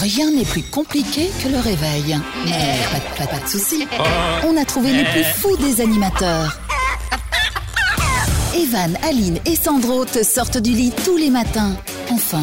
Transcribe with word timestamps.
Rien 0.00 0.30
n'est 0.30 0.44
plus 0.44 0.62
compliqué 0.62 1.30
que 1.42 1.48
le 1.48 1.58
réveil. 1.58 2.18
Mais 2.46 2.78
pas, 2.92 3.24
pas, 3.24 3.30
pas 3.30 3.44
de 3.44 3.48
soucis. 3.48 3.86
On 4.46 4.56
a 4.56 4.64
trouvé 4.64 4.92
les 4.92 5.04
plus 5.04 5.24
fous 5.24 5.56
des 5.56 5.80
animateurs. 5.80 6.58
Evan, 8.56 8.96
Aline 9.08 9.38
et 9.44 9.56
Sandro 9.56 10.04
te 10.04 10.22
sortent 10.22 10.58
du 10.58 10.70
lit 10.72 10.92
tous 11.04 11.16
les 11.16 11.30
matins. 11.30 11.76
Enfin, 12.10 12.42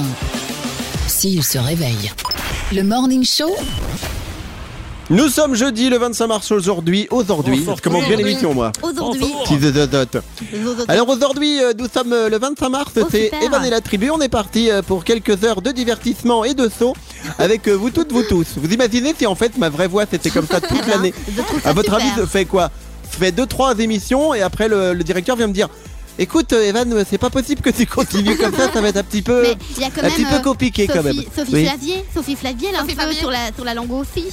s'ils 1.08 1.44
se 1.44 1.58
réveillent. 1.58 2.12
Le 2.74 2.84
Morning 2.84 3.24
Show, 3.26 3.56
Nous 5.10 5.30
sommes 5.30 5.56
jeudi 5.56 5.90
le 5.90 5.98
25 5.98 6.28
mars 6.28 6.52
aujourd'hui. 6.52 7.08
Aujourd'hui, 7.12 7.58
je 7.60 7.64
commence 7.64 7.82
bien 7.84 7.92
aujourd'hui. 8.08 8.18
l'émission 8.18 8.54
moi. 8.54 8.72
Aujourd'hui. 8.82 9.34
Alors 10.88 11.10
aujourd'hui, 11.10 11.62
euh, 11.64 11.74
nous 11.78 11.88
sommes 11.88 12.14
euh, 12.14 12.30
le 12.30 12.38
25 12.38 12.70
mars, 12.70 12.92
Oh, 12.98 13.08
c'est. 13.10 13.32
Evan 13.44 13.64
et 13.66 13.70
la 13.70 13.82
tribu. 13.82 14.10
On 14.10 14.20
est 14.22 14.30
parti 14.30 14.70
euh, 14.70 14.82
pour 14.82 15.04
quelques 15.04 15.44
heures 15.44 15.62
de 15.62 15.72
divertissement 15.72 16.44
et 16.46 16.54
de 16.54 16.70
saut 16.70 16.94
avec 17.40 17.68
vous 17.68 17.90
toutes, 17.90 18.12
vous 18.12 18.24
tous. 18.24 18.46
Vous 18.58 18.72
imaginez 18.72 19.14
si 19.18 19.26
en 19.26 19.36
fait 19.36 19.58
ma 19.58 19.70
vraie 19.70 19.88
voix 19.88 20.06
c'était 20.10 20.30
comme 20.30 20.48
ça 20.48 20.62
toute 20.62 20.86
l'année 20.88 21.14
trouve 21.48 21.62
ça 21.62 21.70
À 21.70 21.74
votre 21.74 21.92
super. 21.94 22.06
avis, 22.14 22.20
ça 22.22 22.28
fait 22.28 22.46
quoi? 22.46 22.72
Ça 23.12 23.18
fait 23.20 23.32
deux 23.32 23.46
trois 23.46 23.78
émissions 23.80 24.34
et 24.34 24.42
après 24.42 24.68
le, 24.68 24.94
le 24.94 25.04
directeur 25.04 25.36
vient 25.36 25.48
me 25.48 25.54
dire. 25.54 25.70
Écoute 26.18 26.54
Evan, 26.54 27.04
c'est 27.10 27.18
pas 27.18 27.30
possible 27.30 27.62
que 27.62 27.70
tu 27.72 27.86
continues 27.86 28.38
comme 28.38 28.56
ça, 28.56 28.72
ça 28.72 28.80
va 28.80 28.88
être 28.88 28.96
un 28.98 29.04
petit 29.04 29.22
peu, 29.22 29.42
Mais 29.42 29.58
il 29.76 29.82
y 29.82 29.86
a 29.86 29.90
quand 29.90 30.00
un 30.00 30.04
même 30.04 30.14
petit 30.14 30.24
peu 30.24 30.40
compliqué 30.42 30.88
quand 30.88 31.04
même. 31.04 31.14
Sophie, 31.14 31.28
Sophie 31.36 31.52
Oui. 31.54 31.66
Flavier, 31.66 32.06
Sophie 32.16 32.36
Flavier, 32.38 32.68
elle 32.70 32.76
est 32.76 32.78
un 32.78 32.82
Sophie 32.84 32.96
peu 32.96 33.02
Flavier. 33.02 33.20
sur 33.20 33.32
la, 33.32 33.40
sur 33.54 33.66
la 33.66 33.74
langue 33.74 33.92
aussi. 33.92 34.24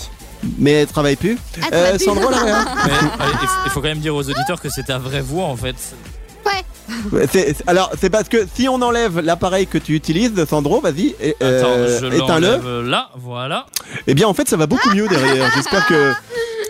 Mais 0.59 0.73
elle 0.73 0.87
travaille 0.87 1.17
plus. 1.17 1.39
Ah, 1.63 1.67
Euh. 1.73 1.99
Sandro, 1.99 2.31
là, 2.31 2.39
rien. 2.43 2.65
Mais, 2.87 2.93
allez, 3.21 3.33
il 3.65 3.71
faut- 3.71 3.81
quand 3.81 3.89
même 3.89 3.99
dire 3.99 4.15
aux 4.15 4.23
auditeurs 4.29 4.61
que 4.61 4.69
c'est 4.69 4.85
ta 4.85 4.99
vraie 4.99 5.21
voix 5.21 5.45
en 5.45 5.57
fait. 5.57 5.77
Ouais, 7.11 7.27
alors, 7.67 7.91
c'est 8.01 8.11
parce 8.11 8.29
que 8.29 8.45
si 8.55 8.69
on 8.69 8.81
enlève 8.83 9.21
l'appareil 9.21 9.67
que 9.67 9.79
tu 9.79 9.95
utilises, 9.95 10.33
Sandro, 10.45 10.81
vas-y, 10.81 11.15
euh, 11.41 11.99
je 12.01 12.07
éteins-le. 12.07 12.83
là, 12.83 13.09
voilà. 13.17 13.67
Eh 14.07 14.15
bien, 14.15 14.27
en 14.29 14.35
fait, 14.35 14.49
ça 14.49 14.57
va 14.57 14.67
beaucoup 14.67 14.91
mieux 14.91 15.09
derrière. 15.09 15.51
J'espère 15.55 15.87
que 15.87 16.13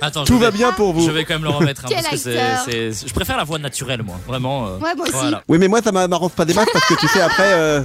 Attends, 0.05 0.25
tout 0.25 0.39
va 0.39 0.51
vais- 0.51 0.59
bien 0.59 0.73
pour 0.73 0.93
vous. 0.93 1.07
Je 1.07 1.11
vais 1.13 1.25
quand 1.25 1.35
même 1.35 1.45
le 1.45 1.51
remettre 1.51 1.83
hein, 1.87 1.89
parce 1.95 2.09
que 2.09 2.17
c'est, 2.19 2.93
je 3.09 3.15
préfère 3.15 3.37
la 3.37 3.45
voix 3.45 3.59
naturelle 3.59 4.03
moi, 4.03 4.17
vraiment. 4.27 4.67
euh, 4.67 4.79
Ouais, 4.79 4.95
moi 4.97 5.05
aussi. 5.05 5.13
Voilà. 5.13 5.43
Oui, 5.49 5.59
mais 5.59 5.69
moi, 5.69 5.81
ça 5.83 5.93
m'a- 5.93 6.09
m'arrange 6.09 6.33
pas 6.33 6.45
des 6.45 6.55
masses 6.55 6.69
parce 6.73 6.85
que 6.87 6.95
tu 6.95 7.07
sais, 7.09 7.21
après, 7.21 7.53
euh, 7.53 7.81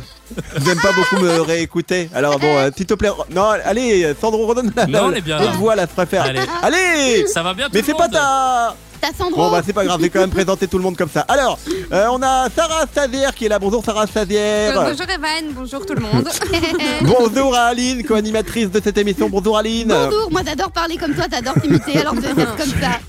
j'aime 0.65 0.79
pas 0.81 0.91
beaucoup 0.93 1.17
me 1.23 1.41
réécouter. 1.41 2.09
Alors, 2.15 2.39
bon, 2.39 2.57
euh, 2.57 2.71
s'il 2.75 2.87
te 2.87 2.95
plaît, 2.95 3.11
non, 3.29 3.49
allez, 3.63 4.13
Sandro, 4.19 4.47
redonne 4.47 4.73
la 4.75 4.87
Non, 4.87 5.05
on 5.05 5.13
est 5.13 5.21
bien 5.21 5.37
haute 5.39 5.45
là. 5.45 5.51
voix, 5.51 5.75
là, 5.75 5.83
je 5.87 5.93
préfère. 5.93 6.23
Allez. 6.23 6.41
Allez 6.63 7.27
Ça 7.27 7.43
va 7.43 7.53
bien 7.53 7.65
tout 7.67 7.71
Mais 7.75 7.81
le 7.81 7.85
c'est 7.85 7.93
pas 7.93 8.09
ta. 8.09 8.75
T'as 9.01 9.13
Sandro. 9.17 9.37
Bon, 9.43 9.51
bah, 9.51 9.61
c'est 9.65 9.73
pas 9.73 9.85
grave, 9.85 9.99
j'ai 10.01 10.09
quand 10.09 10.19
même 10.19 10.29
présenté 10.29 10.67
tout 10.67 10.77
le 10.77 10.83
monde 10.83 10.97
comme 10.97 11.09
ça. 11.09 11.21
Alors, 11.27 11.59
euh, 11.93 12.07
on 12.11 12.21
a 12.21 12.47
Sarah 12.55 12.85
Stazière 12.91 13.33
qui 13.35 13.45
est 13.45 13.49
là. 13.49 13.59
Bonjour, 13.59 13.83
Sarah 13.83 14.07
Stazière. 14.07 14.73
Bonjour 14.73 15.05
Evan, 15.09 15.53
bonjour 15.53 15.85
tout 15.85 15.93
le 15.93 16.01
monde. 16.01 16.27
Bonjour 17.01 17.55
à 17.55 17.65
Aline, 17.67 18.03
co-animatrice 18.03 18.71
de 18.71 18.81
cette 18.83 18.97
émission. 18.97 19.29
Bonjour, 19.29 19.57
Aline. 19.57 19.87
Bonjour, 19.89 20.31
moi 20.31 20.41
j'adore 20.45 20.71
parler 20.71 20.97
comme 20.97 21.13
toi, 21.13 21.25
t'adores 21.29 21.61
t'imiter, 21.61 21.99
alors 21.99 22.15
je 22.15 22.21
vais 22.21 22.33
faire 22.33 22.55
comme 22.55 22.69
ça. 22.81 22.99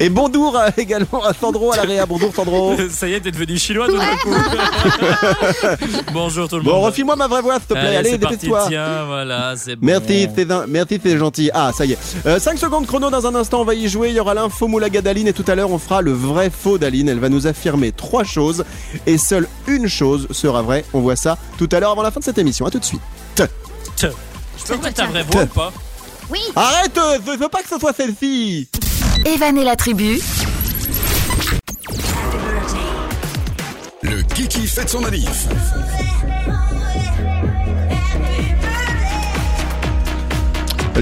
Et 0.00 0.08
bonjour 0.08 0.56
euh, 0.58 0.68
également 0.76 1.22
à 1.24 1.32
Sandro 1.34 1.72
à 1.72 1.76
la 1.76 1.82
réa. 1.82 2.06
Bonjour, 2.06 2.34
Sandro. 2.34 2.74
Ça 2.90 3.06
y 3.08 3.14
est, 3.14 3.20
t'es 3.20 3.30
devenu 3.30 3.58
chinois 3.58 3.86
tout 3.86 3.98
d'un 3.98 4.16
coup. 4.16 4.34
Bonjour 6.12 6.48
tout 6.48 6.56
le 6.56 6.62
Bon, 6.62 6.74
monde. 6.76 6.84
refile-moi 6.86 7.16
ma 7.16 7.28
vraie 7.28 7.42
voix, 7.42 7.54
s'il 7.58 7.66
te 7.66 7.74
plaît. 7.74 7.96
Allez, 7.96 8.18
dépêche-toi. 8.18 8.64
tiens, 8.68 9.04
voilà, 9.06 9.54
c'est 9.56 9.76
bon. 9.76 9.86
Merci, 9.86 10.28
c'est 10.34 10.50
un- 10.50 10.66
merci, 10.66 11.00
c'est 11.02 11.18
gentil. 11.18 11.50
Ah, 11.54 11.70
ça 11.76 11.84
y 11.84 11.92
est. 11.92 12.38
5 12.38 12.58
secondes 12.58 12.86
chrono 12.86 13.10
dans 13.10 13.26
un 13.26 13.34
instant, 13.34 13.60
on 13.60 13.64
va 13.64 13.74
y 13.74 13.88
jouer. 13.88 14.08
Il 14.10 14.16
y 14.16 14.20
aura 14.20 14.34
l'info 14.34 14.66
moulaga 14.68 15.00
d'Aline 15.02 15.28
et 15.28 15.32
tout 15.32 15.44
à 15.46 15.54
l'heure, 15.54 15.70
on 15.70 15.78
fera 15.78 16.02
le 16.02 16.12
vrai 16.12 16.50
faux 16.50 16.78
d'Aline. 16.78 17.08
Elle 17.08 17.20
va 17.20 17.28
nous 17.28 17.46
affirmer 17.46 17.92
trois 17.92 18.24
choses 18.24 18.64
et 19.06 19.18
seule 19.18 19.48
une 19.66 19.88
chose 19.88 20.28
sera 20.30 20.62
vraie. 20.62 20.84
On 20.92 21.00
voit 21.00 21.16
ça 21.16 21.38
tout 21.58 21.68
à 21.72 21.80
l'heure 21.80 21.92
avant 21.92 22.02
la 22.02 22.10
fin 22.10 22.20
de 22.20 22.24
cette 22.24 22.38
émission. 22.38 22.66
À 22.66 22.70
tout 22.70 22.78
de 22.78 22.84
suite. 22.84 23.00
Je 23.98 24.74
peux 24.74 24.92
ta 24.92 25.06
vraie 25.06 25.24
voix 25.24 25.42
ou 25.42 25.46
pas? 25.46 25.72
Oui, 26.30 26.40
Arrête, 26.54 26.96
euh, 26.96 27.18
je 27.26 27.38
veux 27.38 27.48
pas 27.48 27.62
que 27.62 27.68
ce 27.68 27.78
soit 27.78 27.92
celle-ci. 27.92 28.68
Evan 29.24 29.58
et 29.58 29.64
la 29.64 29.76
tribu, 29.76 30.20
Le 34.02 34.22
Kiki 34.22 34.66
fête 34.66 34.88
son 34.88 35.00
manif. 35.00 35.46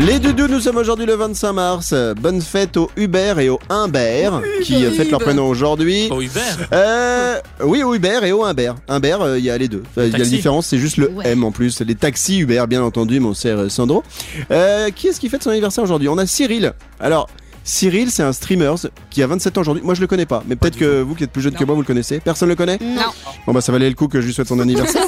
Les 0.07 0.19
deux 0.19 0.47
nous 0.47 0.61
sommes 0.61 0.79
aujourd'hui 0.79 1.05
le 1.05 1.15
25 1.15 1.53
mars. 1.53 1.95
Bonne 2.21 2.41
fête 2.41 2.77
au 2.79 2.91
Hubert 2.97 3.39
et 3.39 3.49
au 3.51 3.59
Humbert 3.69 4.41
qui 4.63 4.85
euh, 4.85 4.91
fêtent 4.91 5.11
leur 5.11 5.21
prénom 5.21 5.47
aujourd'hui. 5.49 6.09
Au 6.11 6.23
Hubert 6.23 6.57
Euh, 6.73 7.39
oui, 7.63 7.83
au 7.83 7.95
Uber 7.95 8.21
et 8.25 8.33
au 8.33 8.43
Humbert. 8.45 8.77
Humbert, 8.89 9.21
euh, 9.21 9.39
il 9.39 9.45
y 9.45 9.51
a 9.51 9.59
les 9.59 9.69
deux. 9.69 9.83
Il 9.99 10.09
y 10.09 10.15
a 10.15 10.19
la 10.19 10.25
différence, 10.25 10.69
c'est 10.69 10.79
juste 10.79 10.97
le 10.97 11.11
Ouais. 11.11 11.29
M 11.29 11.45
en 11.45 11.51
plus. 11.53 11.81
Les 11.83 11.95
taxis 11.95 12.39
Uber, 12.39 12.65
bien 12.69 12.83
entendu, 12.83 13.21
mon 13.21 13.35
cher 13.35 13.71
Sandro. 13.71 14.03
Euh, 14.51 14.91
qui 14.91 15.09
est-ce 15.09 15.21
qui 15.21 15.29
fête 15.29 15.43
son 15.43 15.51
anniversaire 15.51 15.85
aujourd'hui? 15.85 16.09
On 16.09 16.17
a 16.19 16.27
Cyril. 16.27 16.73
Alors, 16.99 17.29
Cyril, 17.63 18.11
c'est 18.11 18.23
un 18.23 18.33
streamer 18.33 18.73
qui 19.11 19.23
a 19.23 19.27
27 19.27 19.59
ans 19.59 19.61
aujourd'hui. 19.61 19.83
Moi, 19.85 19.95
je 19.95 20.01
le 20.01 20.07
connais 20.07 20.27
pas, 20.27 20.43
mais 20.49 20.57
peut-être 20.57 20.79
que 20.79 21.03
vous 21.03 21.15
qui 21.15 21.25
êtes 21.25 21.31
plus 21.33 21.43
jeune 21.43 21.55
que 21.55 21.65
moi, 21.65 21.75
vous 21.75 21.83
le 21.83 21.87
connaissez. 21.87 22.21
Personne 22.21 22.49
le 22.49 22.57
connaît? 22.57 22.79
Non. 22.81 23.03
Bon, 23.47 23.53
bah, 23.53 23.61
ça 23.61 23.71
valait 23.71 23.89
le 23.89 23.95
coup 23.95 24.09
que 24.09 24.21
je 24.23 24.27
lui 24.27 24.33
souhaite 24.33 24.49
son 24.49 24.59
anniversaire. 24.61 25.03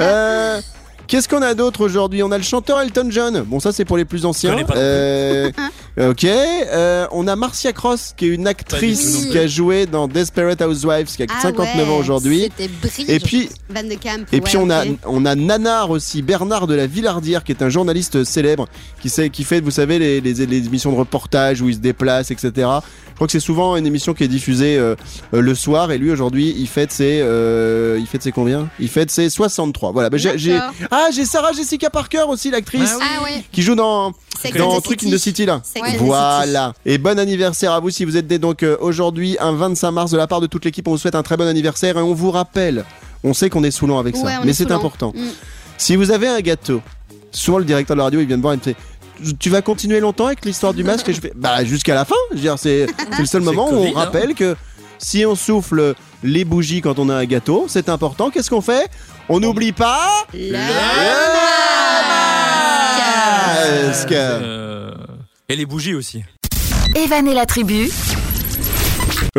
euh, 0.00 0.60
Qu'est-ce 1.08 1.28
qu'on 1.28 1.42
a 1.42 1.54
d'autre 1.54 1.84
aujourd'hui? 1.84 2.22
On 2.22 2.32
a 2.32 2.36
le 2.38 2.42
chanteur 2.44 2.80
Elton 2.80 3.06
John. 3.10 3.42
Bon, 3.46 3.60
ça, 3.60 3.72
c'est 3.72 3.84
pour 3.84 3.96
les 3.96 4.04
plus 4.04 4.24
anciens. 4.26 4.56
Euh, 4.74 5.50
ok. 5.98 6.24
Euh, 6.24 7.06
on 7.12 7.28
a 7.28 7.36
Marcia 7.36 7.72
Cross, 7.72 8.14
qui 8.16 8.26
est 8.26 8.28
une 8.28 8.46
actrice 8.46 9.26
qui 9.30 9.38
a 9.38 9.46
joué 9.46 9.86
dans 9.86 10.08
Desperate 10.08 10.60
Housewives, 10.62 11.06
qui 11.06 11.22
a 11.22 11.26
Ah 11.28 11.40
59 11.42 11.88
ans 11.88 11.92
ouais, 11.92 11.98
aujourd'hui. 11.98 12.42
C'était 12.42 12.68
brillant. 12.68 13.08
Et 13.14 13.20
puis, 13.20 13.48
Van 13.70 13.82
de 13.82 13.94
Camp. 13.94 14.26
et 14.32 14.36
ouais, 14.36 14.40
puis 14.40 14.56
on 14.56 14.68
a 14.70 14.84
on 15.06 15.24
a 15.24 15.34
Nanar 15.34 15.90
aussi, 15.90 16.22
Bernard 16.22 16.66
de 16.66 16.74
la 16.74 16.86
Villardière, 16.86 17.44
qui 17.44 17.52
est 17.52 17.62
un 17.62 17.68
journaliste 17.68 18.24
célèbre, 18.24 18.66
qui 19.00 19.08
sait 19.08 19.30
qui 19.30 19.44
fait, 19.44 19.60
vous 19.60 19.70
savez, 19.70 19.98
les, 19.98 20.20
les, 20.20 20.34
les 20.46 20.66
émissions 20.66 20.90
de 20.92 20.96
reportage 20.96 21.62
où 21.62 21.68
il 21.68 21.74
se 21.74 21.80
déplace, 21.80 22.30
etc. 22.30 22.50
Je 23.16 23.18
crois 23.18 23.28
que 23.28 23.32
c'est 23.32 23.40
souvent 23.40 23.76
une 23.76 23.86
émission 23.86 24.12
qui 24.12 24.24
est 24.24 24.28
diffusée 24.28 24.76
euh, 24.76 24.94
euh, 25.32 25.40
le 25.40 25.54
soir, 25.54 25.90
et 25.90 25.96
lui 25.96 26.10
aujourd'hui, 26.10 26.54
il 26.58 26.68
fête 26.68 26.92
ses, 26.92 27.20
euh, 27.22 27.96
il 27.98 28.06
fête 28.06 28.22
ses 28.22 28.30
combien? 28.30 28.68
Il 28.78 28.90
fête 28.90 29.10
ses 29.10 29.30
63. 29.30 29.92
Voilà. 29.92 30.10
Bah, 30.10 30.18
j'ai, 30.18 30.52
D'accord. 30.52 30.74
Ah, 30.96 31.10
j'ai 31.12 31.24
Sarah 31.24 31.52
Jessica 31.52 31.90
Parker 31.90 32.24
aussi, 32.28 32.50
l'actrice, 32.50 32.94
Ah 33.00 33.22
oui. 33.24 33.30
Ah 33.36 33.42
qui 33.52 33.62
joue 33.62 33.74
dans 33.74 34.12
Sex 34.40 34.56
Truc 34.82 35.04
in 35.04 35.10
the 35.10 35.18
City 35.18 35.44
là. 35.44 35.60
Sex 35.62 35.98
Voilà. 35.98 36.72
Et 36.84 36.98
bon 36.98 37.18
anniversaire 37.18 37.72
à 37.72 37.80
vous 37.80 37.90
si 37.90 38.04
vous 38.04 38.16
êtes 38.16 38.30
né 38.30 38.38
donc 38.38 38.62
euh, 38.62 38.76
aujourd'hui 38.80 39.36
un 39.40 39.52
25 39.52 39.90
mars 39.90 40.10
de 40.10 40.16
la 40.16 40.26
part 40.26 40.40
de 40.40 40.46
toute 40.46 40.64
l'équipe. 40.64 40.86
On 40.88 40.92
vous 40.92 40.98
souhaite 40.98 41.14
un 41.14 41.22
très 41.22 41.36
bon 41.36 41.46
anniversaire 41.46 41.98
et 41.98 42.02
on 42.02 42.14
vous 42.14 42.30
rappelle, 42.30 42.84
on 43.24 43.34
sait 43.34 43.50
qu'on 43.50 43.62
est 43.64 43.70
saoulant 43.70 43.98
avec 43.98 44.16
ça, 44.16 44.40
mais 44.44 44.50
est 44.50 44.54
c'est 44.54 44.70
important. 44.70 45.12
Mm. 45.14 45.28
Si 45.78 45.96
vous 45.96 46.10
avez 46.10 46.28
un 46.28 46.40
gâteau, 46.40 46.80
souvent 47.30 47.58
le 47.58 47.64
directeur 47.64 47.94
de 47.94 47.98
la 47.98 48.04
radio 48.04 48.20
il 48.20 48.26
vient 48.26 48.38
me 48.38 48.42
voir 48.42 48.54
et 48.54 48.56
me 48.56 48.62
fait 48.62 48.76
tu 49.38 49.48
vas 49.48 49.62
continuer 49.62 50.00
longtemps 50.00 50.26
avec 50.26 50.44
l'histoire 50.44 50.74
du 50.74 50.84
masque? 50.84 51.08
Et 51.08 51.14
je 51.14 51.20
fais 51.20 51.32
bah 51.34 51.64
jusqu'à 51.64 51.94
la 51.94 52.04
fin. 52.04 52.14
C'est 52.56 52.86
le 53.18 53.24
seul 53.26 53.42
moment 53.42 53.70
où 53.70 53.76
on 53.76 53.88
hein. 53.88 53.92
rappelle 53.94 54.34
que 54.34 54.56
si 54.98 55.26
on 55.26 55.34
souffle 55.34 55.94
les 56.22 56.44
bougies 56.44 56.80
quand 56.80 56.98
on 56.98 57.08
a 57.08 57.14
un 57.14 57.24
gâteau, 57.24 57.66
c'est 57.68 57.88
important. 57.88 58.30
Qu'est-ce 58.30 58.50
qu'on 58.50 58.60
fait? 58.60 58.88
On 59.28 59.40
n'oublie 59.40 59.72
pas 59.72 60.24
Le 60.32 60.52
masque. 63.92 64.12
Euh, 64.12 64.92
Et 65.48 65.56
les 65.56 65.66
bougies 65.66 65.94
aussi. 65.94 66.22
Evan 66.94 67.26
et 67.26 67.34
la 67.34 67.44
tribu, 67.46 67.90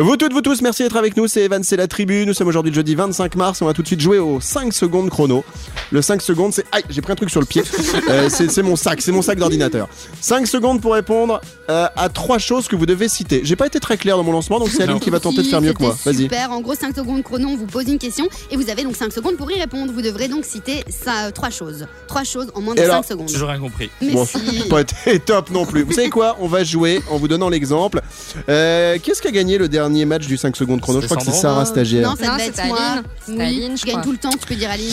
Vous 0.00 0.16
toutes, 0.16 0.32
vous 0.32 0.42
tous, 0.42 0.62
merci 0.62 0.84
d'être 0.84 0.96
avec 0.96 1.16
nous. 1.16 1.26
C'est 1.26 1.40
Evan, 1.40 1.64
c'est 1.64 1.76
la 1.76 1.88
tribu. 1.88 2.24
Nous 2.24 2.32
sommes 2.32 2.46
aujourd'hui 2.46 2.70
le 2.70 2.76
jeudi 2.76 2.94
25 2.94 3.34
mars. 3.34 3.60
On 3.62 3.66
va 3.66 3.72
tout 3.72 3.82
de 3.82 3.86
suite 3.88 4.00
jouer 4.00 4.20
au 4.20 4.40
5 4.40 4.72
secondes 4.72 5.10
chrono. 5.10 5.44
Le 5.90 6.00
5 6.02 6.22
secondes, 6.22 6.52
c'est. 6.52 6.64
Aïe, 6.70 6.84
j'ai 6.88 7.00
pris 7.00 7.12
un 7.12 7.16
truc 7.16 7.30
sur 7.30 7.40
le 7.40 7.46
pied. 7.46 7.64
Euh, 8.08 8.28
c'est 8.30 8.50
c'est 8.50 8.62
mon 8.62 8.76
sac, 8.76 9.02
c'est 9.02 9.10
mon 9.12 9.22
sac 9.22 9.38
d'ordinateur. 9.38 9.88
5 10.20 10.46
secondes 10.46 10.80
pour 10.80 10.94
répondre 10.94 11.40
euh, 11.68 11.88
à 11.96 12.08
trois 12.08 12.38
choses 12.38 12.68
que 12.68 12.76
vous 12.76 12.86
devez 12.86 13.08
citer. 13.08 13.40
J'ai 13.42 13.56
pas 13.56 13.66
été 13.66 13.80
très 13.80 13.96
clair 13.96 14.16
dans 14.16 14.22
mon 14.22 14.32
lancement, 14.32 14.58
donc 14.60 14.68
c'est 14.70 14.84
Aline 14.84 15.00
qui 15.00 15.10
va 15.10 15.20
tenter 15.20 15.42
de 15.42 15.46
faire 15.48 15.60
mieux 15.60 15.72
que 15.72 15.82
moi. 15.82 15.96
Vas-y. 16.04 16.22
Super, 16.22 16.52
en 16.52 16.60
gros 16.60 16.74
5 16.74 16.94
secondes 16.94 17.22
chrono, 17.22 17.48
on 17.48 17.56
vous 17.56 17.66
pose 17.66 17.88
une 17.88 17.98
question 17.98 18.28
et 18.50 18.56
vous 18.56 18.70
avez 18.70 18.84
donc 18.84 18.96
5 18.96 19.12
secondes 19.12 19.36
pour 19.36 19.50
y 19.50 19.58
répondre. 19.58 19.92
Vous 19.92 20.00
devrez 20.00 20.28
donc 20.28 20.44
citer 20.44 20.84
ça, 20.88 21.32
3 21.32 21.50
choses. 21.50 21.86
3 22.06 22.24
choses 22.24 22.46
en 22.54 22.60
moins 22.62 22.74
de 22.74 22.80
Et 22.80 22.84
5 22.84 22.90
alors, 22.90 23.04
secondes. 23.04 23.28
Toujours 23.28 23.48
rien 23.48 23.60
compris. 23.60 23.90
Mais 24.00 24.12
Bon, 24.12 24.24
si. 24.24 24.62
pas 24.70 24.80
été 24.82 25.18
top 25.18 25.50
non 25.50 25.66
plus. 25.66 25.82
Vous 25.82 25.92
savez 25.92 26.10
quoi? 26.10 26.36
On 26.40 26.46
va 26.46 26.62
jouer 26.64 27.02
en 27.10 27.16
vous 27.18 27.28
donnant 27.28 27.48
l'exemple. 27.48 28.00
Euh, 28.48 28.96
Qu'est-ce 29.02 29.20
qui 29.20 29.28
a 29.28 29.32
gagné 29.32 29.58
le 29.58 29.68
dernier 29.68 29.87
match 30.06 30.26
du 30.26 30.36
5 30.36 30.56
secondes 30.56 30.80
chrono 30.80 31.00
Je 31.00 31.06
C'est 31.06 31.14
crois 31.14 31.24
que 31.24 31.32
c'est. 31.32 31.40
Sarah 31.40 31.64
stagiaire. 31.64 32.08
Non, 32.08 32.16
ça 32.16 32.32
devait 32.32 32.46
être. 32.46 32.58
Aline. 32.60 33.40
Aline, 33.40 33.76
je 33.78 33.84
gagne 33.84 34.00
tout 34.02 34.12
le 34.12 34.18
temps, 34.18 34.30
tu 34.30 34.46
peux 34.46 34.54
dire 34.54 34.70
Aline. 34.70 34.92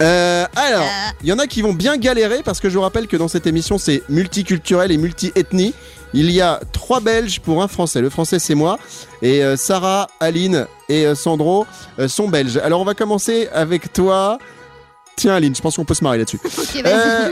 Euh, 0.00 0.46
alors, 0.54 0.82
Euh. 0.82 1.10
il 1.22 1.28
y 1.28 1.32
en 1.32 1.38
a 1.40 1.46
qui 1.48 1.60
vont 1.60 1.72
bien 1.72 1.96
galérer 1.96 2.42
parce 2.44 2.60
que 2.60 2.68
je 2.70 2.76
vous 2.76 2.82
rappelle 2.82 3.08
que 3.08 3.16
dans 3.16 3.26
cette 3.26 3.48
émission 3.48 3.78
c'est 3.78 4.02
multiculturel 4.08 4.92
et 4.92 4.96
multi-ethnie. 4.96 5.74
Il 6.14 6.30
y 6.30 6.40
a 6.40 6.60
trois 6.72 7.00
Belges 7.00 7.40
pour 7.40 7.62
un 7.64 7.68
Français. 7.68 8.00
Le 8.00 8.08
Français 8.08 8.38
c'est 8.38 8.54
moi 8.54 8.78
et 9.22 9.42
euh, 9.42 9.56
Sarah, 9.56 10.06
Aline 10.20 10.66
et 10.88 11.04
euh, 11.04 11.14
Sandro 11.16 11.66
euh, 11.98 12.06
sont 12.06 12.28
Belges. 12.28 12.58
Alors 12.58 12.80
on 12.80 12.84
va 12.84 12.94
commencer 12.94 13.48
avec 13.52 13.92
toi. 13.92 14.38
Tiens 15.16 15.34
Aline, 15.34 15.56
je 15.56 15.60
pense 15.60 15.74
qu'on 15.76 15.84
peut 15.84 15.94
se 15.94 16.04
marrer 16.04 16.18
là-dessus. 16.18 16.38
Ok, 16.44 16.82
vas-y. 16.82 16.84
Euh, 16.86 17.30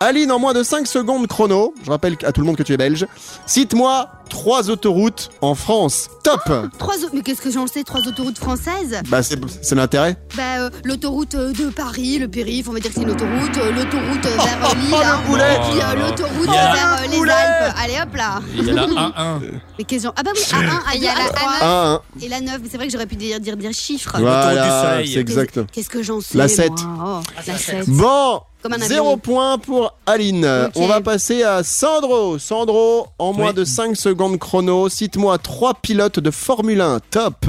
Aline, 0.00 0.32
en 0.32 0.38
moins 0.38 0.52
de 0.52 0.62
5 0.62 0.86
secondes 0.86 1.26
chrono, 1.28 1.72
je 1.84 1.90
rappelle 1.90 2.16
à 2.24 2.32
tout 2.32 2.40
le 2.40 2.46
monde 2.46 2.56
que 2.56 2.62
tu 2.62 2.72
es 2.72 2.76
belge, 2.76 3.06
cite-moi 3.46 4.10
trois 4.28 4.68
autoroutes 4.68 5.30
en 5.40 5.54
France. 5.54 6.08
Top 6.22 6.40
Trois 6.78 6.96
au- 7.04 7.08
Mais 7.14 7.22
qu'est-ce 7.22 7.40
que 7.40 7.50
j'en 7.50 7.66
sais 7.66 7.84
Trois 7.84 8.00
autoroutes 8.06 8.38
françaises? 8.38 9.00
Bah 9.08 9.22
c'est 9.22 9.38
c'est 9.62 9.74
l'intérêt. 9.74 10.16
Bah, 10.36 10.42
euh, 10.58 10.70
l'autoroute 10.84 11.34
euh, 11.36 11.52
de 11.52 11.68
Paris, 11.70 12.18
le 12.18 12.28
périph', 12.28 12.68
on 12.68 12.72
va 12.72 12.80
dire 12.80 12.90
que 12.90 12.96
c'est 12.96 13.02
une 13.02 13.10
autoroute. 13.12 13.56
euh, 13.56 13.70
l'autoroute 13.72 14.24
vers 14.24 14.70
euh, 14.70 14.74
Lille. 14.74 14.92
Oh, 14.92 14.96
le 14.98 15.04
hein. 15.04 15.20
boulet 15.26 15.54
Et 15.54 15.58
puis 15.70 15.80
euh, 15.80 15.94
l'autoroute 15.94 16.48
Il 16.48 16.52
y 16.52 16.56
a 16.56 16.64
la- 16.68 16.74
vers 16.74 17.10
les 17.10 17.16
boulet 17.16 17.32
Alpes. 17.32 17.76
Allez 17.82 17.94
hop 18.02 18.14
là 18.16 18.40
Il 18.56 18.64
y 18.66 18.70
a 18.70 18.74
la 18.74 18.86
1-1. 19.38 19.40
Mais 19.78 19.84
qu'est-ce 19.84 20.02
que 20.02 20.08
j'en- 20.08 20.14
Ah 20.16 20.22
bah 20.22 20.30
oui, 20.34 20.40
A1, 20.42 20.56
A2, 20.56 20.96
Il 20.96 21.02
y 21.02 21.08
a 21.08 21.14
la 21.14 21.24
A3. 21.24 21.38
Ah, 21.60 21.86
hein. 21.86 22.00
Et 22.20 22.28
la 22.28 22.40
9, 22.40 22.58
mais 22.62 22.68
c'est 22.70 22.76
vrai 22.76 22.86
que 22.86 22.92
j'aurais 22.92 23.06
pu 23.06 23.16
dire, 23.16 23.38
dire, 23.40 23.56
dire 23.56 23.72
chiffres. 23.72 24.16
Voilà. 24.18 25.00
c'est 25.06 25.16
exact. 25.20 25.60
Qu'est-ce 25.72 25.88
que 25.88 26.02
j'en 26.02 26.20
sais 26.20 26.36
La 26.36 26.44
moi? 26.46 26.54
7. 26.56 26.72
Oh, 27.04 27.20
La 27.46 27.56
7. 27.58 27.88
Bon, 27.90 28.40
Comme 28.64 28.72
un 28.72 28.76
avion. 28.76 28.88
zéro 28.88 29.16
point 29.18 29.58
pour 29.58 29.94
Aline. 30.06 30.48
On 30.76 30.86
va 30.86 31.02
passer 31.02 31.42
à 31.42 31.62
Sandro. 31.62 32.38
Sandro, 32.38 33.08
en 33.18 33.34
moins 33.34 33.48
Oui. 33.48 33.54
de 33.56 33.64
5 33.64 33.94
secondes 33.94 34.38
chrono, 34.38 34.88
cite-moi 34.88 35.36
trois 35.36 35.74
pilotes 35.74 36.18
de 36.18 36.30
Formule 36.30 36.80
1. 36.80 37.00
Top 37.10 37.44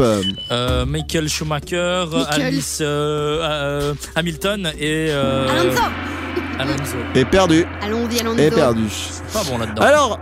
Euh, 0.51 0.85
Michael 0.85 1.29
Schumacher, 1.29 2.03
Michael. 2.11 2.41
Alice 2.41 2.79
euh, 2.81 3.39
euh, 3.41 3.93
Hamilton 4.15 4.73
et 4.77 5.07
euh, 5.09 5.47
Alonso 5.47 5.81
Alonso. 6.59 6.97
Et 7.15 7.23
perdu. 7.23 7.65
Allons-y, 7.81 8.19
Alonso. 8.19 8.37
Et 8.37 8.51
perdu. 8.51 8.83
Pas 9.33 9.43
bon 9.49 9.57
là-dedans. 9.57 9.81
Alors, 9.83 10.19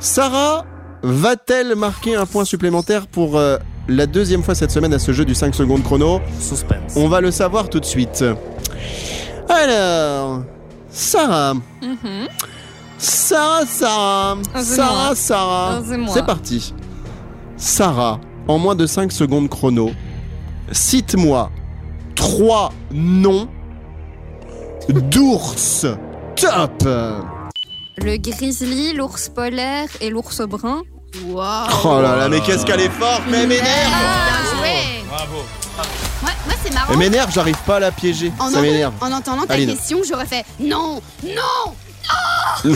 Sarah 0.00 0.64
va-t-elle 1.04 1.76
marquer 1.76 2.16
un 2.16 2.26
point 2.26 2.44
supplémentaire 2.44 3.06
pour 3.06 3.38
euh, 3.38 3.58
la 3.86 4.06
deuxième 4.06 4.42
fois 4.42 4.56
cette 4.56 4.72
semaine 4.72 4.92
à 4.92 4.98
ce 4.98 5.12
jeu 5.12 5.24
du 5.24 5.36
5 5.36 5.54
secondes 5.54 5.84
chrono? 5.84 6.20
Suspense. 6.40 6.94
On 6.96 7.06
va 7.08 7.20
le 7.20 7.30
savoir 7.30 7.68
tout 7.70 7.78
de 7.78 7.84
suite. 7.84 8.24
Alors, 9.48 10.42
Sarah. 10.90 11.54
Mhm. 11.82 12.28
Sarah, 12.98 13.66
Sarah. 13.66 14.36
Ah, 14.54 14.62
Sarah. 14.62 15.14
Sarah. 15.14 15.82
Ah. 15.82 16.10
C'est 16.12 16.24
parti. 16.26 16.74
Sarah, 17.56 18.20
en 18.48 18.58
moins 18.58 18.74
de 18.74 18.86
5 18.86 19.10
secondes 19.12 19.48
chrono, 19.48 19.90
cite-moi 20.70 21.50
trois 22.14 22.72
noms 22.92 23.48
d'ours. 24.88 25.86
Top 26.36 26.82
Le 26.84 28.16
grizzly, 28.16 28.94
l'ours 28.94 29.28
polaire 29.28 29.88
et 30.00 30.10
l'ours 30.10 30.40
brun. 30.42 30.82
Wow. 31.24 31.42
Oh 31.84 32.00
là 32.00 32.16
là, 32.16 32.28
mais 32.28 32.40
qu'est-ce 32.40 32.64
qu'elle 32.64 32.80
est 32.80 32.88
forte, 32.88 33.22
mais 33.28 33.42
elle 33.42 33.48
m'énerve 33.48 33.66
Bien 33.66 34.58
joué 34.58 35.04
Bravo. 35.08 35.36
Ouais, 35.36 36.30
Moi, 36.46 36.54
c'est 36.64 36.72
marrant. 36.72 36.92
Elle 36.92 36.98
m'énerve, 36.98 37.30
j'arrive 37.32 37.56
pas 37.66 37.76
à 37.76 37.80
la 37.80 37.90
piéger. 37.92 38.32
En, 38.38 38.48
Ça 38.50 38.58
en- 38.58 38.62
m'énerve. 38.62 38.94
en 39.00 39.12
entendant 39.12 39.44
ta 39.46 39.54
Aline. 39.54 39.74
question, 39.76 40.00
j'aurais 40.08 40.26
fait 40.26 40.44
non, 40.58 41.00
non. 41.24 41.74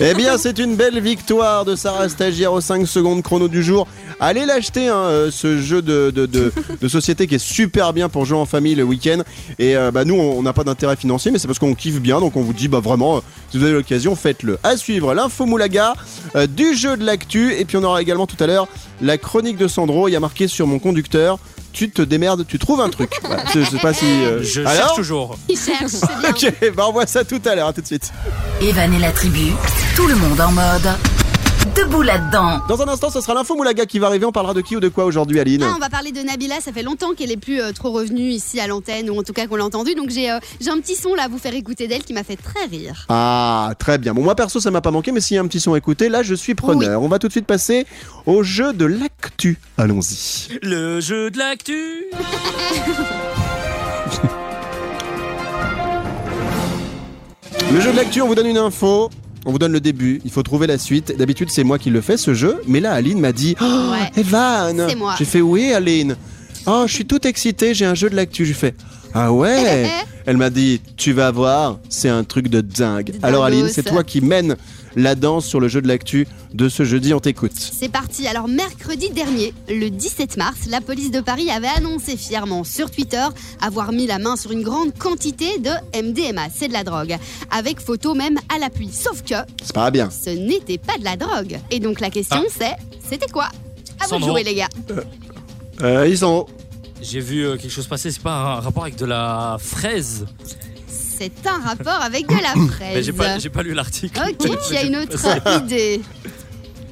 Eh 0.00 0.12
bien, 0.14 0.38
c'est 0.38 0.58
une 0.58 0.74
belle 0.74 1.00
victoire 1.00 1.64
de 1.64 1.76
Sarah 1.76 2.08
Stagiaire 2.08 2.52
aux 2.52 2.60
5 2.60 2.86
secondes 2.86 3.22
chrono 3.22 3.46
du 3.46 3.62
jour. 3.62 3.86
Allez 4.18 4.44
l'acheter, 4.44 4.88
hein, 4.88 4.96
euh, 4.96 5.30
ce 5.30 5.58
jeu 5.60 5.82
de, 5.82 6.10
de, 6.10 6.26
de- 6.26 6.52
de 6.80 6.88
société 6.88 7.26
qui 7.28 7.36
est 7.36 7.38
super 7.38 7.92
bien 7.92 8.08
pour 8.08 8.24
jouer 8.24 8.38
en 8.38 8.44
famille 8.46 8.74
le 8.74 8.82
week-end. 8.82 9.22
Et 9.60 9.76
euh, 9.76 9.92
bah, 9.92 10.04
nous, 10.04 10.16
on 10.16 10.42
n'a 10.42 10.52
pas 10.52 10.64
d'intérêt 10.64 10.96
financier, 10.96 11.30
mais 11.30 11.38
c'est 11.38 11.46
parce 11.46 11.60
qu'on 11.60 11.74
kiffe 11.74 12.00
bien. 12.00 12.18
Donc 12.20 12.34
on 12.36 12.42
vous 12.42 12.52
dit, 12.52 12.66
bah 12.66 12.80
vraiment, 12.80 13.18
euh, 13.18 13.20
si 13.52 13.58
vous 13.58 13.64
avez 13.64 13.72
l'occasion, 13.74 14.16
faites-le. 14.16 14.58
À 14.64 14.76
suivre, 14.76 15.14
l'info 15.14 15.46
Moulaga, 15.46 15.94
euh, 16.34 16.48
du 16.48 16.74
jeu 16.74 16.96
de 16.96 17.04
l'actu. 17.04 17.54
Et 17.54 17.64
puis 17.64 17.76
on 17.76 17.84
aura 17.84 18.02
également 18.02 18.26
tout 18.26 18.42
à 18.42 18.46
l'heure 18.48 18.66
la 19.00 19.16
chronique 19.16 19.58
de 19.58 19.68
Sandro. 19.68 20.08
Il 20.08 20.12
y 20.12 20.16
a 20.16 20.20
marqué 20.20 20.48
sur 20.48 20.66
mon 20.66 20.80
conducteur. 20.80 21.38
Tu 21.74 21.90
te 21.90 22.00
démerdes, 22.00 22.46
tu 22.46 22.58
trouves 22.58 22.80
un 22.80 22.88
truc. 22.88 23.10
Voilà. 23.24 23.44
Je, 23.52 23.60
je 23.60 23.70
sais 23.70 23.78
pas 23.78 23.92
si. 23.92 24.04
euh, 24.06 24.42
Je 24.42 24.60
alors 24.60 24.72
cherche 24.74 24.94
toujours. 24.96 25.36
Il 25.48 25.58
cherche, 25.58 25.90
c'est 25.90 26.06
bien. 26.20 26.30
Ok, 26.30 26.72
bah 26.76 26.84
on 26.88 26.92
voit 26.92 27.06
ça 27.06 27.24
tout 27.24 27.42
à 27.44 27.54
l'heure. 27.54 27.68
À 27.68 27.72
tout 27.72 27.80
de 27.82 27.86
suite. 27.86 28.12
Evan 28.62 28.94
et 28.94 28.98
la 28.98 29.10
tribu, 29.12 29.52
tout 29.96 30.06
le 30.06 30.14
monde 30.14 30.40
en 30.40 30.52
mode. 30.52 30.88
Debout 31.72 32.02
là-dedans. 32.02 32.60
Dans 32.68 32.82
un 32.82 32.88
instant, 32.88 33.08
ce 33.08 33.22
sera 33.22 33.32
l'info 33.32 33.56
Moulaga 33.56 33.86
qui 33.86 33.98
va 33.98 34.08
arriver. 34.08 34.26
On 34.26 34.32
parlera 34.32 34.52
de 34.52 34.60
qui 34.60 34.76
ou 34.76 34.80
de 34.80 34.88
quoi 34.88 35.06
aujourd'hui, 35.06 35.40
Aline 35.40 35.62
Ah, 35.62 35.72
on 35.74 35.78
va 35.78 35.88
parler 35.88 36.12
de 36.12 36.20
Nabila, 36.20 36.60
ça 36.60 36.72
fait 36.72 36.82
longtemps 36.82 37.14
qu'elle 37.14 37.30
est 37.30 37.38
plus 37.38 37.60
euh, 37.60 37.72
trop 37.72 37.90
revenue 37.90 38.28
ici 38.28 38.60
à 38.60 38.66
l'antenne, 38.66 39.08
ou 39.08 39.18
en 39.18 39.22
tout 39.22 39.32
cas 39.32 39.46
qu'on 39.46 39.56
l'a 39.56 39.64
entendue, 39.64 39.94
donc 39.94 40.10
j'ai 40.10 40.30
euh, 40.30 40.38
j'ai 40.60 40.70
un 40.70 40.78
petit 40.78 40.94
son 40.94 41.14
là 41.14 41.24
à 41.24 41.28
vous 41.28 41.38
faire 41.38 41.54
écouter 41.54 41.88
d'elle 41.88 42.04
qui 42.04 42.12
m'a 42.12 42.22
fait 42.22 42.36
très 42.36 42.66
rire. 42.66 43.06
Ah, 43.08 43.72
très 43.78 43.96
bien. 43.96 44.12
Bon, 44.12 44.22
moi 44.22 44.34
perso, 44.34 44.60
ça 44.60 44.70
m'a 44.70 44.82
pas 44.82 44.90
manqué, 44.90 45.10
mais 45.10 45.20
s'il 45.20 45.36
y 45.36 45.38
a 45.38 45.42
un 45.42 45.46
petit 45.46 45.60
son 45.60 45.72
à 45.72 45.78
écouter, 45.78 46.10
là, 46.10 46.22
je 46.22 46.34
suis 46.34 46.54
preneur. 46.54 47.02
On 47.02 47.08
va 47.08 47.18
tout 47.18 47.28
de 47.28 47.32
suite 47.32 47.46
passer 47.46 47.86
au 48.26 48.42
jeu 48.42 48.72
de 48.74 48.84
l'actu. 48.84 49.58
Allons-y. 49.78 50.58
Le 50.62 51.00
jeu 51.00 51.30
de 51.30 51.38
l'actu. 51.38 52.04
Le 57.72 57.80
jeu 57.80 57.90
de 57.90 57.96
l'actu, 57.96 58.20
on 58.20 58.26
vous 58.28 58.34
donne 58.34 58.46
une 58.46 58.58
info. 58.58 59.10
On 59.44 59.52
vous 59.52 59.58
donne 59.58 59.72
le 59.72 59.80
début, 59.80 60.20
il 60.24 60.30
faut 60.30 60.42
trouver 60.42 60.66
la 60.66 60.78
suite. 60.78 61.16
D'habitude, 61.16 61.50
c'est 61.50 61.64
moi 61.64 61.78
qui 61.78 61.90
le 61.90 62.00
fais 62.00 62.16
ce 62.16 62.32
jeu, 62.34 62.60
mais 62.66 62.80
là, 62.80 62.92
Aline 62.92 63.20
m'a 63.20 63.32
dit 63.32 63.54
oh, 63.60 63.90
Ouais. 63.92 64.20
Evan 64.20 64.86
C'est 64.88 64.96
moi. 64.96 65.14
J'ai 65.18 65.24
fait 65.24 65.40
Oui, 65.40 65.72
Aline. 65.72 66.16
Oh, 66.66 66.84
je 66.86 66.92
suis 66.94 67.04
toute 67.04 67.26
excitée, 67.26 67.74
j'ai 67.74 67.84
un 67.84 67.94
jeu 67.94 68.08
de 68.08 68.16
l'actu. 68.16 68.46
J'ai 68.46 68.54
fait 68.54 68.74
Ah 69.12 69.32
ouais 69.32 69.86
Elle 70.26 70.38
m'a 70.38 70.48
dit 70.48 70.80
Tu 70.96 71.12
vas 71.12 71.30
voir, 71.30 71.78
c'est 71.90 72.08
un 72.08 72.24
truc 72.24 72.48
de 72.48 72.62
dingue. 72.62 73.12
Alors. 73.22 73.44
Aline, 73.44 73.68
c'est 73.68 73.82
toi 73.82 74.02
qui 74.02 74.22
mène 74.22 74.56
la 74.96 75.14
danse 75.14 75.46
sur 75.46 75.60
le 75.60 75.68
jeu 75.68 75.80
de 75.82 75.88
l'actu 75.88 76.26
de 76.52 76.68
ce 76.68 76.84
jeudi. 76.84 77.12
On 77.14 77.20
t'écoute. 77.20 77.52
C'est 77.56 77.88
parti. 77.90 78.26
Alors, 78.26 78.48
mercredi 78.48 79.10
dernier, 79.10 79.52
le 79.68 79.88
17 79.90 80.36
mars, 80.36 80.66
la 80.68 80.80
police 80.80 81.10
de 81.10 81.20
Paris 81.20 81.50
avait 81.50 81.68
annoncé 81.68 82.16
fièrement 82.16 82.64
sur 82.64 82.90
Twitter 82.90 83.24
avoir 83.60 83.92
mis 83.92 84.06
la 84.06 84.18
main 84.18 84.36
sur 84.36 84.52
une 84.52 84.62
grande 84.62 84.92
quantité 84.96 85.58
de 85.58 85.70
MDMA, 86.00 86.48
c'est 86.54 86.68
de 86.68 86.72
la 86.72 86.84
drogue, 86.84 87.16
avec 87.50 87.80
photo 87.80 88.14
même 88.14 88.38
à 88.54 88.58
l'appui. 88.58 88.90
Sauf 88.92 89.22
que 89.22 89.34
C'est 89.62 89.74
pas 89.74 89.90
bien. 89.90 90.10
ce 90.10 90.30
n'était 90.30 90.78
pas 90.78 90.96
de 90.98 91.04
la 91.04 91.16
drogue. 91.16 91.58
Et 91.70 91.80
donc, 91.80 92.00
la 92.00 92.10
question 92.10 92.42
Ah. 92.46 92.52
c'est 92.56 92.76
c'était 93.08 93.30
quoi? 93.30 93.48
À 94.00 94.06
vous 94.08 94.18
de 94.18 94.24
jouer, 94.24 94.42
les 94.42 94.54
gars. 94.54 94.68
Euh, 95.82 96.06
ils 96.08 96.18
sont. 96.18 96.46
J'ai 97.02 97.20
vu 97.20 97.44
euh, 97.44 97.56
quelque 97.56 97.70
chose 97.72 97.86
passer. 97.86 98.10
C'est 98.10 98.22
pas 98.22 98.32
un 98.56 98.60
rapport 98.60 98.84
avec 98.84 98.96
de 98.96 99.04
la 99.06 99.56
fraise? 99.60 100.24
C'est 101.18 101.32
un 101.46 101.60
rapport 101.66 102.02
avec 102.02 102.26
de 102.28 102.34
la 102.34 102.54
Mais 102.56 102.68
fraise. 102.68 103.06
j'ai 103.06 103.12
pas, 103.12 103.38
j'ai 103.38 103.48
pas 103.50 103.62
lu 103.62 103.72
l'article. 103.74 104.20
Ok, 104.20 104.58
tu 104.68 104.76
as 104.76 104.82
une 104.82 104.96
autre 104.96 105.18
idée. 105.62 106.00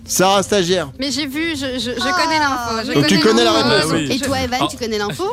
Sarah, 0.05 0.43
stagiaire. 0.43 0.91
Mais 0.99 1.11
j'ai 1.11 1.27
vu, 1.27 1.51
je, 1.57 1.79
je, 1.79 1.91
je 1.91 2.01
Ah. 2.01 2.13
connais 2.23 2.39
l'info. 2.39 2.89
je 2.89 2.93
Donc 2.93 3.07
tu 3.07 3.19
connais 3.21 3.45
la 3.45 3.53
l'info. 3.53 3.69
réponse. 3.69 3.93
Oui. 3.93 4.13
Et 4.13 4.19
toi, 4.19 4.41
Evan, 4.41 4.61
Ah. 4.63 4.67
tu 4.71 4.77
connais 4.77 4.99
l'info? 4.99 5.25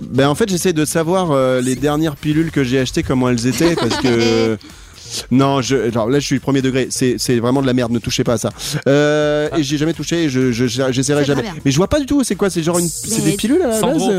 Ben 0.00 0.28
en 0.28 0.34
fait 0.34 0.48
j'essaie 0.48 0.74
de 0.74 0.84
savoir 0.84 1.30
euh, 1.32 1.60
les 1.62 1.74
dernières 1.74 2.16
pilules 2.16 2.50
que 2.50 2.62
j'ai 2.62 2.78
achetées 2.78 3.02
comment 3.02 3.28
elles 3.30 3.46
étaient 3.46 3.74
parce 3.74 3.96
que 3.96 4.58
non 5.30 5.62
je 5.62 5.90
genre 5.90 6.08
là 6.08 6.18
je 6.18 6.26
suis 6.26 6.38
premier 6.40 6.62
degré 6.62 6.88
c'est 6.90 7.16
c'est 7.18 7.38
vraiment 7.38 7.60
de 7.62 7.66
la 7.66 7.72
merde 7.72 7.92
ne 7.92 7.98
touchez 7.98 8.24
pas 8.24 8.34
à 8.34 8.38
ça 8.38 8.50
euh, 8.88 9.48
et 9.56 9.62
j'ai 9.62 9.78
jamais 9.78 9.92
touché 9.94 10.28
je 10.28 10.52
je- 10.52 10.66
j'essaierai 10.66 11.22
C'est 11.22 11.26
jamais 11.26 11.44
mais 11.64 11.70
je 11.70 11.76
vois 11.76 11.88
pas 11.88 12.00
du 12.00 12.06
tout 12.06 12.22
c'est 12.24 12.34
quoi? 12.36 12.50
C'est 12.50 12.62
genre 12.62 12.78
une 12.78 12.88
c'est 12.88 13.22
des 13.24 13.32
pilules 13.36 13.62
à 13.62 13.68
la 13.68 13.80
base? 13.80 13.80
Sandro, 13.98 14.12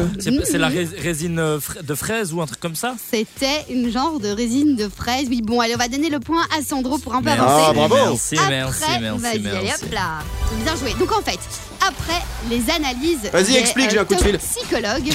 c'est 0.43 0.57
la 0.57 0.67
ré- 0.67 0.87
résine 1.01 1.39
euh, 1.39 1.59
de 1.83 1.95
fraise 1.95 2.33
ou 2.33 2.41
un 2.41 2.45
truc 2.45 2.59
comme 2.59 2.75
ça? 2.75 2.95
C'était 3.11 3.65
une 3.69 3.91
genre 3.91 4.19
de 4.19 4.29
résine 4.29 4.75
de 4.75 4.87
fraise. 4.89 5.27
Oui, 5.29 5.41
bon, 5.41 5.59
allez, 5.59 5.75
on 5.75 5.77
va 5.77 5.87
donner 5.87 6.09
le 6.09 6.19
point 6.19 6.41
à 6.57 6.61
Sandro 6.63 6.97
pour 6.97 7.13
un 7.15 7.19
peu 7.19 7.25
Merci, 7.25 7.41
avancer. 7.41 7.65
Ah, 7.69 7.73
bravo. 7.73 7.95
Merci, 7.95 8.35
merci, 8.49 8.83
Après, 8.83 8.99
merci, 9.01 9.21
vas-y, 9.21 9.33
allez 9.47 9.63
merci. 9.65 9.83
hop 9.85 9.93
là. 9.93 10.19
Bien 10.63 10.75
joué. 10.75 10.93
Donc 10.99 11.11
en 11.11 11.21
fait, 11.21 11.39
après 11.85 12.21
les 12.49 12.69
analyses 12.69 13.29
Vas-y, 13.31 13.53
des, 13.53 13.57
explique, 13.57 13.89
j'ai 13.89 13.99
un 13.99 14.05
coup 14.05 14.15
de 14.15 14.21
fil. 14.21 14.37
psychologues 14.37 15.13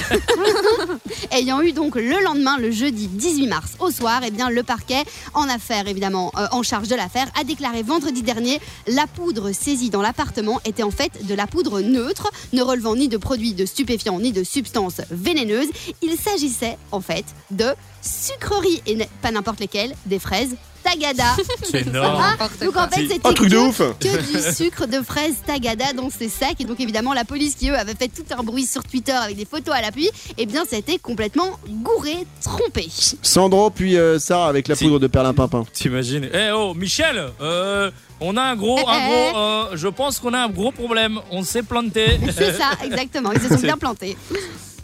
ayant 1.31 1.61
eu 1.63 1.73
donc 1.73 1.97
le 1.97 2.23
lendemain, 2.23 2.59
le 2.59 2.71
jeudi 2.71 3.07
18 3.09 3.47
mars 3.47 3.73
au 3.79 3.91
soir, 3.91 4.21
eh 4.25 4.31
bien 4.31 4.51
le 4.51 4.63
parquet 4.63 5.05
en 5.35 5.49
affaire 5.49 5.89
évidemment 5.89 6.33
euh, 6.37 6.47
en 6.53 6.63
charge 6.63 6.89
de 6.89 6.95
l'affaire 6.95 7.27
a 7.39 7.45
déclaré 7.45 7.83
vendredi 7.83 8.23
dernier 8.23 8.61
la 8.87 9.07
poudre 9.07 9.53
saisie 9.53 9.91
dans 9.91 10.03
l'appartement 10.03 10.61
était 10.65 10.83
en 10.83 10.91
fait 10.91 11.27
de 11.27 11.35
la 11.35 11.47
poudre 11.47 11.81
neutre, 11.81 12.31
ne 12.53 12.63
relevant 12.63 12.97
ni 12.97 13.09
de 13.09 13.17
produits 13.17 13.55
de 13.55 13.67
stupéfiants 13.67 14.21
ni 14.21 14.33
de 14.33 14.45
substances 14.45 15.01
vénéneuses. 15.11 15.69
Il 16.03 16.17
s'agissait 16.17 16.77
en 16.91 17.01
fait 17.01 17.25
de 17.51 17.75
sucreries 18.03 18.83
et 18.87 18.99
pas 19.21 19.31
n'importe 19.31 19.61
lesquelles, 19.61 19.95
des 20.07 20.19
fraises 20.19 20.57
Tagada. 20.83 21.37
C'est 21.71 21.87
énorme. 21.87 22.37
Ah, 22.41 22.49
donc 22.65 22.77
en 22.77 22.89
fait, 22.89 23.05
un 23.05 23.09
c'était 23.09 23.35
truc 23.35 23.49
de 23.51 23.57
que, 23.57 23.61
ouf 23.61 23.83
que 24.01 24.49
du 24.51 24.55
sucre 24.55 24.87
de 24.87 25.01
fraise 25.03 25.37
Tagada 25.47 25.93
dans 25.93 26.11
ces 26.11 26.29
sacs. 26.29 26.61
Et 26.61 26.65
donc 26.65 26.81
évidemment, 26.81 27.13
la 27.15 27.25
police 27.25 27.55
qui 27.55 27.71
eux 27.71 27.77
avait 27.79 27.95
fait 27.95 28.09
tout 28.09 28.25
un 28.37 28.43
bruit 28.43 28.67
sur 28.67 28.83
Twitter 28.85 29.13
avec 29.13 29.37
des 29.37 29.45
photos 29.45 29.75
à 29.75 29.81
l'appui, 29.81 30.11
eh 30.39 30.47
bien, 30.47 30.65
c'était 30.69 30.99
complètement 30.99 31.59
gouré, 31.69 32.27
trompé. 32.43 32.89
Sandro 33.23 33.71
puis 33.71 33.97
euh, 33.97 34.19
Sarah 34.19 34.49
avec 34.49 34.69
la 34.69 34.77
poudre 34.77 34.99
de 34.99 35.07
perlimpinpin 35.07 35.65
T'imagines 35.73 36.29
Eh 36.33 36.51
oh, 36.53 36.75
Michel, 36.75 37.29
euh, 37.41 37.91
on 38.21 38.37
a 38.37 38.43
un 38.43 38.57
gros, 38.57 38.79
un 38.89 38.99
Eh, 38.99 39.09
gros, 39.09 39.39
euh, 39.41 39.65
je 39.75 39.89
pense 39.89 40.19
qu'on 40.19 40.35
a 40.35 40.39
un 40.41 40.49
gros 40.49 40.73
problème. 40.73 41.21
On 41.31 41.43
s'est 41.43 41.63
planté. 41.63 42.19
C'est 42.35 42.53
ça, 42.53 42.71
exactement. 42.85 43.33
Ils 43.33 43.41
se 43.41 43.49
sont 43.49 43.55
bien 43.61 43.77
plantés. 43.79 44.17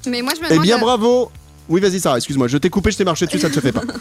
Mais 0.07 0.23
moi, 0.23 0.33
je 0.37 0.41
me 0.41 0.47
Eh 0.47 0.51
demande. 0.51 0.65
bien 0.65 0.77
euh, 0.77 0.81
bravo 0.81 1.31
oui 1.69 1.81
vas-y 1.81 2.01
Sarah 2.01 2.17
excuse-moi 2.17 2.49
je 2.49 2.59
t'ai 2.59 2.71
coupé 2.71 2.91
je 2.91 2.97
t'ai 2.99 3.05
marché 3.05 3.27
dessus 3.27 3.39
ça 3.39 3.49
ne 3.49 3.55
se 3.55 3.61
fait 3.61 3.73
pas 3.73 3.83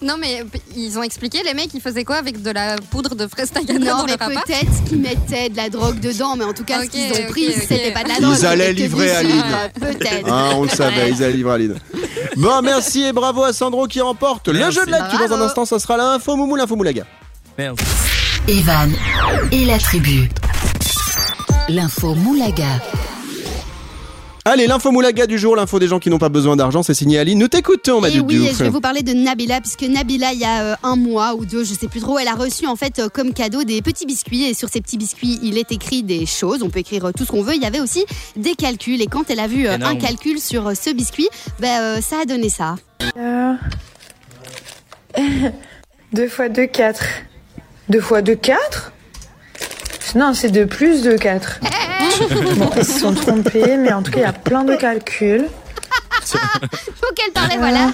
Non, 0.00 0.16
mais 0.18 0.44
ils 0.76 0.98
ont 0.98 1.02
expliqué, 1.02 1.42
les 1.44 1.54
mecs, 1.54 1.72
ils 1.74 1.80
faisaient 1.80 2.04
quoi 2.04 2.16
avec 2.16 2.40
de 2.42 2.50
la 2.50 2.76
poudre 2.90 3.14
de 3.14 3.26
fraise 3.26 3.50
tagada 3.50 3.78
Non, 3.78 3.98
dans 3.98 4.04
mais 4.06 4.16
peut-être 4.16 4.84
qu'ils 4.88 4.98
mettaient 5.00 5.48
de 5.50 5.56
la 5.56 5.68
drogue 5.68 6.00
dedans, 6.00 6.34
mais 6.36 6.44
en 6.44 6.52
tout 6.52 6.64
cas, 6.64 6.82
ce 6.82 6.88
qu'ils 6.88 7.12
ont 7.12 7.28
pris, 7.28 7.52
c'était 7.52 7.92
pas 7.92 8.02
de 8.02 8.08
la 8.08 8.14
Ils 8.16 8.22
drogue. 8.22 8.44
allaient 8.44 8.68
c'était 8.68 8.74
que 8.74 8.82
livrer 8.82 9.22
Lille. 9.24 9.44
Peut-être. 9.74 10.32
Hein, 10.32 10.50
on 10.54 10.62
le 10.62 10.68
savait, 10.68 11.10
ils 11.10 11.22
allaient 11.22 11.32
livrer 11.36 11.52
à 11.52 11.58
Lille. 11.58 11.74
Bon, 12.36 12.62
merci 12.62 13.02
et 13.04 13.12
bravo 13.12 13.44
à 13.44 13.52
Sandro 13.52 13.86
qui 13.86 14.00
remporte 14.00 14.48
le 14.48 14.58
Merci. 14.58 14.78
jeu 14.78 14.86
de 14.86 14.90
l'actu. 14.90 15.16
Dans 15.28 15.36
un 15.36 15.40
instant, 15.42 15.64
ça 15.66 15.78
sera 15.78 15.96
l'info 15.96 16.36
Moumou, 16.36 16.56
l'info 16.56 16.74
Moulaga. 16.74 17.04
Merde. 17.58 17.80
Evan 18.48 18.90
et 19.52 19.64
la 19.66 19.78
tribu. 19.78 20.28
L'info 21.68 22.14
Moulaga. 22.14 22.80
Allez, 24.44 24.66
l'info 24.66 24.90
Moulaga 24.90 25.28
du 25.28 25.38
jour, 25.38 25.54
l'info 25.54 25.78
des 25.78 25.86
gens 25.86 26.00
qui 26.00 26.10
n'ont 26.10 26.18
pas 26.18 26.28
besoin 26.28 26.56
d'argent, 26.56 26.82
c'est 26.82 26.94
signé 26.94 27.16
Aline. 27.16 27.38
Nous 27.38 27.46
t'écoutons, 27.46 28.00
ma 28.00 28.08
Et 28.08 28.12
dude 28.14 28.24
oui, 28.26 28.48
je 28.52 28.64
vais 28.64 28.70
vous 28.70 28.80
parler 28.80 29.02
de 29.02 29.12
Nabila, 29.12 29.60
puisque 29.60 29.82
Nabila, 29.82 30.32
il 30.32 30.40
y 30.40 30.44
a 30.44 30.62
euh, 30.64 30.74
un 30.82 30.96
mois 30.96 31.34
ou 31.36 31.44
deux, 31.44 31.62
je 31.62 31.74
sais 31.74 31.86
plus 31.86 32.00
trop, 32.00 32.18
elle 32.18 32.26
a 32.26 32.34
reçu 32.34 32.66
en 32.66 32.74
fait 32.74 32.98
euh, 32.98 33.08
comme 33.08 33.34
cadeau 33.34 33.62
des 33.62 33.80
petits 33.82 34.04
biscuits. 34.04 34.42
Et 34.42 34.54
sur 34.54 34.68
ces 34.68 34.80
petits 34.80 34.98
biscuits, 34.98 35.38
il 35.44 35.58
est 35.58 35.70
écrit 35.70 36.02
des 36.02 36.26
choses. 36.26 36.64
On 36.64 36.70
peut 36.70 36.80
écrire 36.80 37.04
euh, 37.04 37.12
tout 37.16 37.24
ce 37.24 37.30
qu'on 37.30 37.42
veut. 37.44 37.54
Il 37.54 37.62
y 37.62 37.66
avait 37.66 37.78
aussi 37.78 38.04
des 38.34 38.56
calculs. 38.56 39.00
Et 39.00 39.06
quand 39.06 39.30
elle 39.30 39.38
a 39.38 39.46
vu 39.46 39.68
euh, 39.68 39.76
un 39.80 39.94
calcul 39.94 40.40
sur 40.40 40.66
euh, 40.66 40.74
ce 40.74 40.90
biscuit, 40.90 41.28
ben, 41.60 41.80
euh, 41.80 42.00
ça 42.00 42.16
a 42.22 42.24
donné 42.24 42.48
ça. 42.48 42.74
Euh, 43.16 43.54
2 46.14 46.28
fois 46.28 46.48
2, 46.48 46.66
4. 46.66 47.04
2 47.90 48.00
fois 48.00 48.22
2, 48.22 48.34
4 48.34 48.91
Non, 50.14 50.34
c'est 50.34 50.50
2 50.50 50.66
plus 50.66 51.02
2, 51.02 51.16
4. 51.16 51.60
Bon, 52.56 52.70
ils 52.76 52.84
se 52.84 53.00
sont 53.00 53.12
trompés, 53.14 53.76
mais 53.78 53.92
en 53.92 54.02
tout 54.02 54.10
cas, 54.12 54.18
il 54.18 54.22
y 54.22 54.26
a 54.26 54.32
plein 54.32 54.64
de 54.64 54.74
calculs. 54.76 55.46
Faut 56.24 57.12
qu'elle 57.16 57.32
parlait, 57.32 57.56
voilà, 57.58 57.90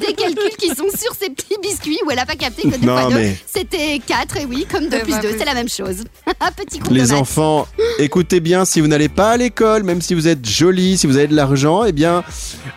des 0.00 0.12
calculs 0.14 0.56
qui 0.58 0.68
sont 0.68 0.88
sur 0.88 1.12
ces 1.18 1.30
petits 1.30 1.56
biscuits 1.62 1.98
où 2.06 2.10
elle 2.10 2.18
a 2.18 2.26
pas 2.26 2.34
capté 2.34 2.62
que 2.62 2.76
2 2.76 2.86
Non, 2.86 2.96
fois 2.98 3.10
2, 3.10 3.14
mais- 3.14 3.36
c'était 3.46 4.00
4. 4.04 4.36
Et 4.38 4.46
oui, 4.46 4.66
comme 4.70 4.88
2 4.88 4.90
C'est 4.90 5.02
plus 5.02 5.12
pas 5.12 5.16
2, 5.18 5.22
possible. 5.22 5.38
c'est 5.38 5.44
la 5.46 5.54
même 5.54 5.68
chose. 5.68 6.04
Un 6.40 6.50
petit 6.52 6.78
cours 6.80 6.88
de 6.90 6.94
Les 6.94 7.02
maths. 7.08 7.12
enfants, 7.12 7.68
écoutez 7.98 8.40
bien, 8.40 8.64
si 8.64 8.80
vous 8.80 8.88
n'allez 8.88 9.08
pas 9.08 9.32
à 9.32 9.36
l'école, 9.36 9.84
même 9.84 10.00
si 10.02 10.14
vous 10.14 10.26
êtes 10.28 10.46
joli, 10.48 10.98
si 10.98 11.06
vous 11.06 11.16
avez 11.16 11.28
de 11.28 11.36
l'argent, 11.36 11.84
eh 11.84 11.92
bien, 11.92 12.24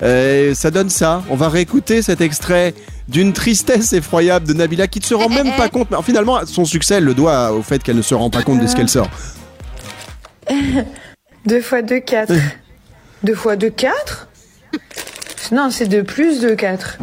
euh, 0.04 0.54
ça 0.54 0.70
donne 0.72 0.90
ça. 0.90 1.24
On 1.30 1.36
va 1.36 1.50
réécouter 1.50 2.02
cet 2.02 2.22
extrait 2.22 2.74
d'une 3.12 3.34
tristesse 3.34 3.94
effroyable 3.94 4.48
de 4.48 4.54
Nabila 4.54 4.88
qui 4.88 5.00
ne 5.00 5.06
se 5.06 5.14
rend 5.14 5.28
Eh, 5.30 5.36
même 5.36 5.52
eh, 5.54 5.58
pas 5.58 5.68
eh. 5.68 5.70
compte. 5.70 5.90
Mais 5.92 5.98
finalement, 6.04 6.40
son 6.46 6.66
succès, 6.66 6.96
elle 6.96 7.04
le 7.04 7.14
doit 7.14 7.52
au 7.52 7.62
fait 7.62 7.84
qu'elle 7.84 7.98
ne 7.98 8.02
se 8.02 8.16
rend 8.16 8.30
pas 8.30 8.42
compte 8.42 8.60
de 8.62 8.68
ce 8.68 8.76
qu'elle 8.76 8.90
sort. 8.90 9.10
2 11.46 11.62
fois 11.62 11.82
2, 11.82 12.00
4. 12.00 12.34
2 13.24 13.36
fois 13.36 13.56
2, 13.56 13.70
4 13.70 14.28
Non, 15.52 15.70
c'est 15.72 15.88
2 15.88 16.04
plus 16.04 16.40
2, 16.42 16.56
4. 16.56 16.98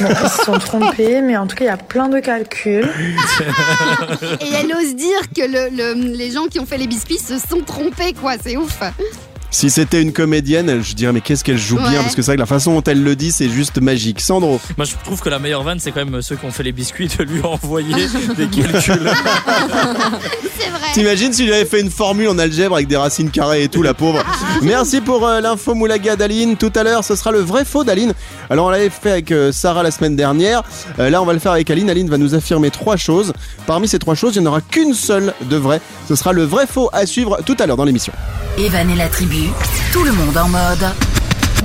Bon, 0.00 0.08
ils 0.24 0.28
se 0.28 0.44
sont 0.44 0.58
trompés, 0.58 1.22
mais 1.22 1.36
en 1.36 1.46
tout 1.46 1.56
cas, 1.56 1.64
il 1.64 1.68
y 1.68 1.70
a 1.70 1.76
plein 1.78 2.08
de 2.08 2.18
calculs. 2.20 2.86
Et 4.40 4.52
elle 4.60 4.72
ose 4.74 4.94
dire 4.94 5.20
que 5.34 5.40
le- 5.42 5.74
le- 5.74 6.16
les 6.16 6.30
gens 6.30 6.46
qui 6.48 6.60
ont 6.60 6.66
fait 6.66 6.76
les 6.76 6.86
biscuits 6.86 7.18
se 7.18 7.38
sont 7.38 7.60
trompés, 7.64 8.12
quoi. 8.12 8.34
C'est 8.42 8.56
ouf. 8.56 8.78
Si 9.50 9.70
c'était 9.70 10.02
une 10.02 10.12
comédienne, 10.12 10.82
je 10.82 10.94
dirais 10.94 11.12
mais 11.12 11.20
qu'est-ce 11.20 11.44
qu'elle 11.44 11.58
joue 11.58 11.76
bien 11.76 12.02
parce 12.02 12.14
que 12.14 12.22
c'est 12.22 12.26
vrai 12.32 12.36
que 12.36 12.40
la 12.40 12.46
façon 12.46 12.74
dont 12.74 12.82
elle 12.82 13.02
le 13.02 13.16
dit, 13.16 13.32
c'est 13.32 13.48
juste 13.48 13.80
magique. 13.80 14.20
Sandro, 14.20 14.60
Moi, 14.76 14.84
je 14.86 14.94
trouve 15.04 15.20
que 15.20 15.28
la 15.28 15.38
meilleure 15.38 15.62
vanne, 15.62 15.78
c'est 15.80 15.92
quand 15.92 16.04
même 16.04 16.20
ceux 16.22 16.36
qui 16.36 16.44
ont 16.44 16.50
fait 16.50 16.62
les 16.62 16.72
biscuits 16.72 17.08
de 17.18 17.24
lui 17.24 17.40
envoyer 17.44 18.06
des 18.36 18.46
calculs. 18.48 19.10
C'est 20.58 20.70
vrai. 20.70 20.88
t'imagines 20.94 21.32
si 21.34 21.46
j'avais 21.46 21.66
fait 21.66 21.80
une 21.80 21.90
formule 21.90 22.28
en 22.28 22.38
algèbre 22.38 22.76
avec 22.76 22.88
des 22.88 22.96
racines 22.96 23.30
carrées 23.30 23.64
et 23.64 23.68
tout, 23.68 23.82
la 23.82 23.92
pauvre. 23.94 24.24
Merci 24.62 25.00
pour 25.00 25.26
euh, 25.26 25.40
l'info 25.40 25.74
Moulaga 25.74 26.16
d'Aline. 26.16 26.56
Tout 26.56 26.72
à 26.74 26.82
l'heure, 26.82 27.04
ce 27.04 27.14
sera 27.14 27.30
le 27.30 27.40
vrai 27.40 27.64
faux 27.64 27.84
d'Aline. 27.84 28.14
Alors 28.48 28.66
on 28.66 28.70
l'avait 28.70 28.88
fait 28.90 29.10
avec 29.10 29.32
euh, 29.32 29.52
Sarah 29.52 29.82
la 29.82 29.90
semaine 29.90 30.16
dernière. 30.16 30.62
Euh, 30.98 31.10
là, 31.10 31.20
on 31.20 31.26
va 31.26 31.34
le 31.34 31.38
faire 31.38 31.52
avec 31.52 31.70
Aline. 31.70 31.90
Aline 31.90 32.08
va 32.08 32.16
nous 32.18 32.34
affirmer 32.34 32.70
trois 32.70 32.96
choses. 32.96 33.32
Parmi 33.66 33.86
ces 33.88 33.98
trois 33.98 34.14
choses, 34.14 34.36
il 34.36 34.40
n'y 34.42 34.46
en 34.46 34.50
aura 34.50 34.60
qu'une 34.62 34.94
seule 34.94 35.34
de 35.42 35.56
vraie. 35.56 35.80
Ce 36.08 36.14
sera 36.16 36.32
le 36.32 36.44
vrai 36.44 36.66
faux 36.66 36.88
à 36.92 37.04
suivre 37.06 37.38
tout 37.44 37.56
à 37.58 37.66
l'heure 37.66 37.76
dans 37.76 37.84
l'émission. 37.84 38.12
Evan 38.58 38.88
et 38.90 38.96
la 38.96 39.08
tribu. 39.08 39.35
Tout 39.92 40.02
le 40.02 40.12
monde 40.12 40.36
en 40.38 40.48
mode. 40.48 40.92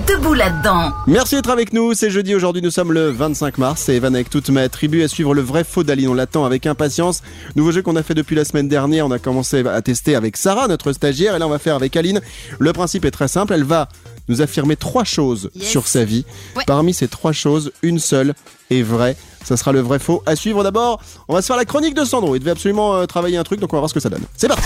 Debout 0.07 0.33
là-dedans. 0.33 0.91
Merci 1.07 1.35
d'être 1.35 1.49
avec 1.49 1.71
nous. 1.71 1.93
C'est 1.93 2.09
jeudi 2.09 2.35
aujourd'hui. 2.35 2.61
Nous 2.61 2.71
sommes 2.71 2.91
le 2.91 3.09
25 3.09 3.57
mars. 3.57 3.83
C'est 3.85 3.95
Evan 3.95 4.13
avec 4.13 4.29
toute 4.29 4.49
ma 4.49 4.67
tribu 4.67 5.03
à 5.03 5.07
suivre 5.07 5.33
le 5.33 5.41
vrai 5.41 5.63
faux 5.63 5.83
d'Aline. 5.83 6.09
On 6.09 6.13
l'attend 6.13 6.43
avec 6.43 6.65
impatience. 6.65 7.21
Nouveau 7.55 7.71
jeu 7.71 7.81
qu'on 7.81 7.95
a 7.95 8.03
fait 8.03 8.13
depuis 8.13 8.35
la 8.35 8.43
semaine 8.43 8.67
dernière. 8.67 9.05
On 9.07 9.11
a 9.11 9.19
commencé 9.19 9.65
à 9.65 9.81
tester 9.81 10.15
avec 10.15 10.35
Sarah, 10.35 10.67
notre 10.67 10.91
stagiaire. 10.91 11.35
Et 11.35 11.39
là, 11.39 11.47
on 11.47 11.49
va 11.49 11.59
faire 11.59 11.75
avec 11.75 11.95
Aline. 11.95 12.19
Le 12.59 12.73
principe 12.73 13.05
est 13.05 13.11
très 13.11 13.29
simple. 13.29 13.53
Elle 13.53 13.63
va 13.63 13.87
nous 14.29 14.41
affirmer 14.41 14.75
trois 14.75 15.03
choses 15.03 15.49
Yes. 15.55 15.67
sur 15.69 15.87
sa 15.87 16.03
vie. 16.05 16.25
Ouais. 16.55 16.63
Parmi 16.67 16.93
ces 16.93 17.07
trois 17.07 17.31
choses, 17.31 17.71
une 17.81 17.99
seule 17.99 18.33
est 18.69 18.81
vraie. 18.81 19.15
Ça 19.43 19.57
sera 19.57 19.71
le 19.71 19.79
vrai 19.81 19.97
faux 19.99 20.21
à 20.25 20.35
suivre. 20.35 20.63
D'abord, 20.63 21.01
on 21.27 21.33
va 21.33 21.41
se 21.41 21.47
faire 21.47 21.55
la 21.57 21.65
chronique 21.65 21.95
de 21.95 22.05
Sandro. 22.05 22.35
Il 22.35 22.39
devait 22.39 22.51
absolument 22.51 22.95
euh, 22.95 23.05
travailler 23.07 23.37
un 23.37 23.43
truc, 23.43 23.59
donc 23.59 23.73
on 23.73 23.75
va 23.77 23.81
voir 23.81 23.89
ce 23.89 23.93
que 23.95 23.99
ça 23.99 24.09
donne. 24.09 24.23
C'est 24.37 24.47
parti. 24.47 24.63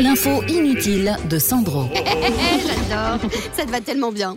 L'info 0.00 0.42
inutile 0.48 1.16
de 1.28 1.38
Sandro. 1.38 1.84
J'adore. 1.94 3.18
Ça 3.56 3.64
te 3.66 3.70
va 3.70 3.80
tellement 3.80 4.12
bien. 4.12 4.34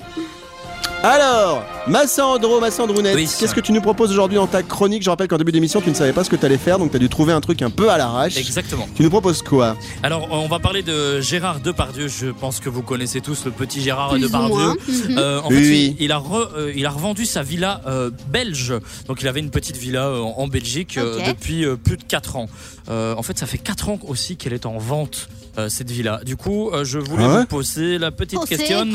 Alors, 1.06 1.66
ma 1.86 2.08
Sandro, 2.08 2.62
ma 2.62 2.72
Sandrounette, 2.72 3.16
Oui. 3.16 3.28
qu'est-ce 3.38 3.54
que 3.54 3.60
tu 3.60 3.74
nous 3.74 3.82
proposes 3.82 4.10
aujourd'hui 4.12 4.38
dans 4.38 4.48
ta 4.48 4.64
chronique 4.64 5.04
Je 5.04 5.10
rappelle 5.10 5.28
qu'en 5.28 5.38
début 5.38 5.52
d'émission, 5.52 5.82
tu 5.82 5.90
ne 5.90 5.94
savais 5.96 6.14
pas 6.14 6.24
ce 6.24 6.30
que 6.30 6.38
tu 6.38 6.46
allais 6.46 6.58
faire, 6.58 6.80
donc 6.80 6.92
tu 6.92 6.96
as 6.96 7.00
dû 7.00 7.10
trouver 7.10 7.34
un 7.34 7.42
truc 7.42 7.62
un 7.62 7.70
peu 7.70 7.90
à 7.90 7.98
l'arrache. 7.98 8.38
Exactement. 8.38 8.88
Tu 8.96 9.04
nous 9.04 9.10
proposes 9.10 9.42
quoi 9.42 9.76
Alors, 10.02 10.30
on 10.32 10.48
va 10.48 10.60
parler 10.60 10.82
de 10.82 11.20
Gérard 11.20 11.60
Depardieu. 11.60 12.08
Je 12.08 12.28
pense 12.28 12.62
que 12.62 12.70
vous 12.70 12.84
connaissez 12.84 13.20
tous 13.20 13.44
le 13.44 13.52
petit 13.52 13.82
Gérard 13.82 14.12
Plus 14.12 14.22
Depardieu. 14.22 14.56
moins. 14.56 14.76
Mhm. 14.88 15.18
Euh, 15.18 15.42
en 15.42 15.50
Oui, 15.50 15.56
fait, 15.56 15.62
oui. 15.70 15.96
il, 16.00 16.06
il 16.06 16.12
a 16.14 16.20
re- 16.20 16.48
euh, 16.56 16.72
il 16.74 16.86
a 16.86 16.90
revendu 16.90 17.26
sa 17.26 17.44
villa 17.44 17.82
euh, 17.86 18.10
belge. 18.30 18.74
Donc, 19.10 19.22
il 19.22 19.28
avait 19.28 19.42
une 19.42 19.52
petite 19.52 19.76
villa 19.76 20.06
euh, 20.08 20.22
en, 20.22 20.36
en 20.38 20.48
Belgique 20.48 20.98
euh, 20.98 21.20
depuis 21.28 21.66
euh, 21.66 21.76
plus 21.76 21.98
de 21.98 22.04
4 22.04 22.38
ans. 22.38 22.48
Euh, 22.90 23.14
en 23.18 23.24
fait, 23.24 23.38
ça 23.38 23.46
fait 23.46 23.58
4 23.58 23.90
ans 23.90 24.00
aussi 24.08 24.38
qu'elle 24.38 24.54
est 24.54 24.66
en 24.66 24.78
vente. 24.78 25.28
Euh, 25.58 25.70
cette 25.70 25.90
villa. 25.92 26.20
Du 26.26 26.36
coup, 26.36 26.70
euh, 26.72 26.84
je 26.84 27.00
voulais 27.00 27.24
Ah 27.26 27.34
ouais 27.34 27.40
vous 27.42 27.46
poser 27.46 27.98
la 27.98 28.12
petite 28.12 28.44
question. 28.46 28.86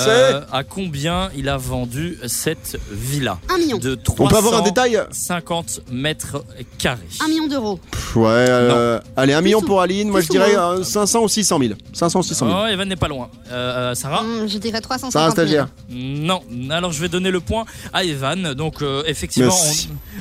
Euh, 0.00 0.40
à 0.52 0.64
combien 0.64 1.30
il 1.36 1.48
a 1.48 1.56
vendu 1.56 2.18
cette 2.26 2.78
villa 2.90 3.38
Un 3.52 3.58
million. 3.58 3.78
De 3.78 3.98
On 4.18 4.28
peut 4.28 4.36
avoir 4.36 4.54
un 4.58 4.62
détail 4.62 5.00
50 5.10 5.80
mètres 5.90 6.44
carrés. 6.78 7.00
Un 7.24 7.28
million 7.28 7.46
d'euros. 7.48 7.80
Ouais, 8.14 8.24
euh, 8.26 9.00
allez, 9.16 9.32
un 9.34 9.40
million 9.40 9.58
ou- 9.58 9.62
pour 9.66 9.80
Aline. 9.80 10.08
Moi, 10.10 10.20
je 10.20 10.28
dirais 10.28 10.52
moins. 10.52 10.78
euh, 10.78 10.84
500 10.84 11.22
ou 11.22 11.28
600 11.28 11.58
000. 11.58 11.74
500 11.92 12.20
ou 12.20 12.22
600 12.22 12.46
000. 12.46 12.58
Oh, 12.62 12.66
Evan 12.66 12.88
n'est 12.88 12.96
pas 12.96 13.08
loin. 13.08 13.28
Sarah 13.94 14.20
Hum, 14.22 14.48
Je 14.48 14.58
dirais 14.58 14.80
350 14.80 15.12
Ça, 15.12 15.20
un 15.20 15.22
000. 15.24 15.32
stagiaire. 15.32 15.68
Non, 15.90 16.42
alors 16.70 16.92
je 16.92 17.00
vais 17.00 17.08
donner 17.08 17.30
le 17.30 17.40
point 17.40 17.64
à 17.92 18.04
Evan. 18.04 18.54
Donc 18.54 18.82
euh, 18.82 19.02
effectivement, 19.06 19.54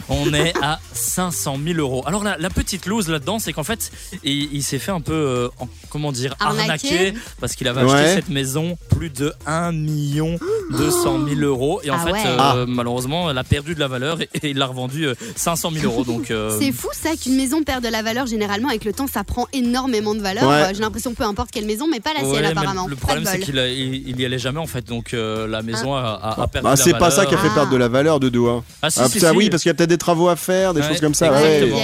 on, 0.10 0.16
on 0.30 0.34
est 0.34 0.54
à 0.62 0.80
500 0.94 1.58
000 1.64 1.80
euros. 1.80 2.04
Alors 2.06 2.24
la, 2.24 2.38
la 2.38 2.50
petite 2.50 2.86
loose 2.86 3.08
là-dedans, 3.10 3.40
c'est 3.40 3.54
qu'en 3.54 3.64
fait, 3.64 3.92
il, 4.24 4.54
il 4.54 4.64
s'est 4.64 4.80
fait 4.80 4.92
un 4.92 5.02
peu, 5.02 5.14
euh, 5.14 5.48
en- 5.60 5.68
comment 5.90 6.12
dire, 6.12 6.36
Arnaquer. 6.40 6.62
arnaquer 6.90 7.14
parce 7.40 7.56
qu'il 7.56 7.68
avait 7.68 7.84
Ouais. 7.84 7.92
acheté 7.94 8.16
cette 8.16 8.30
maison 8.30 8.78
plus 8.90 9.10
de 9.10 9.34
1 9.46 9.72
million 9.72 10.38
200 10.72 11.20
000 11.28 11.40
euros 11.42 11.80
et 11.84 11.90
en 11.90 11.96
Ah 11.98 12.06
fait, 12.06 12.12
ouais. 12.12 12.24
euh, 12.26 12.36
Ah. 12.40 12.66
malheureusement, 12.68 13.30
elle 13.32 13.38
a 13.38 13.44
perdu 13.44 13.76
de 13.76 13.80
la 13.80 13.88
valeur 13.88 14.22
et, 14.22 14.30
et 14.44 14.50
il 14.50 14.58
l'a 14.58 14.66
revendue 14.68 15.08
euh, 15.08 15.14
500 15.36 15.72
000 15.72 15.86
euros. 15.86 16.04
Donc 16.04 16.32
euh, 16.32 16.56
C'est 16.60 16.72
fou 16.72 16.90
ça 16.94 17.16
qu'une 17.16 17.36
maison 17.36 17.64
perd 17.64 17.84
de 17.84 17.90
la 17.90 18.02
valeur 18.02 18.26
généralement 18.28 18.70
avec 18.70 18.86
le 18.86 18.94
temps 18.94 19.08
ça 19.08 19.24
prend 19.24 19.48
énormément 19.54 20.14
de 20.16 20.22
valeur. 20.22 20.44
Ouais. 20.48 20.54
Euh, 20.56 20.68
J'ai 20.74 20.82
l'impression 20.82 21.14
peu 21.14 21.24
importe 21.24 21.50
quelle 21.52 21.66
maison 21.66 21.88
mais 21.90 22.00
pas 22.00 22.12
la 22.14 22.24
ouais, 22.28 22.34
sienne 22.34 22.46
apparemment. 22.46 22.88
le 22.88 22.96
problème 22.96 23.24
c'est 23.26 23.40
qu'il 23.40 23.56
il, 23.58 24.10
il 24.10 24.20
y 24.22 24.26
allait 24.26 24.40
jamais 24.40 24.60
en 24.60 24.68
fait, 24.68 24.86
donc 24.88 25.14
euh, 25.14 25.48
la 25.48 25.62
maison 25.62 25.94
a, 25.96 26.00
a- 26.02 26.42
a 26.44 26.48
perdu 26.48 26.64
Bah, 26.66 26.74
de 26.74 26.80
la 26.80 26.84
c'est 26.84 26.94
pas 26.98 27.12
ça 27.12 27.26
qui 27.26 27.34
a 27.34 27.38
fait 27.38 27.48
Ah. 27.52 27.56
perdre 27.56 27.72
de 27.72 27.78
la 27.78 27.88
valeur 27.88 28.20
de 28.20 28.30
Hein. 28.36 28.64
Ah, 28.82 28.90
si, 28.90 29.00
Ah, 29.02 29.08
si, 29.08 29.20
ça, 29.22 29.32
si. 29.32 29.38
oui, 29.38 29.50
parce 29.50 29.64
qu'il 29.64 29.70
y 29.70 29.72
a 29.72 29.74
peut-être 29.76 29.90
des 29.90 29.98
travaux 29.98 30.28
à 30.28 30.36
faire, 30.36 30.74
des 30.74 30.82
Ouais, 30.82 30.88
choses 30.90 31.00
comme 31.00 31.14
ça. 31.14 31.28
Exactement. 31.28 31.80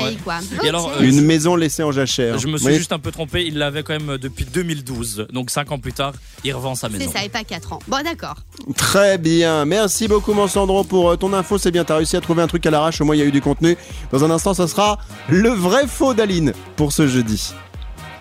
Et 0.64 0.68
alors, 0.70 0.92
euh, 1.00 1.04
Une 1.04 1.22
maison 1.22 1.56
laissée 1.56 1.82
en 1.84 1.92
jachère. 1.94 2.38
Je 2.40 2.48
me 2.48 2.58
suis 2.58 2.76
juste 2.76 2.92
un 2.92 3.00
peu 3.00 3.12
trompé, 3.12 3.46
il 3.46 3.58
l'avait 3.58 3.81
quand 3.84 3.94
même 3.94 4.18
depuis 4.18 4.46
2012. 4.46 5.28
Donc 5.32 5.50
5 5.50 5.72
ans 5.72 5.80
plus 5.80 5.94
tard, 5.94 6.14
il 6.44 6.54
revend 6.54 6.76
sa 6.76 6.90
maison. 6.90 7.06
C'est 7.06 7.18
ça 7.18 7.24
et 7.24 7.30
pas 7.30 7.44
4 7.44 7.74
ans. 7.74 7.80
Bon 7.88 8.04
d'accord. 8.04 8.36
Très 8.76 9.18
bien. 9.18 9.66
Merci 9.66 10.08
beaucoup, 10.08 10.34
mon 10.34 10.48
Sandro, 10.48 10.84
pour 10.84 11.12
euh, 11.12 11.16
ton 11.16 11.34
info. 11.34 11.58
C'est 11.58 11.72
bien, 11.72 11.84
t'as 11.84 11.98
réussi 11.98 12.16
à 12.18 12.22
trouver 12.22 12.42
un 12.42 12.48
truc 12.48 12.66
à 12.66 12.72
l'arrache. 12.72 13.02
Au 13.02 13.06
moins, 13.06 13.16
il 13.16 13.20
y 13.20 13.22
a 13.22 13.26
eu 13.26 13.32
du 13.32 13.42
contenu. 13.42 13.78
Dans 14.12 14.24
un 14.24 14.32
instant, 14.32 14.54
ça 14.54 14.68
sera 14.68 15.00
le 15.30 15.50
vrai 15.50 15.88
faux 15.88 16.14
d'Aline 16.14 16.54
pour 16.76 16.92
ce 16.94 17.08
jeudi. 17.08 17.54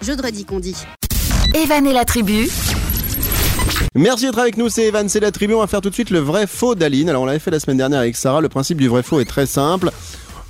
Je 0.02 0.12
te 0.12 0.22
redis 0.22 0.44
qu'on 0.44 0.60
dit. 0.60 0.76
Evan 1.54 1.86
et 1.86 1.92
la 1.92 2.04
tribu. 2.04 2.48
Merci 3.94 4.26
d'être 4.26 4.38
avec 4.38 4.56
nous, 4.56 4.68
c'est 4.68 4.84
Evan, 4.84 5.08
c'est 5.08 5.20
la 5.20 5.32
tribu. 5.32 5.54
On 5.54 5.60
va 5.60 5.66
faire 5.66 5.80
tout 5.80 5.90
de 5.90 5.94
suite 5.94 6.10
le 6.10 6.20
vrai 6.20 6.46
faux 6.46 6.74
d'Aline. 6.74 7.08
Alors, 7.08 7.22
on 7.22 7.26
l'avait 7.26 7.40
fait 7.40 7.50
la 7.50 7.60
semaine 7.60 7.76
dernière 7.76 8.00
avec 8.00 8.16
Sarah. 8.16 8.40
Le 8.40 8.48
principe 8.48 8.78
du 8.78 8.88
vrai 8.88 9.02
faux 9.02 9.20
est 9.20 9.24
très 9.24 9.46
simple. 9.46 9.90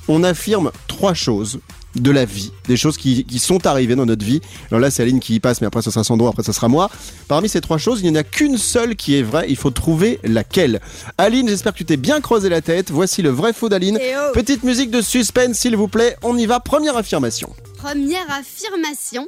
On 0.09 0.23
affirme 0.25 0.71
trois 0.89 1.15
choses 1.15 1.61
de 1.97 2.11
la 2.11 2.25
vie, 2.25 2.53
des 2.69 2.77
choses 2.77 2.97
qui, 2.97 3.25
qui 3.25 3.39
sont 3.39 3.67
arrivées 3.67 3.97
dans 3.97 4.07
notre 4.07 4.25
vie. 4.25 4.41
Alors 4.71 4.81
là, 4.81 4.91
c'est 4.91 5.03
Aline 5.03 5.19
qui 5.21 5.35
y 5.35 5.41
passe, 5.41 5.61
mais 5.61 5.67
après, 5.67 5.83
ça 5.83 5.91
sera 5.91 6.05
Sandro, 6.05 6.29
après, 6.29 6.43
ça 6.43 6.53
sera 6.53 6.69
moi. 6.69 6.89
Parmi 7.29 7.49
ces 7.49 7.61
trois 7.61 7.79
choses, 7.79 8.01
il 8.03 8.11
n'y 8.11 8.17
en 8.17 8.21
a 8.21 8.25
qu'une 8.25 8.59
seule 8.59 8.95
qui 8.97 9.17
est 9.17 9.23
vraie. 9.23 9.47
Il 9.49 9.57
faut 9.57 9.71
trouver 9.71 10.21
laquelle. 10.23 10.81
Aline, 11.19 11.49
j'espère 11.49 11.73
que 11.73 11.79
tu 11.79 11.85
t'es 11.85 11.97
bien 11.97 12.21
creusé 12.21 12.49
la 12.49 12.61
tête. 12.61 12.91
Voici 12.91 13.23
le 13.23 13.31
vrai 13.31 13.53
faux 13.53 13.69
d'Aline. 13.69 13.99
Eh 14.01 14.13
oh. 14.17 14.33
Petite 14.35 14.63
musique 14.63 14.91
de 14.91 15.01
suspense, 15.01 15.57
s'il 15.59 15.77
vous 15.77 15.89
plaît. 15.89 16.17
On 16.23 16.37
y 16.37 16.47
va. 16.47 16.61
Première 16.61 16.97
affirmation. 16.97 17.51
Première 17.77 18.27
affirmation. 18.31 19.27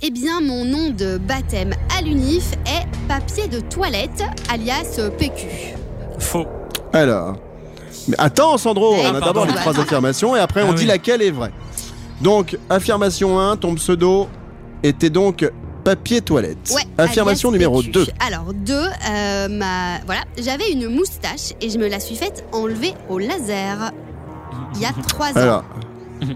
Eh 0.00 0.10
bien, 0.10 0.40
mon 0.40 0.64
nom 0.64 0.90
de 0.90 1.18
baptême 1.18 1.74
à 1.98 2.02
l'UNIF 2.02 2.52
est 2.66 2.86
papier 3.08 3.48
de 3.48 3.58
toilette, 3.60 4.22
alias 4.48 5.00
PQ. 5.18 5.74
Faux. 6.20 6.46
Alors, 6.92 7.36
Mais 8.06 8.14
attends, 8.18 8.56
Sandro, 8.58 8.94
Eh, 8.96 9.06
on 9.08 9.14
a 9.16 9.20
d'abord 9.20 9.44
les 9.46 9.54
trois 9.54 9.78
affirmations 9.78 10.36
et 10.36 10.38
après 10.38 10.60
Ah 10.62 10.66
on 10.68 10.72
dit 10.72 10.86
laquelle 10.86 11.20
est 11.20 11.32
vraie. 11.32 11.50
Donc, 12.20 12.56
affirmation 12.68 13.38
1, 13.38 13.56
ton 13.56 13.74
pseudo 13.74 14.28
était 14.82 15.10
donc 15.10 15.50
papier 15.84 16.20
toilette. 16.20 16.72
Ouais, 16.74 16.82
affirmation 16.98 17.50
numéro 17.50 17.80
PQ. 17.80 17.92
2. 17.92 18.06
Alors, 18.26 18.52
2, 18.52 18.74
ma... 19.50 20.00
voilà, 20.04 20.22
j'avais 20.36 20.70
une 20.72 20.88
moustache 20.88 21.52
et 21.60 21.70
je 21.70 21.78
me 21.78 21.88
la 21.88 22.00
suis 22.00 22.16
faite 22.16 22.44
enlever 22.52 22.94
au 23.08 23.18
laser 23.18 23.92
il 24.74 24.80
y 24.82 24.84
a 24.84 24.92
3 24.92 25.28
ans. 25.28 25.32
Alors, 25.36 25.64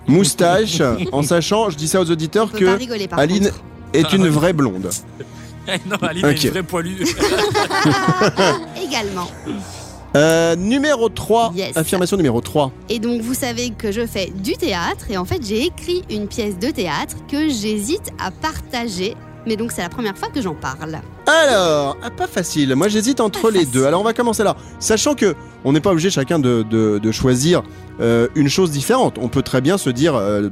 moustache, 0.06 0.80
en 1.12 1.22
sachant, 1.22 1.70
je 1.70 1.76
dis 1.76 1.88
ça 1.88 2.00
aux 2.00 2.10
auditeurs 2.10 2.50
que 2.52 2.64
rigoler 2.76 3.08
par 3.08 3.18
Aline 3.18 3.44
contre. 3.50 3.62
est 3.92 4.12
une 4.12 4.28
vraie 4.28 4.52
blonde. 4.52 4.90
non, 5.86 5.96
Aline 6.02 6.24
Ok. 6.26 6.32
est 6.32 6.44
une 6.44 6.50
vraie 6.50 6.62
poilue. 6.62 7.02
Également. 8.82 9.28
Euh, 10.14 10.56
numéro 10.56 11.08
3, 11.08 11.52
Yes. 11.56 11.76
affirmation 11.76 12.16
numéro 12.16 12.40
3. 12.40 12.70
Et 12.90 12.98
donc, 12.98 13.22
vous 13.22 13.34
savez 13.34 13.70
que 13.70 13.90
je 13.92 14.06
fais 14.06 14.30
du 14.42 14.52
théâtre 14.52 15.06
et 15.10 15.16
en 15.16 15.24
fait, 15.24 15.40
j'ai 15.44 15.64
écrit 15.66 16.02
une 16.10 16.28
pièce 16.28 16.58
de 16.58 16.70
théâtre 16.70 17.16
que 17.30 17.48
j'hésite 17.48 18.12
à 18.22 18.30
partager. 18.30 19.14
Mais 19.46 19.56
donc, 19.56 19.72
c'est 19.72 19.82
la 19.82 19.88
première 19.88 20.16
fois 20.16 20.28
que 20.28 20.40
j'en 20.40 20.54
parle. 20.54 21.00
Alors, 21.26 21.96
ah, 22.02 22.10
pas 22.10 22.28
facile. 22.28 22.76
Moi, 22.76 22.86
j'hésite 22.88 23.20
entre 23.20 23.40
Pas 23.42 23.50
les 23.50 23.60
facile. 23.60 23.72
deux. 23.72 23.86
Alors, 23.86 24.00
on 24.00 24.04
va 24.04 24.12
commencer 24.12 24.44
là. 24.44 24.54
Sachant 24.78 25.14
que 25.14 25.34
on 25.64 25.72
n'est 25.72 25.80
pas 25.80 25.90
obligé 25.90 26.10
chacun 26.10 26.38
de, 26.38 26.62
de- 26.68 27.00
de 27.02 27.10
choisir 27.12 27.62
euh, 28.00 28.28
une 28.36 28.48
chose 28.48 28.70
différente. 28.70 29.16
On 29.20 29.28
peut 29.28 29.42
très 29.42 29.60
bien 29.60 29.78
se 29.78 29.90
dire, 29.90 30.14
euh, 30.14 30.48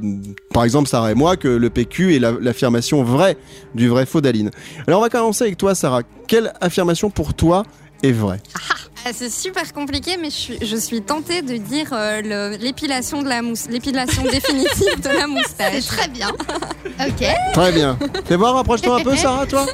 par 0.53 0.63
exemple, 0.65 0.89
Sarah 0.89 1.11
et 1.11 1.15
moi, 1.15 1.37
que 1.37 1.47
le 1.47 1.69
PQ 1.69 2.15
est 2.15 2.19
la- 2.19 2.33
l'affirmation 2.41 3.01
vraie 3.03 3.37
du 3.75 3.87
vrai 3.87 4.05
faux 4.05 4.19
d'Aline. 4.21 4.51
Alors, 4.87 4.99
on 4.99 5.03
va 5.03 5.09
commencer 5.09 5.45
avec 5.45 5.57
toi, 5.57 5.73
Sarah. 5.73 6.01
Quelle 6.27 6.51
affirmation 6.59 7.09
pour 7.09 7.33
toi 7.33 7.63
est 8.03 8.11
vraie? 8.11 8.41
Ah, 8.55 8.75
c'est 9.13 9.29
super 9.31 9.71
compliqué, 9.73 10.17
mais 10.21 10.29
je 10.29 10.35
suis, 10.35 10.57
je 10.61 10.75
suis 10.75 11.01
tentée 11.01 11.41
de 11.41 11.57
dire 11.57 11.89
euh, 11.93 12.57
l'épilation 12.57 13.21
de 13.23 13.27
la 13.29 13.41
mousse, 13.41 13.65
l'épilation 13.69 14.23
définitive 14.31 14.99
de 15.01 15.07
la 15.09 15.21
C'est 15.21 15.27
moustache. 15.27 15.85
très 15.85 16.07
bien. 16.07 16.29
Ok. 16.99 17.25
Très 17.53 17.71
bien. 17.71 17.97
Fais 18.25 18.35
voir, 18.35 18.53
rapproche-toi 18.55 18.99
un 18.99 19.03
peu, 19.03 19.15
Sarah, 19.17 19.45
toi. 19.45 19.65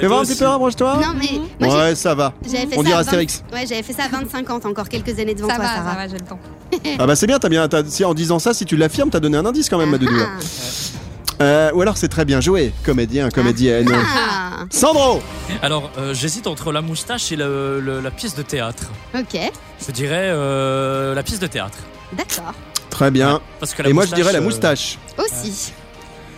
Fais 0.00 0.06
voir 0.06 0.20
un 0.20 0.24
petit 0.24 0.36
peu, 0.36 0.44
rapproche-toi. 0.46 0.96
Non, 1.02 1.14
mais 1.18 1.40
moi, 1.66 1.76
Ouais, 1.88 1.94
ça 1.94 2.14
va. 2.14 2.32
fait 2.46 2.66
On 2.72 2.76
ça. 2.76 2.82
dirait 2.82 2.92
à 2.92 2.96
20 2.96 3.00
Astérix. 3.00 3.42
Ouais, 3.52 3.66
j'avais 3.66 3.82
fait 3.82 3.92
ça 3.92 4.04
à 4.04 4.08
25 4.08 4.50
ans, 4.50 4.60
encore 4.64 4.88
quelques 4.88 5.18
années 5.18 5.34
devant 5.34 5.48
Ça 5.48 5.56
toi, 5.56 5.64
va, 5.64 5.74
Sarah. 5.74 5.90
ça 5.90 5.96
va, 5.96 6.08
j'ai 6.08 6.18
le 6.18 6.24
temps. 6.24 6.38
Ah 6.98 7.06
bah 7.06 7.16
c'est 7.16 7.26
bien, 7.26 7.38
t'as 7.38 7.48
bien. 7.48 7.68
t'as- 7.68 7.84
si 7.86 8.04
en 8.04 8.12
disant 8.14 8.38
ça, 8.38 8.52
si 8.54 8.64
tu 8.64 8.76
l'affirmes, 8.76 9.10
t'as 9.10 9.20
donné 9.20 9.36
un 9.38 9.46
indice 9.46 9.68
quand 9.68 9.78
même, 9.78 9.90
ma 9.90 9.98
doudou. 9.98 10.14
Là. 11.38 11.44
Euh, 11.44 11.70
ou 11.74 11.82
alors 11.82 11.96
c'est 11.96 12.08
très 12.08 12.24
bien 12.24 12.40
joué, 12.40 12.72
comédien, 12.84 13.30
comédienne. 13.30 13.90
Ah, 13.94 14.64
Sandro 14.70 15.20
Alors, 15.62 15.90
euh, 15.98 16.14
j'hésite 16.14 16.46
entre 16.46 16.72
la 16.72 16.80
moustache 16.82 17.30
et 17.32 17.36
le- 17.36 17.80
le- 17.80 18.00
la 18.00 18.10
pièce 18.10 18.34
de 18.34 18.42
théâtre. 18.42 18.84
ok, 19.14 19.38
Je 19.86 19.92
dirais 19.92 20.28
euh, 20.30 21.14
la 21.14 21.22
pièce 21.22 21.38
de 21.40 21.46
théâtre. 21.46 21.78
d'accord. 22.12 22.52
Très 22.90 23.10
bien. 23.10 23.40
Parce 23.60 23.74
que 23.74 23.82
la 23.82 23.90
Et 23.90 23.92
moi 23.92 24.04
je 24.04 24.08
moustache, 24.10 24.20
dirais 24.22 24.32
la 24.32 24.38
euh, 24.38 24.42
moustache. 24.42 24.98
Aussi. 25.18 25.72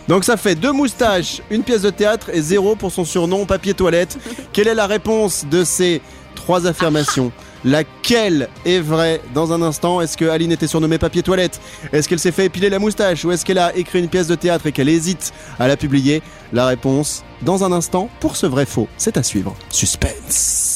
Donc 0.09 0.25
ça 0.25 0.37
fait 0.37 0.55
deux 0.57 0.73
moustaches, 0.73 1.41
une 1.51 1.63
pièce 1.63 1.83
de 1.83 1.91
théâtre 1.91 2.31
et 2.33 2.41
zéro 2.41 2.75
pour 2.75 2.91
son 2.91 3.05
surnom 3.05 3.45
papier 3.47 3.75
toilette. 3.75 4.19
Quelle 4.53 4.67
est 4.67 4.75
la 4.75 4.87
réponse 4.87 5.45
de 5.49 5.63
ces 5.65 6.01
trois 6.35 6.67
affirmations? 6.67 7.31
Laquelle 7.65 8.49
est 8.65 8.81
vraie 8.81 9.21
dans 9.35 9.53
un 9.53 9.63
instant? 9.63 10.01
Est-ce 10.01 10.17
que 10.17 10.25
Aline 10.25 10.53
était 10.53 10.67
surnommée 10.67 10.99
papier 10.99 11.23
toilette? 11.23 11.61
Est-ce 11.93 12.09
qu'elle 12.09 12.19
s'est 12.19 12.33
fait 12.33 12.47
épiler 12.47 12.71
la 12.71 12.79
moustache? 12.79 13.25
Ou 13.25 13.33
est-ce 13.33 13.45
qu'elle 13.45 13.59
a 13.59 13.77
écrit 13.77 13.99
une 13.99 14.09
pièce 14.09 14.29
de 14.29 14.35
théâtre 14.35 14.67
et 14.67 14.73
qu'elle 14.73 14.89
hésite 14.89 15.33
à 15.59 15.69
la 15.69 15.77
publier? 15.77 16.23
La 16.53 16.67
réponse 16.67 17.25
dans 17.43 17.65
un 17.65 17.73
instant 17.73 18.09
pour 18.21 18.37
ce 18.37 18.47
vrai 18.47 18.67
faux. 18.67 18.89
C'est 18.97 19.17
à 19.17 19.23
suivre. 19.23 19.55
Suspense. 19.71 20.75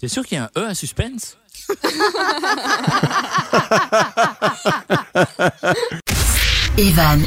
T'es 0.00 0.08
sûr 0.08 0.26
qu'il 0.26 0.38
y 0.38 0.40
a 0.40 0.44
un 0.44 0.50
E 0.60 0.66
à 0.66 0.74
suspense? 0.74 1.36
Evan 6.78 7.20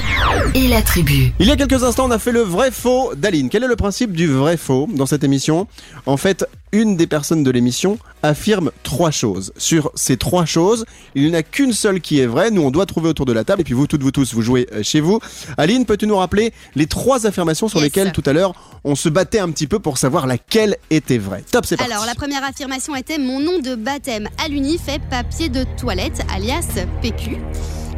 et 0.56 0.70
la 0.70 0.82
tribu. 0.82 1.34
Il 1.40 1.46
y 1.46 1.52
a 1.52 1.58
quelques 1.58 1.84
instants, 1.84 2.06
on 2.06 2.12
a 2.12 2.20
fait 2.20 2.32
le 2.32 2.40
vrai 2.40 2.72
faux 2.72 3.12
d'Aline. 3.18 3.50
Quel 3.50 3.66
est 3.66 3.68
le 3.68 3.76
principe 3.76 4.14
du 4.14 4.28
vrai 4.28 4.56
faux 4.56 4.88
dans 4.96 5.06
cette 5.06 5.26
émission? 5.26 5.68
En 6.06 6.16
fait, 6.16 6.46
une 6.72 6.96
des 6.96 7.06
personnes 7.06 7.44
de 7.44 7.52
l'émission 7.52 8.00
affirme 8.24 8.72
trois 8.84 9.12
choses. 9.12 9.52
Sur 9.58 9.92
ces 9.94 10.16
trois 10.16 10.46
choses, 10.46 10.86
il 11.16 11.26
n'y 11.26 11.32
en 11.32 11.34
a 11.34 11.44
qu'une 11.44 11.74
seule 11.74 12.00
qui 12.00 12.20
est 12.20 12.28
vraie. 12.28 12.50
Nous, 12.50 12.62
on 12.62 12.72
doit 12.72 12.86
trouver 12.86 13.10
autour 13.10 13.26
de 13.26 13.34
la 13.34 13.44
table. 13.44 13.60
Et 13.60 13.64
puis 13.66 13.74
vous, 13.74 13.88
toutes 13.88 14.04
vous 14.04 14.12
tous, 14.12 14.34
vous 14.34 14.42
jouez 14.42 14.68
euh, 14.72 14.84
chez 14.84 15.02
vous. 15.02 15.20
Aline, 15.58 15.86
peux-tu 15.86 16.08
nous 16.08 16.16
rappeler 16.16 16.54
les 16.76 16.88
trois 16.88 17.28
affirmations 17.28 17.68
sur 17.68 17.80
Yes. 17.80 17.84
lesquelles 17.88 18.14
tout 18.14 18.24
à 18.26 18.32
l'heure 18.32 18.54
on 18.86 18.96
se 18.96 19.10
battait 19.10 19.40
un 19.40 19.52
petit 19.52 19.68
peu 19.68 19.80
pour 19.80 19.98
savoir 19.98 20.28
laquelle 20.28 20.78
était 20.90 21.18
vraie? 21.18 21.44
Top, 21.52 21.66
c'est 21.66 21.76
parti. 21.76 21.92
Alors, 21.92 22.06
la 22.06 22.16
première 22.16 22.44
affirmation 22.46 22.96
était 22.96 23.18
mon 23.18 23.42
nom 23.42 23.60
de 23.60 23.76
baptême 23.76 24.30
à 24.44 24.48
l'uni 24.48 24.78
fait 24.78 25.02
papier 25.10 25.50
de 25.50 25.66
toilette, 25.78 26.22
alias 26.34 26.68
PQ. 27.02 27.36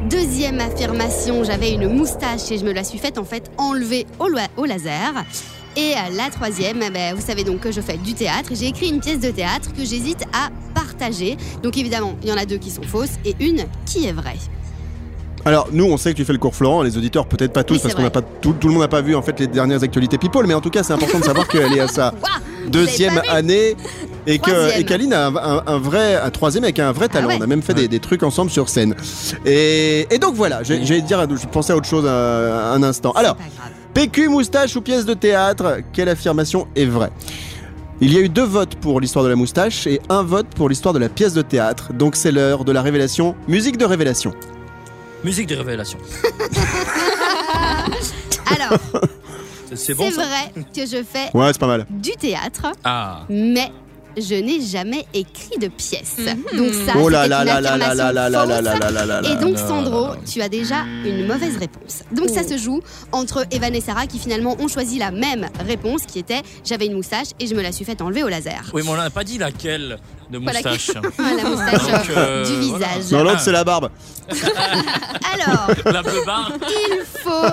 Deuxième 0.09 0.59
affirmation, 0.59 1.43
j'avais 1.43 1.71
une 1.71 1.87
moustache 1.87 2.51
et 2.51 2.57
je 2.57 2.65
me 2.65 2.73
la 2.73 2.83
suis 2.83 2.99
faite 2.99 3.17
en 3.17 3.23
fait 3.23 3.49
enlever 3.57 4.05
au, 4.19 4.65
laser. 4.65 5.13
Et 5.75 5.93
euh, 5.93 6.15
la 6.15 6.29
troisième, 6.29 6.81
eh 6.85 6.89
ben, 6.89 7.15
vous 7.15 7.21
savez 7.21 7.43
donc 7.43 7.61
que 7.61 7.71
je 7.71 7.81
fais 7.81 7.97
du 7.97 8.13
théâtre. 8.13 8.51
et 8.51 8.55
J'ai 8.55 8.67
écrit 8.67 8.89
une 8.89 8.99
pièce 8.99 9.19
de 9.19 9.31
théâtre 9.31 9.71
que 9.73 9.85
j'hésite 9.85 10.23
à 10.33 10.49
partager. 10.73 11.37
Donc 11.63 11.77
évidemment, 11.77 12.15
il 12.21 12.29
y 12.29 12.31
en 12.31 12.37
a 12.37 12.45
deux 12.45 12.57
qui 12.57 12.69
sont 12.69 12.83
fausses 12.83 13.17
et 13.25 13.35
une 13.39 13.65
qui 13.85 14.05
est 14.05 14.11
vraie. 14.11 14.37
Alors 15.45 15.67
nous 15.73 15.85
on 15.85 15.97
sait 15.97 16.13
que 16.13 16.17
tu 16.17 16.25
fais 16.25 16.31
le 16.31 16.39
cours 16.39 16.55
Florent, 16.55 16.83
les 16.83 16.97
auditeurs 16.97 17.25
peut-être 17.25 17.51
pas 17.51 17.65
tous 17.65 17.73
Oui, 17.73 17.79
parce 17.83 17.95
qu'on 17.95 18.01
n'a 18.01 18.09
pas 18.09 18.21
tout, 18.21 18.53
tout 18.53 18.67
le 18.67 18.73
monde 18.73 18.83
n'a 18.83 18.87
pas 18.87 19.01
vu 19.01 19.13
en 19.13 19.21
fait 19.21 19.37
les 19.41 19.47
dernières 19.47 19.83
actualités 19.83 20.17
People, 20.17 20.47
mais 20.47 20.53
en 20.53 20.61
tout 20.61 20.69
cas 20.69 20.83
c'est 20.83 20.93
important 20.93 21.19
de 21.19 21.25
savoir 21.25 21.49
qu'elle 21.49 21.73
est 21.73 21.81
à 21.81 21.89
sa 21.89 22.13
deuxième 22.67 23.21
année 23.29 23.75
et 24.27 24.39
que 24.39 24.79
et 24.79 24.83
qu'Aline 24.83 25.13
a 25.13 25.27
un, 25.27 25.35
un- 25.35 25.63
un 25.67 25.77
vrai 25.77 26.15
un 26.15 26.29
troisième 26.29 26.63
avec 26.63 26.79
un 26.79 26.91
vrai 26.91 27.07
talent. 27.09 27.27
ouais. 27.27 27.37
On 27.39 27.43
a 27.43 27.47
même 27.47 27.61
fait 27.61 27.73
des, 27.73 27.87
des 27.87 27.99
trucs 27.99 28.23
ensemble 28.23 28.51
sur 28.51 28.69
scène. 28.69 28.95
Et, 29.45 30.07
et 30.09 30.17
donc 30.19 30.35
voilà, 30.35 30.63
j'allais 30.63 31.01
dire, 31.01 31.25
je 31.35 31.47
pensais 31.47 31.73
à 31.73 31.75
autre 31.75 31.87
chose 31.87 32.05
euh, 32.07 32.73
un 32.73 32.83
instant. 32.83 33.11
Alors. 33.13 33.37
PQ 33.93 34.27
moustache 34.29 34.75
ou 34.75 34.81
pièce 34.81 35.05
de 35.05 35.13
théâtre, 35.13 35.77
quelle 35.93 36.09
affirmation 36.09 36.67
est 36.75 36.85
vraie? 36.85 37.11
Il 38.01 38.11
y 38.11 38.17
a 38.17 38.21
eu 38.21 38.27
deux 38.27 38.43
votes 38.43 38.73
pour 38.75 38.99
l'histoire 38.99 39.23
de 39.23 39.29
la 39.29 39.35
moustache 39.35 39.85
et 39.85 40.01
un 40.09 40.23
vote 40.23 40.47
pour 40.55 40.67
l'histoire 40.67 40.95
de 40.95 40.99
la 40.99 41.09
pièce 41.09 41.33
de 41.33 41.43
théâtre. 41.43 41.93
Donc 41.93 42.15
c'est 42.15 42.31
l'heure 42.31 42.65
de 42.65 42.71
la 42.71 42.81
révélation. 42.81 43.35
Musique 43.47 43.77
de 43.77 43.85
révélation. 43.85 44.33
Musique 45.23 45.47
de 45.47 45.55
révélation. 45.55 45.99
Alors, 48.47 48.77
C'est- 49.75 49.93
bon 49.93 50.09
vrai 50.09 50.51
que 50.75 50.81
je 50.85 51.03
fais 51.03 51.29
Ouais, 51.33 51.47
c'est 51.53 51.59
pas 51.59 51.67
mal. 51.67 51.85
du 51.89 52.11
théâtre. 52.11 52.67
Ah. 52.83 53.21
mais 53.29 53.71
je 54.17 54.35
n'ai 54.35 54.61
jamais 54.61 55.05
écrit 55.13 55.57
de 55.59 55.67
pièce. 55.67 56.17
Mhm. 56.17 56.57
Donc 56.57 56.73
ça, 56.73 56.93
Oh 56.99 57.09
là 57.09 57.27
là 57.27 57.43
là 57.43 57.59
là 57.61 57.77
là 57.77 57.93
là 57.93 58.11
là 58.11 58.29
là 58.29 58.29
là 58.29 58.61
là 58.61 58.61
là 58.61 58.91
là 58.91 59.05
là 59.05 59.21
là. 59.21 59.29
Et 59.31 59.35
donc 59.43 59.57
Sandro, 59.57 60.07
là 60.07 60.13
là. 60.15 60.19
tu 60.31 60.41
as 60.41 60.49
déjà 60.49 60.83
une 61.05 61.25
mauvaise 61.27 61.57
réponse. 61.57 62.03
Donc 62.11 62.29
ça 62.29 62.43
se 62.47 62.57
joue 62.57 62.81
entre 63.11 63.45
Evan 63.51 63.73
et 63.75 63.81
Sarah 63.81 64.07
qui 64.07 64.19
finalement 64.19 64.55
ont 64.59 64.67
choisi 64.67 64.99
la 64.99 65.11
même 65.11 65.47
réponse 65.67 66.01
qui 66.05 66.19
était 66.19 66.41
j'avais 66.63 66.85
une 66.87 66.93
moustache 66.93 67.27
et 67.39 67.47
je 67.47 67.55
me 67.55 67.61
la 67.61 67.71
suis 67.71 67.85
faite 67.85 68.01
enlever 68.01 68.23
au 68.23 68.29
laser. 68.29 68.63
Oui, 68.73 68.81
mais 68.83 68.89
on 68.89 68.97
n'a 68.97 69.09
pas 69.09 69.23
dit 69.23 69.37
laquelle 69.37 69.97
de 70.29 70.39
Pas 70.39 70.53
laquelle. 70.53 70.71
moustache. 70.73 70.95
La 71.37 71.43
moustache 71.49 71.91
Donc, 71.91 72.17
euh, 72.17 72.45
du 72.45 72.69
voilà. 72.69 72.87
visage. 72.87 73.11
Non, 73.11 73.23
l'autre 73.23 73.39
c'est 73.41 73.51
la 73.51 73.63
barbe. 73.63 73.89
Alors, 75.33 75.67
La 75.85 76.01
il 76.69 77.03
faut 77.21 77.45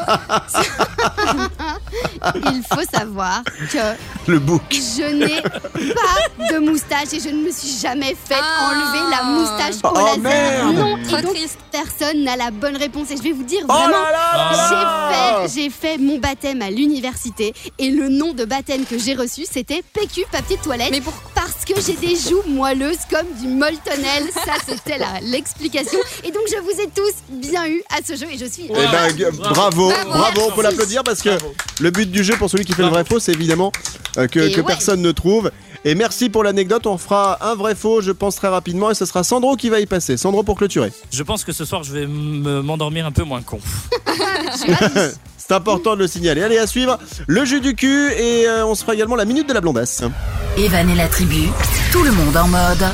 il 2.53 2.63
faut 2.63 2.85
savoir 2.97 3.43
que 3.73 4.31
Le 4.31 4.39
bouc. 4.39 4.63
je 4.71 5.13
n'ai 5.13 5.43
pas 5.43 6.49
de 6.53 6.59
moustache 6.59 7.13
et 7.13 7.21
je 7.21 7.29
ne 7.29 7.43
me 7.45 7.51
suis 7.51 7.79
jamais 7.81 8.15
fait 8.15 8.35
Ah. 8.41 8.71
enlever 8.71 9.11
la 9.11 9.23
moustache 9.25 9.75
au 9.85 9.89
Oh, 9.95 9.99
laser. 9.99 10.19
merde. 10.19 10.75
Non, 10.77 10.99
Trop 11.09 11.19
et 11.19 11.23
donc 11.23 11.35
triste. 11.35 11.59
personne 11.71 12.25
n'a 12.25 12.37
la 12.37 12.51
bonne 12.51 12.77
réponse 12.77 13.11
et 13.11 13.17
je 13.17 13.23
vais 13.23 13.33
vous 13.33 13.43
dire 13.45 13.61
Oh 13.69 13.73
vraiment 13.73 13.89
là 14.03 14.13
là 14.13 14.31
Ah. 14.33 15.43
J'ai 15.47 15.49
fait, 15.49 15.63
j'ai 15.63 15.71
fait 15.71 15.99
mon 15.99 16.19
baptême 16.19 16.63
à 16.63 16.71
l'université 16.71 17.55
et 17.79 17.91
le 17.91 18.09
nom 18.09 18.33
de 18.33 18.45
baptême 18.45 18.85
que 18.85 18.99
j'ai 18.99 19.15
reçu 19.15 19.45
c'était 19.51 19.83
PQ 19.93 20.25
papier 20.31 20.57
de 20.57 20.63
toilette 20.63 20.91
Mais 20.91 21.01
pour- 21.01 21.15
parce 21.35 21.65
que 21.65 21.75
j'ai 21.81 21.95
des 21.95 22.17
joues 22.17 22.43
moelleuses 22.49 22.99
comme 23.11 23.27
du 23.41 23.49
moltonel. 23.49 24.25
Ça 24.35 24.55
c'était 24.67 24.99
la- 24.99 25.21
l'explication. 25.23 25.99
Et 26.25 26.31
donc 26.31 26.43
je 26.51 26.61
vous 26.61 26.81
ai 26.81 26.89
tous 26.95 27.13
bien 27.31 27.67
eu 27.67 27.83
à 27.91 27.99
ce 28.07 28.15
jeu 28.17 28.27
et 28.33 28.39
je 28.39 28.47
suis 28.47 28.65
Eh 28.69 28.73
ben, 28.73 29.31
bravo, 29.39 29.89
bravo, 29.91 29.93
Bravo. 30.09 30.41
on 30.49 30.53
peut 30.53 30.63
l'applaudir 30.63 31.03
parce 31.05 31.21
que 31.23 31.31
Bravo. 31.31 31.55
le 31.81 31.91
but 31.91 32.11
du 32.11 32.25
jeu 32.25 32.37
pour 32.37 32.51
celui 32.51 32.65
qui 32.65 32.73
fait 32.73 32.83
le 32.83 32.89
vrai 32.89 33.05
faux, 33.05 33.19
c'est 33.21 33.33
évidemment 33.33 33.73
euh, 34.19 34.27
que, 34.27 34.41
Et 34.41 34.53
que 34.53 34.61
ouais. 34.61 34.67
personne 34.67 35.01
ne 35.03 35.13
trouve. 35.13 35.51
Et 35.85 35.95
merci 35.95 36.29
pour 36.29 36.45
l'anecdote, 36.45 36.87
on 36.87 36.99
fera 36.99 37.39
un 37.51 37.55
vrai 37.55 37.75
faux, 37.75 38.03
je 38.03 38.13
pense 38.13 38.37
très 38.37 38.49
rapidement, 38.49 38.91
et 38.91 38.95
ce 38.95 39.07
sera 39.07 39.25
Sandro 39.25 39.57
qui 39.57 39.71
va 39.71 39.81
y 39.81 39.87
passer. 39.87 40.17
Sandro 40.19 40.43
pour 40.43 40.57
clôturer. 40.59 40.93
Je 41.11 41.23
pense 41.23 41.43
que 41.43 41.53
ce 41.53 41.65
soir, 41.65 41.83
je 41.85 41.93
vais 41.95 42.07
me- 42.07 42.61
m'endormir 42.61 43.07
un 43.07 43.13
peu 43.13 43.23
moins 43.23 43.41
con. 43.41 43.59
C'est 45.39 45.53
important 45.55 45.95
de 45.95 46.01
le 46.01 46.07
signaler. 46.07 46.43
Allez, 46.43 46.59
à 46.59 46.67
suivre 46.67 46.99
le 47.27 47.45
jeu 47.45 47.61
du 47.61 47.75
cul 47.75 48.13
et 48.13 48.47
euh, 48.47 48.67
on 48.67 48.75
se 48.75 48.83
fera 48.83 48.95
également 48.95 49.17
la 49.17 49.25
minute 49.25 49.49
de 49.49 49.55
la 49.55 49.61
blondasse. 49.61 50.03
Evan 50.59 50.89
et 50.91 50.95
la 50.95 51.09
tribu, 51.09 51.49
tout 51.93 52.03
le 52.03 52.13
monde 52.13 52.37
en 52.37 52.47
mode 52.49 52.85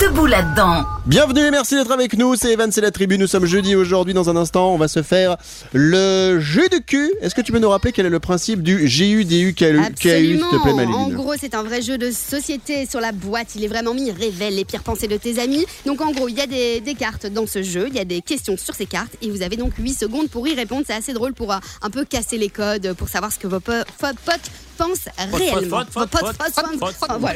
debout 0.00 0.26
là-dedans. 0.26 0.84
Bienvenue 1.08 1.46
et 1.46 1.50
merci 1.50 1.74
d'être 1.74 1.90
avec 1.90 2.18
nous, 2.18 2.36
c'est 2.36 2.52
Evan, 2.52 2.70
c'est 2.70 2.82
la 2.82 2.90
tribu, 2.90 3.16
nous 3.16 3.26
sommes 3.26 3.46
jeudi 3.46 3.74
aujourd'hui, 3.74 4.12
dans 4.12 4.28
un 4.28 4.36
instant 4.36 4.74
on 4.74 4.76
va 4.76 4.88
se 4.88 5.02
faire 5.02 5.38
le 5.72 6.38
jeu 6.38 6.68
de 6.68 6.76
cul. 6.76 7.10
Est-ce 7.22 7.34
que 7.34 7.40
tu 7.40 7.50
peux 7.50 7.58
nous 7.58 7.70
rappeler 7.70 7.92
quel 7.92 8.04
est 8.04 8.10
le 8.10 8.20
principe 8.20 8.62
du 8.62 8.84
GUDU 8.86 9.54
KU, 9.54 9.80
s'il 9.98 10.38
te 10.38 10.62
plaît 10.62 10.74
Maline 10.74 10.92
En 10.92 11.08
gros, 11.08 11.32
c'est 11.40 11.54
un 11.54 11.62
vrai 11.62 11.80
jeu 11.80 11.96
de 11.96 12.10
société 12.10 12.84
sur 12.84 13.00
la 13.00 13.12
boîte. 13.12 13.54
Il 13.54 13.64
est 13.64 13.68
vraiment 13.68 13.94
mis 13.94 14.10
révèle 14.10 14.56
les 14.56 14.66
pires 14.66 14.82
pensées 14.82 15.08
de 15.08 15.16
tes 15.16 15.38
amis. 15.40 15.64
Donc 15.86 16.02
en 16.02 16.12
gros, 16.12 16.28
il 16.28 16.36
y 16.36 16.42
a 16.42 16.46
des, 16.46 16.80
des 16.80 16.94
cartes 16.94 17.26
dans 17.26 17.46
ce 17.46 17.62
jeu, 17.62 17.86
il 17.88 17.94
y 17.94 18.00
a 18.00 18.04
des 18.04 18.20
questions 18.20 18.58
sur 18.58 18.74
ces 18.74 18.84
cartes 18.84 19.16
et 19.22 19.30
vous 19.30 19.40
avez 19.40 19.56
donc 19.56 19.72
8 19.78 19.94
secondes 19.94 20.28
pour 20.28 20.46
y 20.46 20.54
répondre. 20.54 20.84
C'est 20.86 20.92
assez 20.92 21.14
drôle 21.14 21.32
pour 21.32 21.54
euh, 21.54 21.58
un 21.80 21.88
peu 21.88 22.04
casser 22.04 22.36
les 22.36 22.50
codes, 22.50 22.92
pour 22.92 23.08
savoir 23.08 23.32
ce 23.32 23.38
que 23.38 23.46
vos 23.46 23.60
potes 23.60 23.86
pensent 24.76 25.08
réellement. 25.32 25.82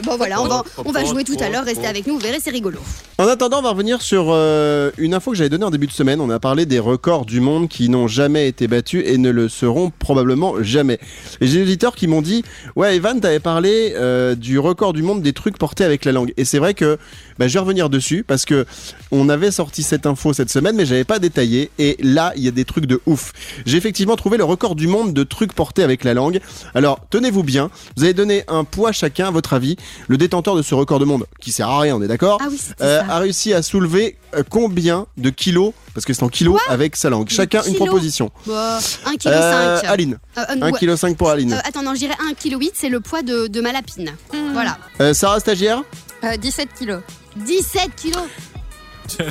bon, 0.04 0.16
voilà, 0.16 0.40
on 0.40 0.46
va, 0.46 0.62
on 0.84 0.92
va 0.92 1.04
jouer 1.04 1.24
tout 1.24 1.36
à 1.40 1.48
l'heure. 1.48 1.64
Restez 1.64 1.86
avec 1.86 2.06
nous, 2.06 2.14
vous 2.14 2.20
verrez, 2.20 2.38
c'est 2.38 2.50
rigolo. 2.50 2.78
En 3.18 3.26
attendant, 3.26 3.61
on 3.62 3.66
va 3.66 3.70
revenir 3.70 4.02
sur 4.02 4.26
euh, 4.30 4.90
une 4.98 5.14
info 5.14 5.30
que 5.30 5.36
j'avais 5.36 5.48
donnée 5.48 5.64
en 5.64 5.70
début 5.70 5.86
de 5.86 5.92
semaine. 5.92 6.20
On 6.20 6.30
a 6.30 6.40
parlé 6.40 6.66
des 6.66 6.80
records 6.80 7.24
du 7.24 7.40
monde 7.40 7.68
qui 7.68 7.88
n'ont 7.88 8.08
jamais 8.08 8.48
été 8.48 8.66
battus 8.66 9.04
et 9.06 9.18
ne 9.18 9.30
le 9.30 9.48
seront 9.48 9.92
probablement 10.00 10.60
jamais. 10.64 10.98
Et 11.40 11.46
j'ai 11.46 11.58
des 11.58 11.62
auditeurs 11.62 11.94
qui 11.94 12.08
m'ont 12.08 12.22
dit 12.22 12.42
Ouais, 12.74 12.96
Evan, 12.96 13.20
t'avais 13.20 13.38
parlé 13.38 13.92
euh, 13.94 14.34
du 14.34 14.58
record 14.58 14.92
du 14.92 15.04
monde 15.04 15.22
des 15.22 15.32
trucs 15.32 15.58
portés 15.58 15.84
avec 15.84 16.04
la 16.04 16.10
langue. 16.10 16.32
Et 16.36 16.44
c'est 16.44 16.58
vrai 16.58 16.74
que 16.74 16.98
bah, 17.38 17.46
je 17.46 17.52
vais 17.52 17.60
revenir 17.60 17.88
dessus 17.88 18.24
parce 18.26 18.44
que 18.44 18.66
on 19.12 19.28
avait 19.28 19.52
sorti 19.52 19.84
cette 19.84 20.06
info 20.06 20.32
cette 20.32 20.50
semaine, 20.50 20.74
mais 20.74 20.84
j'avais 20.84 21.04
pas 21.04 21.20
détaillé. 21.20 21.70
Et 21.78 21.96
là, 22.00 22.32
il 22.34 22.42
y 22.42 22.48
a 22.48 22.50
des 22.50 22.64
trucs 22.64 22.86
de 22.86 23.00
ouf. 23.06 23.32
J'ai 23.64 23.76
effectivement 23.78 24.16
trouvé 24.16 24.38
le 24.38 24.44
record 24.44 24.74
du 24.74 24.88
monde 24.88 25.12
de 25.12 25.22
trucs 25.22 25.52
portés 25.52 25.84
avec 25.84 26.02
la 26.02 26.14
langue. 26.14 26.40
Alors, 26.74 26.98
tenez-vous 27.10 27.44
bien. 27.44 27.70
Vous 27.96 28.02
allez 28.02 28.14
donner 28.14 28.42
un 28.48 28.64
poids 28.64 28.90
chacun, 28.90 29.28
à 29.28 29.30
votre 29.30 29.52
avis. 29.52 29.76
Le 30.08 30.16
détenteur 30.16 30.56
de 30.56 30.62
ce 30.62 30.74
record 30.74 30.98
du 30.98 31.04
monde, 31.04 31.26
qui 31.40 31.52
sert 31.52 31.68
à 31.68 31.78
rien, 31.78 31.96
on 31.96 32.02
est 32.02 32.08
d'accord 32.08 32.38
Ah 32.42 32.48
oui, 32.50 32.58
euh, 32.80 33.02
a 33.08 33.18
réussi 33.18 33.51
à 33.54 33.62
soulever 33.62 34.16
euh, 34.34 34.42
combien 34.48 35.06
de 35.16 35.30
kilos 35.30 35.72
Parce 35.94 36.04
que 36.06 36.12
c'est 36.12 36.22
en 36.22 36.28
kilos 36.28 36.60
avec 36.68 36.96
sa 36.96 37.10
langue. 37.10 37.28
Chacun 37.28 37.62
une 37.62 37.72
kilos 37.74 37.86
proposition. 37.88 38.30
Bon, 38.46 38.52
1,5 38.54 39.18
kg. 39.18 39.26
Euh, 39.28 39.80
Aline, 39.86 40.18
Euh, 40.38 40.40
euh, 40.50 40.54
1,5 40.56 40.72
ouais. 40.72 40.96
kg 41.12 41.16
pour 41.16 41.30
Aline. 41.30 41.52
Euh, 41.52 41.58
attends, 41.64 41.82
non, 41.82 41.94
je 41.94 41.98
dirais 42.00 42.16
1,8 42.30 42.50
kg, 42.58 42.70
c'est 42.74 42.88
le 42.88 43.00
poids 43.00 43.22
de, 43.22 43.46
de 43.46 43.60
ma 43.60 43.72
lapine. 43.72 44.12
Voilà. 44.52 44.78
Euh, 45.00 45.14
Sarah 45.14 45.40
stagiaire 45.40 45.82
Euh, 46.24 46.36
17 46.36 46.68
kilos. 46.78 47.00
17 47.36 47.90
kilos. 47.96 48.22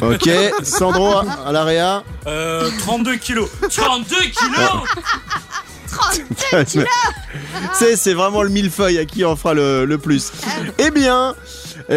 Ok. 0.02 0.30
Sandro 0.64 1.08
à 1.18 1.26
à 1.48 1.52
l'AREA 1.52 2.04
Euh, 2.28 2.70
32 2.80 3.16
kilos. 3.16 3.50
32 3.70 4.16
kilos 4.16 4.70
32 5.90 6.86
C'est 7.74 7.96
c'est 7.96 8.14
vraiment 8.14 8.44
le 8.44 8.50
millefeuille 8.50 8.98
à 9.00 9.06
qui 9.06 9.26
en 9.26 9.36
fera 9.36 9.54
le, 9.54 9.86
le 9.86 9.98
plus. 9.98 10.32
Eh 10.78 10.90
bien, 10.92 11.36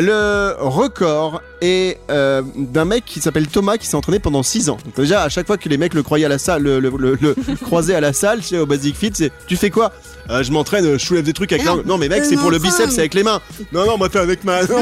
le 0.03 0.55
record 0.59 1.41
est 1.61 1.99
euh, 2.11 2.43
d'un 2.57 2.85
mec 2.85 3.05
qui 3.05 3.21
s'appelle 3.21 3.47
Thomas 3.49 3.77
qui 3.77 3.87
s'est 3.87 3.95
entraîné 3.97 4.19
pendant 4.19 4.43
6 4.43 4.69
ans. 4.71 4.77
Donc 4.85 4.95
déjà, 4.97 5.23
à 5.23 5.29
chaque 5.29 5.47
fois 5.47 5.57
que 5.57 5.69
les 5.69 5.77
mecs 5.79 5.95
le 5.95 6.03
croyaient 6.03 6.27
à 6.27 6.29
la 6.29 6.39
salle, 6.39 6.63
le, 6.63 6.81
le- 6.81 6.91
le- 6.99 7.17
le 7.21 7.35
croisaient 7.63 7.95
à 7.95 8.01
la 8.01 8.13
salle, 8.13 8.43
chez 8.43 8.59
au 8.59 8.67
Basic 8.67 8.97
Fit, 8.97 9.13
c'est 9.15 9.31
tu 9.47 9.57
fais 9.57 9.71
quoi? 9.71 9.93
Euh, 10.31 10.43
Je 10.43 10.51
m'entraîne, 10.53 10.99
je 10.99 11.05
soulève 11.05 11.25
des 11.25 11.33
trucs 11.35 11.53
avec 11.53 11.65
la 11.65 11.77
Non. 11.85 11.99
mais 11.99 12.09
mec, 12.09 12.23
Euh, 12.23 12.27
c'est 12.29 12.37
pour 12.37 12.51
le 12.51 12.59
biceps, 12.59 12.93
c'est 12.95 13.01
avec 13.01 13.15
les 13.15 13.23
mains. 13.23 13.41
Non 13.73 13.87
non, 13.87 13.97
moi 13.99 14.09
fais 14.11 14.19
avec 14.21 14.43
ma. 14.45 14.63
Non. 14.67 14.77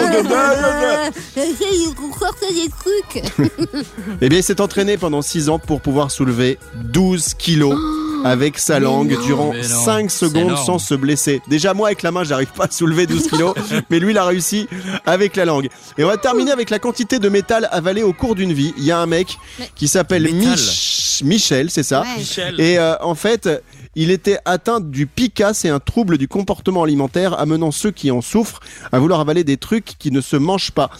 des 2.54 2.70
trucs. 2.70 3.24
Eh 4.20 4.28
bien, 4.28 4.38
il 4.38 4.42
s'est 4.42 4.60
entraîné 4.60 4.96
pendant 4.96 5.20
6 5.22 5.48
ans 5.48 5.58
pour 5.58 5.80
pouvoir 5.80 6.10
soulever 6.10 6.58
12 6.74 7.34
kilos 7.34 7.76
avec 8.24 8.58
sa 8.58 8.78
langue 8.80 9.16
durant 9.24 9.52
Mais 9.52 9.62
non, 9.68 9.84
5 9.84 10.10
c'est 10.10 10.18
secondes 10.26 10.56
sans 10.58 10.78
se 10.78 10.94
blesser. 10.94 11.40
Déjà, 11.48 11.74
moi, 11.74 11.88
avec 11.88 12.02
la 12.02 12.10
main, 12.10 12.24
j'arrive 12.24 12.52
pas 12.56 12.64
à 12.64 12.70
soulever 12.70 13.06
12 13.06 13.28
kilos, 13.28 13.54
mais 13.90 13.98
lui, 13.98 14.12
il 14.12 14.18
a 14.18 14.24
réussi 14.24 14.68
avec 15.06 15.36
la 15.36 15.44
langue. 15.44 15.68
Et 15.98 16.04
on 16.04 16.08
va 16.08 16.16
terminer 16.16 16.50
avec 16.52 16.70
la 16.70 16.78
quantité 16.78 17.18
de 17.18 17.28
métal 17.28 17.68
avalé 17.72 18.02
au 18.02 18.12
cours 18.12 18.34
d'une 18.34 18.52
vie. 18.52 18.74
Il 18.76 18.84
y 18.84 18.90
a 18.92 18.98
un 18.98 19.06
mec 19.06 19.38
qui 19.74 19.88
s'appelle. 19.88 20.24
Mich- 20.32 21.01
Michel, 21.22 21.70
c'est 21.70 21.82
ça. 21.82 22.02
Ouais. 22.02 22.18
Michel. 22.18 22.60
Et 22.60 22.78
euh, 22.78 22.94
en 23.00 23.14
fait, 23.14 23.48
il 23.94 24.10
était 24.10 24.38
atteint 24.44 24.80
du 24.80 25.06
PICA, 25.06 25.52
c'est 25.54 25.68
un 25.68 25.78
trouble 25.80 26.16
du 26.18 26.26
comportement 26.28 26.82
alimentaire 26.82 27.38
amenant 27.38 27.70
ceux 27.70 27.90
qui 27.90 28.10
en 28.10 28.20
souffrent 28.22 28.60
à 28.90 28.98
vouloir 28.98 29.20
avaler 29.20 29.44
des 29.44 29.56
trucs 29.58 29.96
qui 29.98 30.10
ne 30.10 30.20
se 30.20 30.36
mangent 30.36 30.70
pas. 30.72 30.90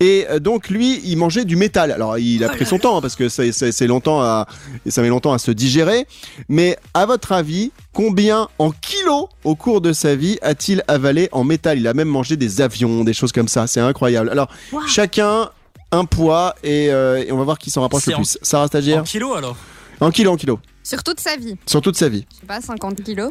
Et 0.00 0.26
euh, 0.30 0.38
donc 0.40 0.68
lui, 0.68 1.00
il 1.04 1.16
mangeait 1.16 1.44
du 1.46 1.56
métal. 1.56 1.90
Alors 1.92 2.18
il 2.18 2.44
a 2.44 2.48
pris 2.48 2.66
son 2.66 2.78
temps 2.78 2.98
hein, 2.98 3.00
parce 3.00 3.16
que 3.16 3.28
ça- 3.28 3.50
ça- 3.52 3.72
c'est 3.72 3.86
longtemps 3.86 4.20
à, 4.20 4.46
et 4.84 4.90
ça 4.90 5.00
met 5.02 5.08
longtemps 5.08 5.32
à 5.32 5.38
se 5.38 5.50
digérer. 5.50 6.06
Mais 6.48 6.76
à 6.92 7.06
votre 7.06 7.32
avis, 7.32 7.72
combien 7.92 8.48
en 8.58 8.70
kilos 8.72 9.28
au 9.44 9.54
cours 9.54 9.80
de 9.80 9.92
sa 9.94 10.14
vie 10.14 10.38
a-t-il 10.42 10.82
avalé 10.86 11.28
en 11.32 11.44
métal? 11.44 11.78
Il 11.78 11.86
a 11.88 11.94
même 11.94 12.08
mangé 12.08 12.36
des 12.36 12.60
avions, 12.60 13.04
des 13.04 13.14
choses 13.14 13.32
comme 13.32 13.48
ça. 13.48 13.66
C'est 13.66 13.80
incroyable. 13.80 14.28
Alors 14.28 14.48
chacun 14.86 15.48
un 15.94 16.04
poids 16.04 16.54
et, 16.62 16.90
euh, 16.90 17.24
et 17.24 17.32
on 17.32 17.38
va 17.38 17.44
voir 17.44 17.58
qui 17.58 17.70
s'en 17.70 17.80
rapproche 17.82 18.06
le 18.06 18.14
en- 18.14 18.18
plus. 18.18 18.38
Sarah 18.42 18.64
En 18.64 18.66
stagiaire 18.68 19.02
kilos 19.04 19.36
alors 19.36 19.56
En 20.00 20.10
kilos, 20.10 20.34
en 20.34 20.36
kilos. 20.36 20.58
Sur 20.82 21.02
toute 21.02 21.20
sa 21.20 21.36
vie. 21.36 21.56
Sur 21.66 21.80
toute 21.80 21.96
sa 21.96 22.08
vie. 22.08 22.26
Je 22.34 22.40
sais 22.40 22.46
pas, 22.46 22.60
50 22.60 23.02
kilos. 23.02 23.30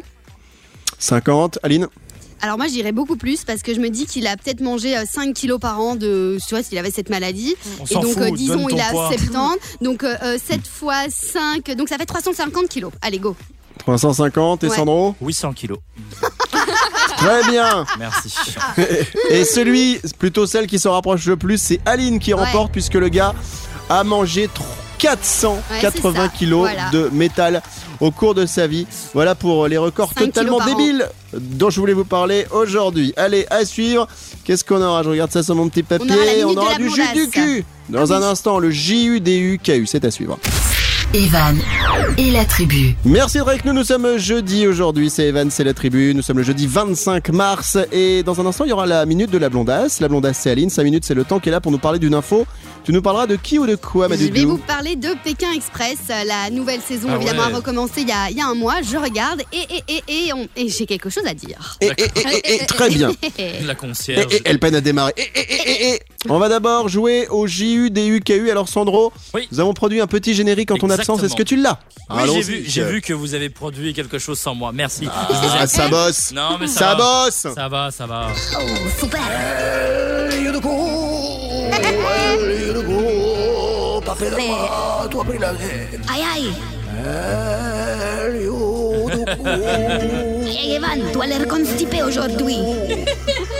50. 0.98 1.58
Aline 1.62 1.88
Alors 2.40 2.56
moi, 2.56 2.66
je 2.66 2.72
dirais 2.72 2.92
beaucoup 2.92 3.16
plus 3.16 3.44
parce 3.44 3.62
que 3.62 3.74
je 3.74 3.80
me 3.80 3.90
dis 3.90 4.06
qu'il 4.06 4.26
a 4.26 4.36
peut-être 4.36 4.60
mangé 4.60 4.96
euh, 4.96 5.04
5 5.10 5.34
kilos 5.34 5.60
par 5.60 5.80
an 5.80 5.94
de, 5.96 6.38
tu 6.46 6.54
vois, 6.54 6.62
s'il 6.62 6.78
avait 6.78 6.90
cette 6.90 7.10
maladie. 7.10 7.54
On 7.80 7.84
Et 7.84 7.86
s'en 7.94 8.00
donc, 8.02 8.12
fout, 8.14 8.22
euh, 8.22 8.30
disons, 8.30 8.68
il 8.68 8.80
a 8.80 8.90
poids. 8.90 9.08
70. 9.12 9.78
Donc, 9.82 10.02
euh, 10.04 10.14
euh, 10.22 10.38
7 10.44 10.66
fois 10.66 11.04
5, 11.08 11.70
donc 11.76 11.88
ça 11.88 11.96
fait 11.98 12.06
350 12.06 12.68
kilos. 12.68 12.92
Allez, 13.02 13.18
go. 13.18 13.36
350 13.78 14.64
et 14.64 14.68
Ouais. 14.68 14.76
Sandro 14.76 15.14
800 15.20 15.52
kilos. 15.52 15.78
Très 17.16 17.50
bien 17.50 17.84
Merci. 17.98 18.32
Et 19.30 19.44
celui, 19.44 20.00
plutôt 20.18 20.46
celle 20.46 20.66
qui 20.66 20.78
s'en 20.78 20.92
rapproche 20.92 21.24
le 21.26 21.36
plus, 21.36 21.58
c'est 21.60 21.80
Aline 21.86 22.18
qui 22.18 22.34
Ouais. 22.34 22.44
remporte 22.44 22.72
puisque 22.72 22.94
le 22.94 23.08
gars 23.08 23.34
a 23.88 24.02
mangé 24.04 24.46
tr- 24.46 24.62
480 24.98 26.22
Ouais, 26.24 26.28
kilos 26.36 26.60
Voilà. 26.60 26.88
de 26.90 27.10
métal 27.12 27.62
au 28.00 28.10
cours 28.10 28.34
de 28.34 28.46
sa 28.46 28.66
vie. 28.66 28.86
Voilà 29.12 29.34
pour 29.34 29.66
les 29.68 29.76
records 29.76 30.14
totalement 30.14 30.56
an. 30.58 30.64
débiles 30.66 31.08
dont 31.32 31.68
je 31.70 31.78
voulais 31.80 31.92
vous 31.92 32.04
parler 32.04 32.46
aujourd'hui. 32.50 33.12
Allez, 33.16 33.46
à 33.50 33.64
suivre. 33.64 34.08
Qu'est-ce 34.44 34.64
qu'on 34.64 34.80
aura? 34.82 35.02
Je 35.02 35.10
regarde 35.10 35.30
ça 35.32 35.42
sur 35.42 35.54
mon 35.54 35.68
petit 35.68 35.82
papier. 35.82 36.44
On 36.44 36.56
aura 36.56 36.74
du 36.76 36.88
jus 36.88 37.02
du 37.14 37.28
cul. 37.28 37.64
Dans 37.90 38.12
un 38.12 38.22
instant, 38.22 38.58
le 38.58 38.70
JUDU-KU, 38.70 39.86
c'est 39.86 40.04
à 40.04 40.10
suivre. 40.10 40.38
Evan 41.12 41.56
et 42.18 42.30
la 42.30 42.44
tribu. 42.44 42.94
Merci 43.04 43.38
avec 43.38 43.64
nous, 43.64 43.72
nous 43.72 43.84
sommes 43.84 44.16
jeudi 44.18 44.66
aujourd'hui, 44.66 45.10
c'est 45.10 45.24
Evan, 45.26 45.50
c'est 45.50 45.62
la 45.62 45.72
tribu, 45.74 46.12
nous 46.14 46.22
sommes 46.22 46.38
le 46.38 46.42
jeudi 46.44 46.66
25 46.66 47.28
mars 47.30 47.78
et 47.92 48.22
dans 48.24 48.40
un 48.40 48.46
instant 48.46 48.64
il 48.64 48.70
y 48.70 48.72
aura 48.72 48.86
la 48.86 49.06
minute 49.06 49.30
de 49.30 49.38
la 49.38 49.48
blondasse, 49.48 50.00
la 50.00 50.08
blondasse 50.08 50.38
c'est 50.40 50.50
Aline, 50.50 50.70
5 50.70 50.82
minutes 50.82 51.04
c'est 51.04 51.14
le 51.14 51.24
temps 51.24 51.38
qui 51.38 51.48
est 51.50 51.52
là 51.52 51.60
pour 51.60 51.70
nous 51.70 51.78
parler 51.78 51.98
d'une 52.00 52.14
info, 52.14 52.46
tu 52.84 52.92
nous 52.92 53.02
parleras 53.02 53.26
de 53.26 53.36
qui 53.36 53.58
ou 53.58 53.66
de 53.66 53.76
quoi 53.76 54.08
Je 54.10 54.24
vais 54.26 54.44
vous 54.44 54.58
parler 54.58 54.96
de 54.96 55.08
Pékin 55.22 55.52
Express. 55.52 55.98
La 56.26 56.50
nouvelle 56.50 56.80
saison, 56.80 57.08
Ah 57.12 57.16
évidemment, 57.16 57.44
ouais. 57.46 57.52
a 57.52 57.56
recommencé 57.56 58.02
il 58.02 58.08
y 58.08 58.12
a, 58.12 58.30
il 58.30 58.36
y 58.36 58.40
a 58.40 58.46
un 58.46 58.54
mois. 58.54 58.76
Je 58.82 58.96
regarde 58.98 59.40
et, 59.52 59.56
et, 59.76 59.82
et, 59.88 60.26
et, 60.28 60.32
on- 60.34 60.46
et 60.56 60.68
j'ai 60.68 60.84
quelque 60.84 61.08
chose 61.08 61.24
à 61.26 61.32
dire. 61.34 61.76
et, 61.80 61.86
et, 61.86 61.90
et, 61.92 62.52
et, 62.54 62.62
et, 62.62 62.66
très 62.66 62.90
bien, 62.90 63.10
La 63.64 63.74
concierge. 63.74 64.26
et, 64.34 64.42
elle 64.44 64.58
peine 64.58 64.74
à 64.74 64.80
démarrer, 64.82 65.14
et, 65.16 65.22
et, 65.22 65.40
et, 65.40 65.70
et, 65.70 65.94
et. 65.94 66.00
On 66.28 66.38
va 66.38 66.48
d'abord 66.48 66.88
jouer 66.88 67.26
au 67.28 67.46
JUDU-KU, 67.46 68.50
alors 68.50 68.68
Sandro, 68.68 69.12
Oui. 69.34 69.48
nous 69.52 69.60
avons 69.60 69.74
produit 69.74 70.00
un 70.00 70.06
petit 70.06 70.34
générique 70.34 70.70
en 70.70 70.76
ton 70.76 70.90
absence, 70.90 71.22
est-ce 71.22 71.36
que 71.36 71.42
tu 71.42 71.56
l'as 71.56 71.78
Oui, 72.10 72.22
j'ai 72.34 72.40
vu, 72.42 72.64
j'ai 72.66 72.84
vu 72.84 73.00
que 73.00 73.12
vous 73.12 73.34
avez 73.34 73.50
produit 73.50 73.92
quelque 73.94 74.18
chose 74.18 74.38
sans 74.38 74.54
moi. 74.54 74.72
Merci. 74.72 75.04
Je 75.04 75.34
vous 75.34 75.54
Ah, 75.58 75.66
ça 75.66 75.88
bosse. 75.88 76.32
Non, 76.32 76.56
mais 76.60 76.66
ça, 76.66 76.78
Ça 76.80 76.94
va. 76.94 77.24
bosse. 77.24 77.46
Ça 77.54 77.68
va, 77.68 77.90
ça 77.90 78.06
va. 78.06 78.28
Aïe 86.08 86.22
aïe. 86.34 86.52
Hey 90.46 90.72
Evan, 90.76 91.00
tu 91.12 91.20
as 91.22 91.26
l'air 91.26 91.46
constipé 91.48 92.02
aujourd'hui. 92.02 92.56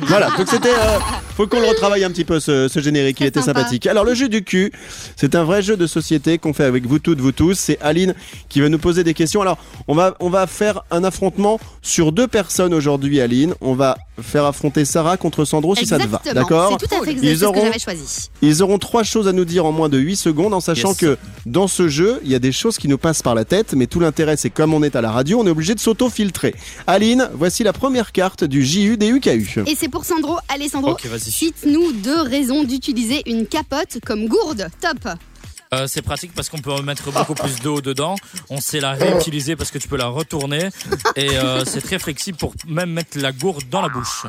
voilà, 0.02 0.30
donc 0.36 0.48
c'était. 0.48 0.68
euh, 0.70 0.98
faut 1.36 1.46
qu'on 1.46 1.60
le 1.60 1.66
retravaille 1.66 2.02
un 2.04 2.10
petit 2.10 2.24
peu 2.24 2.40
ce, 2.40 2.66
ce 2.68 2.80
générique, 2.80 3.20
il 3.20 3.26
était 3.26 3.40
sympa. 3.42 3.60
sympathique. 3.60 3.86
Alors, 3.86 4.04
le 4.04 4.14
jeu 4.14 4.28
du 4.28 4.42
cul, 4.42 4.72
c'est 5.16 5.34
un 5.34 5.44
vrai 5.44 5.62
jeu 5.62 5.76
de 5.76 5.86
société 5.86 6.38
qu'on 6.38 6.54
fait 6.54 6.64
avec 6.64 6.86
vous 6.86 6.98
toutes, 6.98 7.20
vous 7.20 7.32
tous. 7.32 7.54
C'est 7.58 7.78
Aline 7.82 8.14
qui 8.48 8.60
va 8.60 8.68
nous 8.68 8.78
poser 8.78 9.04
des 9.04 9.12
questions. 9.14 9.42
Alors, 9.42 9.58
on 9.88 9.94
va, 9.94 10.14
on 10.20 10.30
va 10.30 10.46
faire 10.46 10.82
un 10.90 11.04
affrontement 11.04 11.60
sur 11.82 12.12
deux 12.12 12.26
personnes 12.26 12.72
aujourd'hui, 12.72 13.20
Aline. 13.20 13.54
On 13.60 13.74
va 13.74 13.98
faire 14.22 14.46
affronter 14.46 14.86
Sarah 14.86 15.18
contre 15.18 15.44
Sandro 15.44 15.74
si 15.76 15.84
ça 15.86 15.98
te 15.98 16.06
va. 16.06 16.22
D'accord 16.32 16.78
C'est 16.80 16.88
tout 16.88 16.94
à 16.94 17.04
fait 17.04 17.12
Ils 17.22 17.38
ce 17.38 17.44
auront- 17.44 17.60
que 17.60 17.66
j'avais 17.66 17.78
choisi. 17.78 18.30
Ils 18.40 18.62
auront 18.62 18.78
trois 18.78 19.02
choses 19.02 19.28
à 19.28 19.32
nous 19.32 19.44
dire 19.44 19.66
en 19.66 19.72
moins 19.72 19.90
de 19.90 19.98
8 19.98 20.16
secondes, 20.16 20.54
en 20.54 20.60
sachant 20.60 20.88
Yes. 20.90 20.96
que 20.98 21.18
dans 21.44 21.68
ce 21.68 21.88
jeu, 21.88 22.18
il 22.24 22.30
y 22.30 22.34
a 22.34 22.38
des 22.38 22.52
choses 22.52 22.78
qui 22.78 22.88
nous 22.88 22.96
passent 22.98 23.20
par 23.22 23.34
la 23.34 23.44
tête, 23.44 23.74
mais 23.74 23.86
tout 23.86 24.00
l'intérêt, 24.00 24.36
c'est 24.38 24.48
comme 24.50 24.72
on 24.72 24.82
est 24.82 24.96
à 24.96 25.02
la 25.02 25.10
radio, 25.10 25.38
on 25.40 25.46
est 25.46 25.50
obligé 25.50 25.74
de 25.74 25.80
s'auto-filtrer. 25.80 26.54
Aline, 26.86 27.28
voici 27.34 27.62
la 27.62 27.74
première 27.74 28.12
carte 28.12 28.44
du 28.44 28.64
JU 28.64 28.96
des 28.96 29.08
UKU. 29.08 29.56
Et 29.66 29.74
c'est 29.86 29.90
pour 29.92 30.04
Sandro. 30.04 30.36
Allez, 30.48 30.68
Sandro, 30.68 30.90
Ok, 30.92 31.06
vas-y. 31.06 31.20
Vas-y. 31.20 31.30
Cite-nous 31.30 31.92
deux 31.92 32.20
raisons 32.22 32.64
d'utiliser 32.64 33.22
une 33.30 33.46
capote 33.46 33.98
comme 34.04 34.26
gourde. 34.26 34.66
Top. 34.80 35.14
Euh, 35.74 35.86
c'est 35.88 36.02
pratique 36.02 36.32
parce 36.34 36.48
qu'on 36.48 36.58
peut 36.58 36.80
mettre 36.82 37.12
beaucoup 37.12 37.34
plus 37.34 37.60
d'eau 37.60 37.80
dedans. 37.80 38.16
On 38.50 38.60
sait 38.60 38.80
la 38.80 38.92
réutiliser 38.94 39.54
parce 39.54 39.70
que 39.70 39.78
tu 39.78 39.86
peux 39.86 39.96
la 39.96 40.08
retourner. 40.08 40.70
Et 41.14 41.38
euh, 41.38 41.64
c'est 41.64 41.80
très 41.82 42.00
flexible 42.00 42.36
pour 42.36 42.52
même 42.66 42.90
mettre 42.90 43.16
la 43.20 43.30
gourde 43.30 43.62
dans 43.70 43.80
la 43.80 43.88
bouche. 43.88 44.26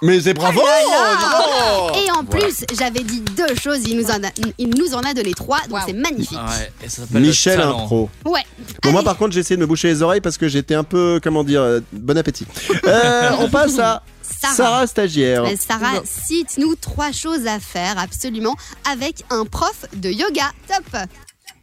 Mais 0.00 0.20
c'est 0.20 0.32
bravo 0.32 0.60
Ah. 0.64 1.92
Et 1.96 2.10
en 2.12 2.24
plus, 2.24 2.64
j'avais 2.78 3.00
dit 3.02 3.20
deux 3.36 3.54
choses, 3.60 3.80
il 3.86 3.98
nous 3.98 4.10
en 4.10 4.22
a, 4.24 4.28
il 4.56 4.70
nous 4.70 4.94
en 4.94 5.00
a 5.00 5.12
donné 5.12 5.34
trois, 5.34 5.58
donc 5.68 5.72
Wow. 5.80 5.84
c'est 5.86 5.92
magnifique. 5.92 6.38
Ouais, 6.38 6.72
et 6.84 6.88
ça 6.88 7.02
s'appelle 7.02 7.20
Michel. 7.22 7.60
Impro. 7.60 8.08
Ouais. 8.24 8.40
Bon, 8.84 8.92
moi 8.92 9.02
par 9.02 9.16
contre 9.18 9.32
j'ai 9.34 9.40
essayé 9.40 9.56
de 9.56 9.60
me 9.60 9.66
boucher 9.66 9.88
les 9.88 10.00
oreilles 10.02 10.20
parce 10.22 10.38
que 10.38 10.48
j'étais 10.48 10.74
un 10.76 10.84
peu, 10.84 11.20
comment 11.22 11.44
dire, 11.44 11.60
euh, 11.60 11.80
bon 11.92 12.16
appétit. 12.16 12.46
Euh, 12.86 13.30
on 13.40 13.50
passe 13.50 13.78
à 13.80 14.02
Sarah. 14.40 14.54
Sarah 14.54 14.86
stagiaire. 14.86 15.44
Sarah, 15.58 16.02
cite-nous 16.04 16.74
trois 16.76 17.12
choses 17.12 17.46
à 17.46 17.58
faire 17.60 17.98
absolument 17.98 18.54
avec 18.90 19.24
un 19.30 19.44
prof 19.44 19.86
de 19.94 20.10
yoga. 20.10 20.52
Top. 20.68 21.00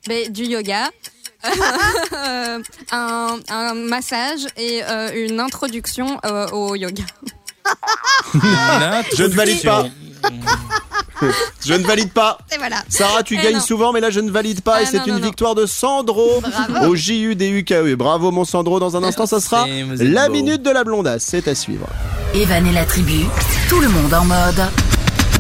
Mais 0.07 0.29
du 0.29 0.43
yoga. 0.45 0.89
euh, 1.45 2.59
un, 2.91 3.37
un 3.49 3.73
massage 3.75 4.41
et 4.57 4.81
euh, 4.83 5.27
une 5.27 5.39
introduction 5.39 6.19
euh, 6.25 6.47
au 6.49 6.75
yoga. 6.75 7.03
Je 8.33 9.23
ne 9.23 9.33
valide 9.33 9.61
pas. 9.63 9.85
Je 11.65 11.73
ne 11.73 11.83
valide 11.85 12.11
pas. 12.11 12.37
Et 12.53 12.57
voilà. 12.57 12.83
Sarah, 12.89 13.23
tu 13.23 13.37
gagnes 13.37 13.55
non. 13.55 13.59
souvent, 13.61 13.93
mais 13.93 14.01
là 14.01 14.09
je 14.09 14.19
ne 14.19 14.29
valide 14.31 14.61
pas. 14.61 14.81
et 14.81 14.85
Ah, 14.85 14.89
c'est 14.91 14.97
non, 14.99 15.05
une 15.05 15.15
non, 15.15 15.27
victoire 15.27 15.55
de 15.55 15.65
Sandro 15.65 16.41
Bravo. 16.41 16.87
au 16.87 16.95
JUDUKE. 16.95 17.95
Bravo 17.95 18.31
mon 18.31 18.43
Sandro. 18.45 18.79
Dans 18.79 18.97
un 18.97 19.03
instant, 19.03 19.25
ça 19.25 19.39
sera 19.39 19.65
la 19.67 20.29
minute 20.29 20.61
de 20.61 20.69
la 20.71 20.83
blondasse. 20.83 21.23
C'est 21.23 21.47
à 21.47 21.55
suivre. 21.55 21.87
Evan 22.33 22.73
la 22.73 22.85
tribu, 22.85 23.25
tout 23.69 23.79
le 23.79 23.87
monde 23.87 24.13
en 24.13 24.25
mode. 24.25 24.84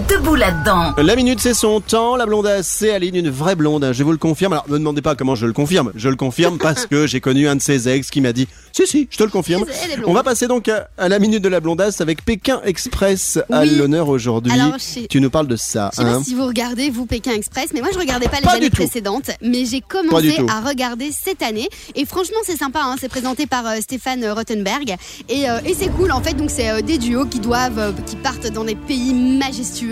Debout 0.09 0.35
là-dedans. 0.35 0.93
La 0.97 1.15
minute, 1.15 1.39
c'est 1.39 1.53
son 1.53 1.79
temps. 1.79 2.15
La 2.15 2.25
blondasse, 2.25 2.67
c'est 2.67 2.91
Aline, 2.91 3.15
une 3.15 3.29
vraie 3.29 3.55
blonde. 3.55 3.89
Je 3.93 4.03
vous 4.03 4.11
le 4.11 4.17
confirme. 4.17 4.53
Alors, 4.53 4.65
ne 4.67 4.73
me 4.73 4.77
demandez 4.79 5.01
pas 5.01 5.15
comment 5.15 5.35
je 5.35 5.45
le 5.47 5.53
confirme. 5.53 5.91
Je 5.95 6.09
le 6.09 6.15
confirme 6.15 6.57
parce 6.59 6.85
que 6.89 7.07
j'ai 7.07 7.21
connu 7.21 7.47
un 7.47 7.55
de 7.55 7.61
ses 7.61 7.87
ex 7.89 8.09
qui 8.11 8.21
m'a 8.21 8.33
dit 8.33 8.47
Si, 8.71 8.85
si, 8.85 9.07
je 9.09 9.17
te 9.17 9.23
le 9.23 9.29
confirme. 9.29 9.63
Blonde. 9.63 10.03
On 10.05 10.13
va 10.13 10.21
passer 10.21 10.47
donc 10.47 10.67
à, 10.67 10.89
à 10.97 11.09
la 11.09 11.17
minute 11.17 11.41
de 11.41 11.47
la 11.49 11.59
blondasse 11.59 12.01
avec 12.01 12.23
Pékin 12.23 12.61
Express 12.65 13.39
à 13.51 13.61
Oui. 13.61 13.75
l'honneur 13.77 14.09
aujourd'hui. 14.09 14.51
Sais- 14.77 15.07
Tu 15.09 15.21
nous 15.21 15.29
parles 15.31 15.47
de 15.47 15.55
ça. 15.55 15.89
Je 15.93 16.01
sais 16.01 16.07
hein. 16.07 16.17
pas 16.19 16.23
si 16.23 16.35
vous 16.35 16.45
regardez, 16.45 16.89
vous, 16.91 17.05
Pékin 17.07 17.31
Express, 17.31 17.69
mais 17.73 17.79
moi, 17.81 17.89
je 17.93 17.97
regardais 17.97 18.27
pas 18.27 18.37
les 18.37 18.43
Pas 18.43 18.51
années 18.55 18.69
précédentes, 18.69 19.31
mais 19.41 19.65
j'ai 19.65 19.81
commencé 19.81 20.37
à 20.49 20.61
regarder 20.61 21.09
cette 21.11 21.41
année. 21.41 21.69
Et 21.95 22.05
franchement, 22.05 22.37
c'est 22.43 22.57
sympa, 22.57 22.81
hein, 22.83 22.95
c'est 22.99 23.09
présenté 23.09 23.47
par 23.47 23.65
euh, 23.65 23.77
Stéphane 23.81 24.23
Rottenberg. 24.29 24.95
Et, 25.29 25.49
euh, 25.49 25.59
et 25.65 25.73
c'est 25.73 25.89
cool, 25.89 26.11
en 26.11 26.21
fait, 26.21 26.33
donc 26.35 26.49
c'est 26.51 26.69
euh, 26.69 26.81
des 26.81 26.97
duos 26.97 27.25
qui 27.25 27.39
doivent, 27.39 27.79
euh, 27.79 27.91
qui 28.05 28.17
partent 28.17 28.47
dans 28.47 28.65
des 28.65 28.75
pays 28.75 29.13
majestueux, 29.13 29.84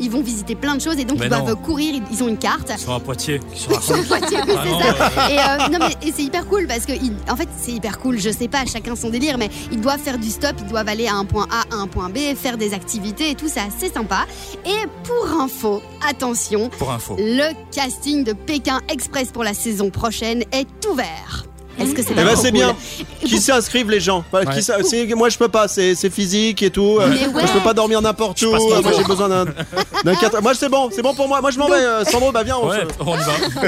ils 0.00 0.10
vont 0.10 0.22
visiter 0.22 0.54
plein 0.54 0.74
de 0.76 0.80
choses, 0.80 0.98
et 0.98 1.04
donc 1.04 1.18
Mais 1.18 1.26
ils 1.26 1.30
non. 1.32 1.44
doivent 1.44 1.56
courir, 1.62 1.94
ils, 1.94 2.02
ils 2.12 2.22
ont 2.22 2.28
une 2.28 2.38
carte. 2.38 2.70
Poitiers. 3.04 3.40
se 3.54 3.60
Sur 3.62 3.72
raconte. 3.72 4.06
Poitiers, 4.08 4.38
oui, 4.46 4.54
Ah 4.56 4.62
c'est 4.64 4.70
non, 4.70 4.80
ça. 4.80 5.30
Et, 5.30 5.38
euh, 5.38 5.68
non, 5.78 5.86
mais, 5.86 6.08
et 6.08 6.12
c'est 6.12 6.22
hyper 6.22 6.46
cool 6.46 6.66
parce 6.66 6.86
que, 6.86 6.92
en 7.30 7.36
fait, 7.36 7.48
c'est 7.60 7.72
hyper 7.72 7.98
cool. 7.98 8.18
Je 8.18 8.30
sais 8.30 8.48
pas, 8.48 8.64
chacun 8.66 8.96
son 8.96 9.10
délire, 9.10 9.38
mais 9.38 9.48
ils 9.72 9.80
doivent 9.80 10.00
faire 10.00 10.18
du 10.18 10.30
stop, 10.30 10.54
ils 10.60 10.66
doivent 10.68 10.88
aller 10.88 11.06
à 11.06 11.14
un 11.14 11.24
point 11.24 11.46
A, 11.50 11.74
à 11.74 11.78
un 11.78 11.86
point 11.86 12.08
B, 12.10 12.18
faire 12.36 12.56
des 12.56 12.74
activités 12.74 13.30
et 13.30 13.34
tout, 13.34 13.48
c'est 13.48 13.60
assez 13.60 13.92
sympa. 13.92 14.26
Et 14.64 14.86
pour 15.04 15.40
info, 15.40 15.82
attention, 16.08 16.68
Pour 16.78 16.90
info. 16.92 17.16
le 17.18 17.52
casting 17.74 18.24
de 18.24 18.32
Pékin 18.32 18.80
Express 18.88 19.30
pour 19.32 19.44
la 19.44 19.54
saison 19.54 19.90
prochaine 19.90 20.42
est 20.52 20.86
ouvert. 20.90 21.44
Est-ce 21.80 21.94
que 21.94 22.02
c'est 22.02 22.10
Eh 22.12 22.14
pas 22.14 22.24
ben 22.24 22.32
trop 22.34 22.42
c'est 22.42 22.50
cool? 22.50 22.58
Bien. 22.58 22.76
Qui 23.24 23.38
s'inscrivent 23.38 23.90
les 23.90 24.00
gens? 24.00 24.24
Voilà, 24.30 24.46
qui 24.52 24.58
Ouais. 24.70 24.82
c'est- 24.84 25.14
Moi 25.14 25.28
je 25.28 25.38
peux 25.38 25.48
pas, 25.48 25.68
c'est 25.68 25.94
c'est 25.94 26.10
physique 26.10 26.62
et 26.62 26.70
tout. 26.70 26.98
Euh, 27.00 27.08
Mais 27.08 27.26
moi, 27.28 27.42
ouais. 27.42 27.46
Je 27.48 27.52
peux 27.52 27.60
pas 27.64 27.74
dormir 27.74 28.00
n'importe 28.02 28.40
où. 28.42 28.50
mon 28.52 28.82
Moi 28.82 28.92
j'ai 28.96 29.04
besoin 29.04 29.28
d'un 29.28 29.44
d'un 30.04 30.14
quatre- 30.14 30.40
Moi 30.42 30.52
c'est 30.54 30.68
bon, 30.68 30.88
c'est 30.92 31.02
bon 31.02 31.14
pour 31.14 31.28
moi. 31.28 31.40
Moi 31.40 31.50
je 31.50 31.58
m'en 31.58 31.68
vais. 31.68 31.74
euh, 31.76 32.04
Sandro, 32.04 32.32
bah 32.32 32.42
viens. 32.42 32.56
On 32.60 32.68
Ouais, 32.68 32.80
se- 32.80 33.04
on 33.04 33.14
y 33.14 33.18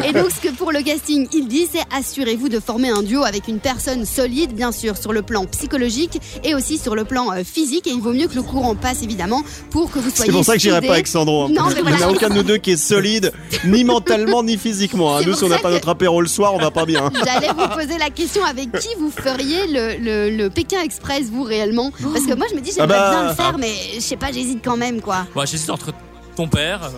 va. 0.00 0.06
Et 0.08 0.12
donc, 0.12 0.26
ce 0.30 0.40
que 0.46 0.52
pour 0.54 0.72
le 0.72 0.82
casting, 0.82 1.26
il 1.32 1.48
dit, 1.48 1.66
c'est 1.72 1.82
assurez-vous 1.96 2.48
de 2.48 2.60
former 2.60 2.90
un 2.90 3.02
duo 3.02 3.24
avec 3.24 3.48
une 3.48 3.58
personne 3.58 4.04
solide, 4.06 4.52
bien 4.54 4.72
sûr, 4.72 4.96
sur 4.96 5.12
le 5.12 5.22
plan 5.22 5.44
psychologique 5.46 6.20
et 6.44 6.54
aussi 6.54 6.78
sur 6.78 6.94
le 6.94 7.04
plan 7.04 7.32
euh, 7.32 7.42
physique. 7.44 7.86
Et 7.86 7.90
il 7.90 8.00
vaut 8.00 8.12
mieux 8.12 8.28
que 8.28 8.34
le 8.34 8.42
courant 8.42 8.74
passe, 8.74 9.02
évidemment, 9.02 9.42
pour 9.70 9.90
que 9.90 9.98
vous 9.98 10.10
soyez. 10.10 10.30
C'est 10.30 10.36
pour 10.36 10.44
ça 10.44 10.54
que 10.54 10.60
j'irai 10.60 10.76
soudés. 10.76 10.86
pas 10.88 10.92
avec 10.94 11.06
Sandro. 11.06 11.44
hein. 11.44 11.48
Non, 11.50 11.64
mais 11.68 11.74
Il 11.80 11.84
n'y 11.84 11.92
en 11.92 11.96
voilà. 11.96 12.06
a 12.06 12.10
aucun 12.10 12.28
de 12.28 12.34
nous 12.34 12.42
deux 12.42 12.58
qui 12.58 12.72
est 12.72 12.76
solide, 12.76 13.32
ni 13.64 13.84
mentalement, 13.84 14.42
ni 14.42 14.56
physiquement. 14.56 15.16
hein. 15.16 15.20
C'est 15.22 15.26
Nous, 15.30 15.36
si 15.36 15.44
on 15.44 15.48
n'a 15.48 15.56
ça 15.56 15.62
pas 15.62 15.68
que- 15.68 15.74
notre 15.74 15.88
apéro 15.88 16.20
le 16.20 16.28
soir, 16.28 16.54
on 16.54 16.58
va 16.58 16.70
pas 16.70 16.84
bien. 16.86 17.10
J'allais 17.24 17.48
vous 17.48 17.68
poser 17.68 17.98
la 18.02 18.10
question 18.10 18.44
avec 18.44 18.72
qui 18.72 18.88
vous 18.98 19.10
feriez 19.10 19.66
le, 19.68 19.96
le- 19.98 20.36
le 20.36 20.50
Pékin 20.50 20.80
Express, 20.82 21.24
vous 21.30 21.42
réellement? 21.44 21.90
Parce 22.12 22.26
que 22.26 22.34
moi, 22.34 22.46
je 22.50 22.56
me 22.56 22.60
dis, 22.60 22.72
j'aimerais 22.74 22.96
Ah 22.98 23.10
bah, 23.10 23.10
bien 23.20 23.28
le 23.28 23.34
faire, 23.34 23.58
mais 23.58 23.72
je 23.94 24.00
sais 24.00 24.16
pas, 24.16 24.32
j'hésite 24.32 24.60
quand 24.64 24.76
même, 24.76 25.00
quoi. 25.00 25.26
Bah, 25.34 25.44
J'hésite 25.44 25.70
entre 25.70 25.92
ton 26.42 26.48
père 26.48 26.90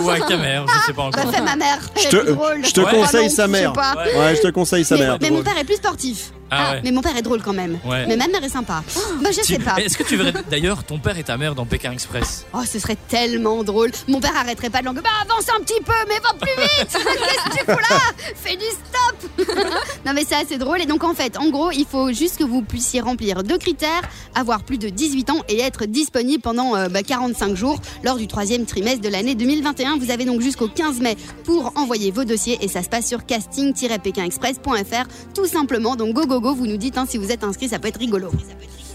ou, 0.00 0.04
ou 0.04 0.10
avec 0.10 0.26
ta 0.26 0.36
mère, 0.36 0.64
je 0.66 0.86
sais 0.86 0.92
pas 0.92 1.10
Bah, 1.10 1.20
encore. 1.20 1.32
fais 1.34 1.42
ma 1.42 1.56
mère. 1.56 1.78
Je 1.96 2.08
te- 2.08 2.16
est 2.16 2.20
plus 2.24 2.32
drôle. 2.34 2.64
je 2.64 2.70
te 2.72 2.80
Ouais. 2.80 2.90
conseille 2.90 3.20
Ah 3.26 3.28
non, 3.28 3.34
sa 3.36 3.46
mère. 3.48 3.72
Ouais. 3.76 4.18
Ouais, 4.18 4.36
je 4.36 4.40
te 4.42 4.48
conseille 4.48 4.84
sa 4.84 4.94
Mais, 4.96 5.00
mère. 5.02 5.18
mais 5.20 5.30
mon 5.30 5.42
père 5.42 5.58
est 5.58 5.64
plus 5.64 5.76
sportif. 5.76 6.32
Ah 6.50 6.72
ouais. 6.72 6.80
Mais 6.82 6.92
mon 6.92 7.02
père 7.02 7.14
est 7.14 7.20
drôle 7.20 7.42
quand 7.42 7.52
même. 7.52 7.78
Ouais. 7.84 8.06
Mais 8.06 8.16
ma 8.16 8.26
mère 8.26 8.42
est 8.42 8.48
sympa. 8.48 8.82
Bah, 9.22 9.28
je 9.30 9.40
Tu- 9.42 9.52
sais 9.52 9.58
pas. 9.58 9.76
Est-ce 9.76 9.98
que 9.98 10.02
tu 10.02 10.16
verrais 10.16 10.32
d'ailleurs 10.50 10.82
ton 10.82 10.98
père 10.98 11.18
et 11.18 11.22
ta 11.22 11.36
mère 11.36 11.54
dans 11.54 11.66
Pékin 11.66 11.92
Express? 11.92 12.46
Oh, 12.54 12.60
ce 12.66 12.78
serait 12.78 12.96
tellement 13.08 13.62
drôle. 13.64 13.90
Mon 14.08 14.18
père 14.18 14.32
arrêterait 14.34 14.70
pas 14.70 14.80
de 14.80 14.86
languer. 14.86 15.02
Bah, 15.02 15.10
avance 15.30 15.44
un 15.54 15.60
petit 15.62 15.78
peu, 15.84 15.92
mais 16.08 16.14
va 16.20 16.32
plus 16.40 16.62
vite. 16.62 16.88
Qu'est-ce 16.92 17.44
que 17.44 17.58
tu 17.58 17.64
fous 17.70 17.78
là? 17.90 18.00
Fais 18.34 18.56
du 18.56 18.64
stop. 18.64 19.46
non, 20.06 20.12
mais 20.14 20.24
c'est 20.26 20.36
assez 20.36 20.56
drôle. 20.56 20.80
Et 20.80 20.86
donc, 20.86 21.04
en 21.04 21.12
fait, 21.12 21.36
en 21.36 21.50
gros, 21.50 21.70
il 21.70 21.84
faut 21.84 22.10
juste 22.14 22.38
que 22.38 22.44
vous 22.44 22.62
puissiez 22.62 23.02
remplir 23.02 23.42
deux 23.42 23.58
critères 23.58 24.00
avoir 24.34 24.62
plus 24.62 24.78
de 24.78 24.88
18 24.88 25.28
ans 25.28 25.42
et 25.50 25.60
être 25.60 25.84
disponible 25.84 26.40
pendant 26.42 26.74
euh, 26.76 26.88
bah, 26.88 27.02
45 27.02 27.56
jours 27.56 27.78
lors 28.04 28.16
du 28.16 28.26
troisième 28.26 28.64
trimestre 28.64 28.77
de 28.80 29.08
l'année 29.08 29.34
2021. 29.34 29.98
Vous 29.98 30.10
avez 30.10 30.24
donc 30.24 30.40
jusqu'au 30.40 30.68
15 30.68 31.00
mai 31.00 31.16
pour 31.44 31.72
envoyer 31.76 32.10
vos 32.10 32.24
dossiers 32.24 32.58
et 32.60 32.68
ça 32.68 32.82
se 32.82 32.88
passe 32.88 33.08
sur 33.08 33.26
casting-pékinexpress.fr 33.26 35.08
tout 35.34 35.46
simplement. 35.46 35.96
Donc, 35.96 36.14
go, 36.14 36.26
go, 36.26 36.40
go, 36.40 36.54
vous 36.54 36.66
nous 36.66 36.76
dites 36.76 36.96
hein, 36.96 37.06
si 37.08 37.18
vous 37.18 37.32
êtes 37.32 37.42
inscrit, 37.42 37.68
ça 37.68 37.78
peut 37.78 37.88
être 37.88 37.98
rigolo. 37.98 38.30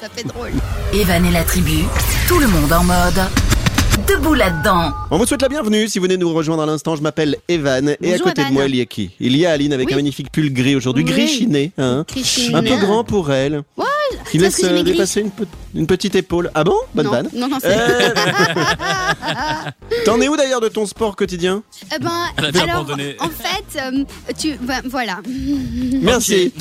Ça 0.00 0.08
fait 0.14 0.24
drôle. 0.26 0.52
Evan 0.92 1.24
et 1.26 1.30
la 1.32 1.44
tribu, 1.44 1.84
tout 2.28 2.38
le 2.38 2.46
monde 2.48 2.72
en 2.72 2.84
mode. 2.84 3.20
Debout 4.08 4.32
là-dedans. 4.34 4.90
On 5.10 5.18
vous 5.18 5.26
souhaite 5.26 5.42
la 5.42 5.48
bienvenue. 5.50 5.86
Si 5.86 5.98
vous 5.98 6.04
venez 6.04 6.16
nous 6.16 6.32
rejoindre 6.32 6.62
à 6.62 6.66
l'instant, 6.66 6.96
je 6.96 7.02
m'appelle 7.02 7.36
Evan. 7.48 7.94
et 8.00 8.14
à 8.14 8.18
côté 8.18 8.42
de 8.44 8.50
moi, 8.50 8.64
il 8.66 8.76
y 8.76 8.80
a 8.80 8.86
qui? 8.86 9.10
Il 9.20 9.36
y 9.36 9.44
a 9.44 9.50
Aline 9.52 9.74
avec 9.74 9.88
Oui. 9.88 9.92
un 9.92 9.96
magnifique 9.96 10.32
pull 10.32 10.50
gris 10.52 10.74
aujourd'hui, 10.74 11.04
Oui. 11.04 11.10
gris 11.12 11.28
chiné. 11.28 11.72
Hein 11.76 12.06
un 12.54 12.62
peu 12.62 12.76
grand 12.78 13.04
pour 13.04 13.30
elle. 13.32 13.62
Ouais, 13.76 13.84
Qui 14.32 14.38
c'est 14.38 14.44
laisse 14.44 14.54
parce 14.60 14.62
que 14.62 14.74
j'ai 14.74 14.80
euh, 14.80 14.82
dépasser 14.82 15.20
une, 15.20 15.30
pe- 15.30 15.44
une 15.74 15.86
petite 15.86 16.14
épaule. 16.16 16.50
Ah 16.54 16.64
bon 16.64 16.74
Bonne 16.94 17.04
non, 17.06 17.10
vanne. 17.12 17.28
non, 17.34 17.48
non, 17.48 17.58
c'est. 17.60 17.68
Euh, 17.68 18.08
T'en 20.04 20.20
es 20.20 20.28
où 20.28 20.36
d'ailleurs 20.36 20.60
de 20.60 20.68
ton 20.68 20.86
sport 20.86 21.16
quotidien? 21.16 21.62
Eh 21.94 21.98
ben, 21.98 22.10
Elle 22.38 22.46
a 22.46 22.52
déjà 22.52 22.64
alors, 22.64 22.76
abandonné. 22.80 23.16
en 23.20 23.28
fait, 23.28 23.78
euh, 23.78 24.04
tu, 24.38 24.54
ben, 24.60 24.80
voilà. 24.86 25.20
Merci. 26.00 26.52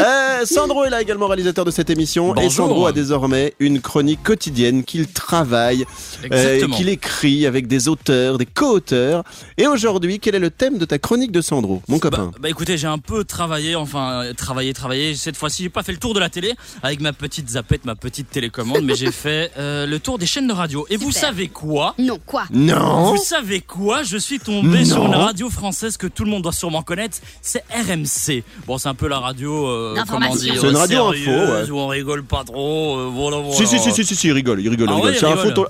Euh, 0.00 0.44
Sandro 0.44 0.84
est 0.84 0.90
là 0.90 1.00
également 1.00 1.26
réalisateur 1.28 1.64
de 1.64 1.70
cette 1.70 1.90
émission. 1.90 2.32
Et 2.32 2.34
Bonjour. 2.34 2.52
Sandro 2.66 2.86
a 2.86 2.92
désormais 2.92 3.54
une 3.60 3.80
chronique 3.80 4.22
quotidienne 4.22 4.84
qu'il 4.84 5.06
travaille, 5.06 5.84
euh, 6.32 6.66
qu'il 6.68 6.88
écrit 6.88 7.46
avec 7.46 7.66
des 7.66 7.88
auteurs, 7.88 8.36
des 8.38 8.46
co-auteurs. 8.46 9.22
Et 9.56 9.66
aujourd'hui, 9.66 10.18
quel 10.18 10.34
est 10.34 10.38
le 10.40 10.50
thème 10.50 10.78
de 10.78 10.84
ta 10.84 10.98
chronique 10.98 11.32
de 11.32 11.40
Sandro, 11.40 11.82
mon 11.88 11.98
copain? 11.98 12.30
Bah, 12.32 12.38
bah, 12.40 12.48
écoutez, 12.50 12.76
j'ai 12.76 12.88
un 12.88 12.98
peu 12.98 13.24
travaillé, 13.24 13.76
enfin 13.76 14.24
travaillé, 14.36 14.74
travaillé. 14.74 15.14
Cette 15.14 15.36
fois-ci, 15.36 15.62
j'ai 15.62 15.68
pas 15.70 15.82
fait 15.82 15.92
le 15.92 15.98
tour 15.98 16.14
de 16.14 16.20
la 16.20 16.28
télé 16.28 16.54
avec 16.82 16.95
ma 17.00 17.12
petite 17.12 17.48
zapette, 17.50 17.84
ma 17.84 17.94
petite 17.94 18.30
télécommande, 18.30 18.82
mais 18.84 18.94
j'ai 18.94 19.12
fait 19.12 19.52
euh, 19.58 19.86
le 19.86 19.98
tour 20.00 20.18
des 20.18 20.26
chaînes 20.26 20.46
de 20.48 20.52
radio. 20.52 20.86
Et 20.90 20.96
vous 20.96 21.10
savez 21.12 21.48
quoi? 21.48 21.94
Non, 21.98 22.18
quoi? 22.24 22.44
Non 22.52 23.12
Vous 23.12 23.16
savez 23.22 23.60
quoi? 23.60 24.02
Je 24.02 24.16
suis 24.16 24.38
tombé 24.38 24.84
sur 24.84 25.04
une 25.06 25.14
radio 25.14 25.50
française 25.50 25.96
que 25.96 26.06
tout 26.06 26.24
le 26.24 26.30
monde 26.30 26.42
doit 26.42 26.52
sûrement 26.52 26.82
connaître. 26.82 27.18
C'est 27.42 27.64
RMC. 27.70 28.42
Bon, 28.66 28.78
c'est 28.78 28.88
un 28.88 28.94
peu 28.94 29.08
la 29.08 29.18
radio. 29.18 29.66
Euh, 29.68 29.94
comment 30.08 30.34
dire 30.34 30.54
C'est 30.60 30.68
une 30.68 30.76
radio 30.76 31.12
sérieuse, 31.12 31.28
info, 31.40 31.52
ouais. 31.52 31.70
où 31.70 31.78
on 31.78 31.86
rigole 31.88 32.24
pas 32.24 32.44
trop. 32.44 32.98
euh, 32.98 33.10
voilà, 33.12 33.38
voilà. 33.38 33.54
Si, 33.56 33.66
si, 33.66 33.78
si, 33.78 33.92
si, 33.92 34.04
si, 34.04 34.14
si, 34.16 34.26
il 34.28 34.32
rigole, 34.32 34.60
il 34.60 34.68
rigole, 34.68 34.88
il 34.88 34.92
Ah 34.92 34.96
rigole. 34.96 35.10
ouais, 35.12 35.16
C'est 35.18 35.26
un. 35.26 35.66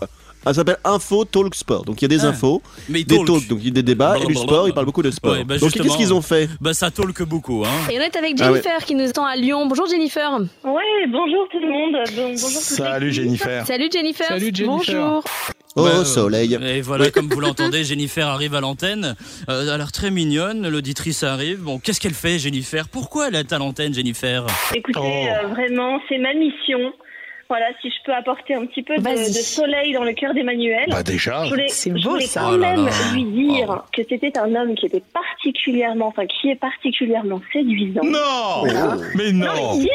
Ça 0.46 0.54
s'appelle 0.54 0.78
Info 0.84 1.24
Talk 1.24 1.54
Sport. 1.54 1.84
Donc 1.84 2.00
il 2.00 2.04
y 2.04 2.04
a 2.04 2.08
des 2.18 2.24
Ah. 2.24 2.28
infos, 2.28 2.62
Mais 2.88 3.00
il 3.00 3.06
des 3.06 3.16
talk. 3.16 3.26
talks, 3.26 3.48
donc 3.48 3.58
il 3.62 3.66
y 3.66 3.68
a 3.68 3.72
des 3.72 3.82
débats, 3.82 4.16
et 4.18 4.26
du 4.26 4.34
sport, 4.34 4.68
il 4.68 4.74
parle 4.74 4.86
beaucoup 4.86 5.02
de 5.02 5.10
sport. 5.10 5.32
Ouais, 5.32 5.44
bah, 5.44 5.54
donc 5.58 5.64
justement. 5.70 5.84
qu'est-ce 5.84 5.96
qu'ils 5.96 6.14
ont 6.14 6.22
fait 6.22 6.48
Bah 6.60 6.72
ça 6.72 6.90
talk 6.90 7.20
beaucoup, 7.24 7.64
hein. 7.66 7.90
Et 7.90 7.98
on 7.98 8.02
est 8.02 8.16
avec 8.16 8.36
Ah 8.40 8.52
ouais. 8.52 8.62
Jennifer 8.62 8.84
qui 8.84 8.94
nous 8.94 9.08
attend 9.08 9.24
à 9.26 9.34
Lyon. 9.36 9.66
Bonjour 9.66 9.86
Jennifer. 9.88 10.30
Ouais, 10.64 10.82
bonjour 11.10 11.48
tout 11.50 11.58
le 11.58 11.68
monde. 11.68 11.96
Bonjour 12.16 12.48
Salut. 12.48 13.12
Jennifer. 13.12 13.66
Salut 13.66 13.88
Jennifer. 13.92 14.26
Salut, 14.26 14.50
Jennifer. 14.54 14.66
Bonjour. 14.94 15.24
Au 15.74 15.82
Bah, 15.84 15.90
euh, 15.96 16.04
soleil. 16.04 16.56
Et 16.62 16.80
voilà, 16.80 17.04
Oui. 17.06 17.10
comme 17.12 17.28
vous 17.28 17.40
l'entendez, 17.40 17.84
Jennifer 17.84 18.26
arrive 18.28 18.54
à 18.54 18.60
l'antenne. 18.60 19.14
Euh, 19.50 19.62
elle 19.62 19.68
a 19.68 19.76
l'air 19.76 19.92
très 19.92 20.10
mignonne, 20.10 20.68
l'auditrice 20.68 21.22
arrive. 21.22 21.60
Bon, 21.62 21.78
qu'est-ce 21.78 22.00
qu'elle 22.00 22.14
fait, 22.14 22.38
Jennifer? 22.38 22.88
Pourquoi 22.88 23.28
elle 23.28 23.34
est 23.34 23.52
à 23.52 23.58
l'antenne, 23.58 23.92
Jennifer? 23.92 24.46
Écoutez, 24.74 24.98
Oh. 25.02 25.04
euh, 25.44 25.48
vraiment, 25.48 25.98
c'est 26.08 26.18
ma 26.18 26.32
mission. 26.34 26.92
Voilà, 27.48 27.66
si 27.80 27.88
je 27.90 27.96
peux 28.04 28.12
apporter 28.12 28.54
un 28.54 28.66
petit 28.66 28.82
peu 28.82 28.96
de, 28.96 29.16
soleil 29.16 29.92
dans 29.92 30.02
le 30.02 30.12
cœur 30.14 30.34
d'Emmanuel. 30.34 30.86
Bah 30.88 31.02
déjà. 31.02 31.44
je 31.44 31.50
voulais, 31.50 31.68
c'est 31.68 31.96
je 31.96 32.02
beau, 32.02 32.10
voulais 32.10 32.26
ça. 32.26 32.40
quand 32.40 32.54
Oh 32.54 32.56
là 32.56 32.74
même 32.76 32.86
là. 32.86 32.92
lui 33.12 33.24
dire 33.24 33.66
Oh. 33.68 33.82
que 33.92 34.02
c'était 34.08 34.36
un 34.38 34.54
homme 34.54 34.74
qui 34.74 34.86
était 34.86 35.02
particulièrement, 35.12 36.08
enfin 36.08 36.26
qui 36.26 36.50
est 36.50 36.56
particulièrement 36.56 37.40
séduisant. 37.52 38.02
Non 38.04 38.64
Mais 39.14 39.32
Non, 39.32 39.46
non 39.46 39.76
mais 39.78 39.82
si, 39.84 39.90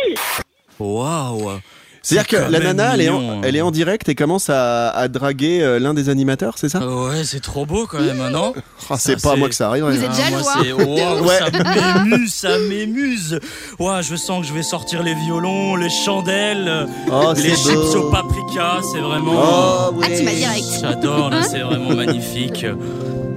Waouh 0.80 1.60
C'est-à-dire 2.04 2.26
C'est 2.30 2.48
que 2.48 2.52
la 2.52 2.60
nana, 2.60 2.94
elle 2.96 3.02
est, 3.02 3.10
en, 3.10 3.20
mignon. 3.20 3.42
elle 3.44 3.56
est 3.56 3.62
en 3.62 3.70
direct 3.70 4.10
et 4.10 4.16
commence 4.16 4.50
à, 4.50 4.90
à 4.90 5.08
draguer 5.08 5.62
euh, 5.62 5.78
l'un 5.78 5.94
des 5.94 6.10
animateurs, 6.10 6.56
c'est 6.58 6.68
ça? 6.70 6.80
Ouais, 6.88 7.24
c'est 7.24 7.42
trop 7.42 7.66
beau 7.68 7.86
quand 7.86 8.00
même, 8.00 8.20
hein, 8.20 8.32
non? 8.32 8.54
Ah, 8.90 8.96
C'est 8.98 9.22
pas 9.22 9.34
à 9.34 9.36
moi 9.36 9.48
que 9.50 9.54
ça 9.56 9.68
arrive. 9.68 9.86
hein. 9.86 9.92
Vous 9.92 10.04
êtes 10.04 10.10
Ah, 10.12 10.30
moi, 10.32 10.42
jaloux, 10.42 10.80
c'est- 10.80 10.84
Wow, 10.84 11.24
Ouais. 11.28 11.38
Ça 11.38 12.04
m'émuse, 12.04 12.34
ça 12.34 12.58
m'émuse. 12.58 13.40
Ouais, 13.80 14.02
je 14.02 14.16
sens 14.16 14.42
que 14.42 14.48
je 14.48 14.54
vais 14.54 14.64
sortir 14.64 15.04
les 15.04 15.14
violons, 15.14 15.76
les 15.76 15.90
chandelles, 15.90 16.88
Oh, 17.12 17.34
les 17.36 17.56
chips 17.56 17.74
beau. 17.76 17.98
au 17.98 18.10
paprika. 18.10 18.78
C'est 18.92 19.00
vraiment. 19.00 19.34
Oh, 19.36 20.00
Ah, 20.02 20.08
tu 20.08 20.24
m'as 20.24 20.32
direct. 20.34 20.66
J'adore, 20.82 21.30
là, 21.30 21.44
c'est 21.44 21.60
vraiment 21.60 21.94
magnifique. 21.96 22.66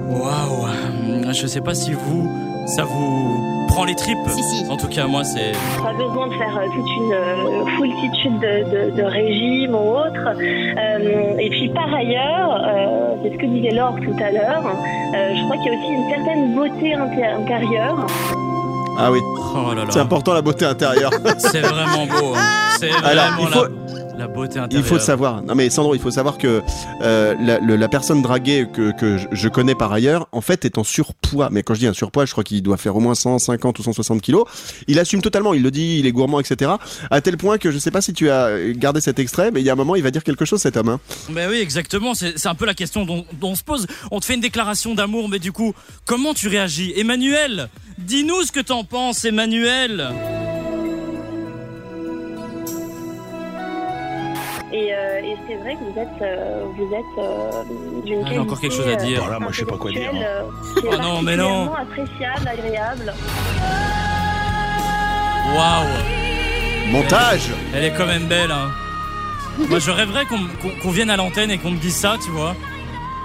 Waouh. 0.09 0.69
Je 1.33 1.47
sais 1.47 1.61
pas 1.61 1.75
si 1.75 1.93
vous, 1.93 2.31
ça 2.67 2.85
vous 2.85 3.54
prend 3.75 3.85
les 3.85 3.95
tripes. 3.95 4.19
Si, 4.29 4.43
si. 4.43 4.71
En 4.71 4.77
tout 4.77 4.89
cas, 4.89 5.07
moi, 5.07 5.23
c'est. 5.25 5.53
pas 5.83 5.93
besoin 5.93 6.29
de 6.29 6.35
faire 6.35 6.57
euh, 6.59 6.67
toute 6.75 6.91
une 6.97 7.13
euh, 7.13 7.67
foultitude 7.77 8.39
de, 8.41 8.91
de, 8.91 8.97
de 8.97 9.03
régimes 9.03 9.75
ou 9.75 9.97
autre. 9.99 10.27
Euh, 10.37 11.39
et 11.39 11.51
puis 11.51 11.69
par 11.71 11.93
ailleurs, 11.93 12.51
euh, 12.67 13.15
c'est 13.23 13.33
ce 13.33 13.39
que 13.39 13.47
disait 13.47 13.71
Laure 13.75 13.97
tout 13.97 14.17
à 14.23 14.31
l'heure, 14.31 14.65
euh, 15.15 15.35
je 15.37 15.43
crois 15.45 15.57
qu'il 15.57 15.67
y 15.67 15.75
a 15.75 15.79
aussi 15.79 15.93
une 15.93 16.09
certaine 16.11 16.55
beauté 16.55 16.95
inté- 16.95 17.35
intérieure. 17.43 18.07
Ah 18.99 19.11
oui, 19.11 19.19
Oh 19.57 19.75
là 19.75 19.83
là. 19.83 19.91
c'est 19.91 19.99
important 20.01 20.35
la 20.35 20.43
beauté 20.43 20.65
intérieure. 20.65 21.11
C'est 21.39 21.61
vraiment 21.61 22.07
beau. 22.07 22.33
hein. 22.35 22.41
C'est 22.79 22.89
vraiment 22.91 23.09
Alors, 23.09 23.25
il 23.41 23.47
faut- 23.49 23.63
la, 23.65 23.69
la 24.19 24.29
beauté 24.29 24.59
intérieure. 24.59 24.87
Il 24.87 24.89
faut 24.89 24.99
savoir, 24.99 25.43
non 25.43 25.55
mais 25.55 25.71
Sandro, 25.71 25.95
il 25.95 26.01
faut 26.01 26.11
savoir 26.11 26.39
que 26.39 26.63
euh, 27.03 27.35
la, 27.41 27.59
le- 27.59 27.77
la 27.77 27.89
personne 27.89 28.23
draguée 28.23 28.67
que, 28.73 28.93
que 28.93 29.19
je- 29.19 29.27
je 29.33 29.49
connais 29.49 29.75
par 29.75 29.93
ailleurs, 29.93 30.29
en 30.33 30.41
fait, 30.41 30.65
est 30.65 30.79
en 30.79 30.85
surpoids. 30.85 31.49
Mais 31.51 31.63
quand 31.63 31.75
je 31.75 31.81
dis 31.81 31.87
un 31.87 31.93
surpoids, 31.93 32.25
je 32.27 32.33
crois 32.33 32.45
qu'il 32.45 32.63
doit 32.63 32.77
faire 32.77 32.95
au 32.97 33.01
moins 33.01 33.15
150 33.15 33.79
ou 33.79 33.83
160 33.83 34.21
kilos. 34.23 34.45
Il 34.89 34.99
assume 34.99 35.21
totalement, 35.23 35.55
il 35.55 35.63
le 35.63 35.71
dit, 35.71 35.99
il 35.99 36.07
est 36.07 36.13
gourmand, 36.13 36.41
etc. 36.41 36.73
À 37.11 37.21
tel 37.21 37.37
point 37.37 37.59
que 37.59 37.71
je 37.71 37.79
sais 37.79 37.91
pas 37.91 38.01
si 38.01 38.13
tu 38.13 38.31
as 38.31 38.51
gardé 38.73 39.01
cet 39.01 39.19
extrait, 39.19 39.51
mais 39.51 39.61
il 39.61 39.65
y 39.67 39.71
a 39.71 39.73
un 39.73 39.77
moment, 39.77 39.97
il 39.97 40.03
va 40.03 40.11
dire 40.11 40.23
quelque 40.25 40.45
chose, 40.45 40.61
cet 40.61 40.77
homme. 40.77 40.89
hein. 40.89 41.01
Ben 41.31 41.49
oui, 41.51 41.59
exactement. 41.59 42.15
C'est 42.15 42.39
c'est 42.39 42.49
un 42.49 42.55
peu 42.55 42.67
la 42.67 42.75
question 42.75 43.05
dont, 43.05 43.25
dont 43.41 43.51
on 43.51 43.55
se 43.57 43.65
pose. 43.65 43.87
On 44.11 44.21
te 44.21 44.25
fait 44.25 44.35
une 44.35 44.41
déclaration 44.41 44.95
d'amour, 44.95 45.29
mais 45.29 45.39
du 45.39 45.53
coup, 45.53 45.75
comment 46.05 46.35
tu 46.35 46.49
réagis? 46.49 46.93
Emmanuel, 46.97 47.69
dis-nous 47.99 48.43
ce 48.45 48.53
que 48.53 48.61
t'en 48.61 48.85
penses, 48.85 49.25
Emmanuel. 49.25 50.09
Et, 54.77 54.93
euh, 54.93 55.21
et 55.23 55.37
c'est 55.47 55.55
vrai 55.55 55.75
que 55.77 55.85
vous 55.85 56.01
êtes, 56.01 56.21
euh, 56.23 56.65
vous 56.77 56.93
êtes 56.93 57.19
euh, 57.19 58.03
d'une 58.05 58.23
Ah, 58.25 58.29
il 58.31 58.35
y 58.35 58.39
a 58.39 58.43
encore 58.43 58.59
quelque 58.61 58.75
chose 58.75 58.89
à 58.89 58.97
dire. 58.97 59.19
euh, 59.21 59.23
Voilà, 59.23 59.39
moi, 59.39 59.53
je 59.53 59.61
sais 59.61 59.65
pas 59.67 59.77
quoi 59.77 59.93
dire, 59.93 60.11
hein. 60.13 60.19
euh, 60.21 60.81
qui 60.81 60.87
est 60.87 60.91
Oh 60.93 60.97
non, 61.01 61.23
mais 61.23 61.37
non. 61.37 61.69
particulièrement 61.69 61.77
appréciable, 61.77 62.49
agréable. 62.49 63.15
Waouh, 65.55 65.87
Montage 66.91 67.51
elle 67.75 67.85
est 67.85 67.93
quand 67.95 68.07
même 68.07 68.25
belle. 68.27 68.51
Hein. 68.51 68.71
Moi, 69.69 69.79
je 69.79 69.91
rêverais 69.93 70.25
qu'on 70.27 70.91
vienne 70.91 71.11
à 71.11 71.17
l'antenne 71.17 71.51
et 71.53 71.59
qu'on 71.59 71.71
me 71.71 71.79
dise 71.79 71.95
ça, 71.95 72.17
tu 72.25 72.31
vois. 72.31 72.57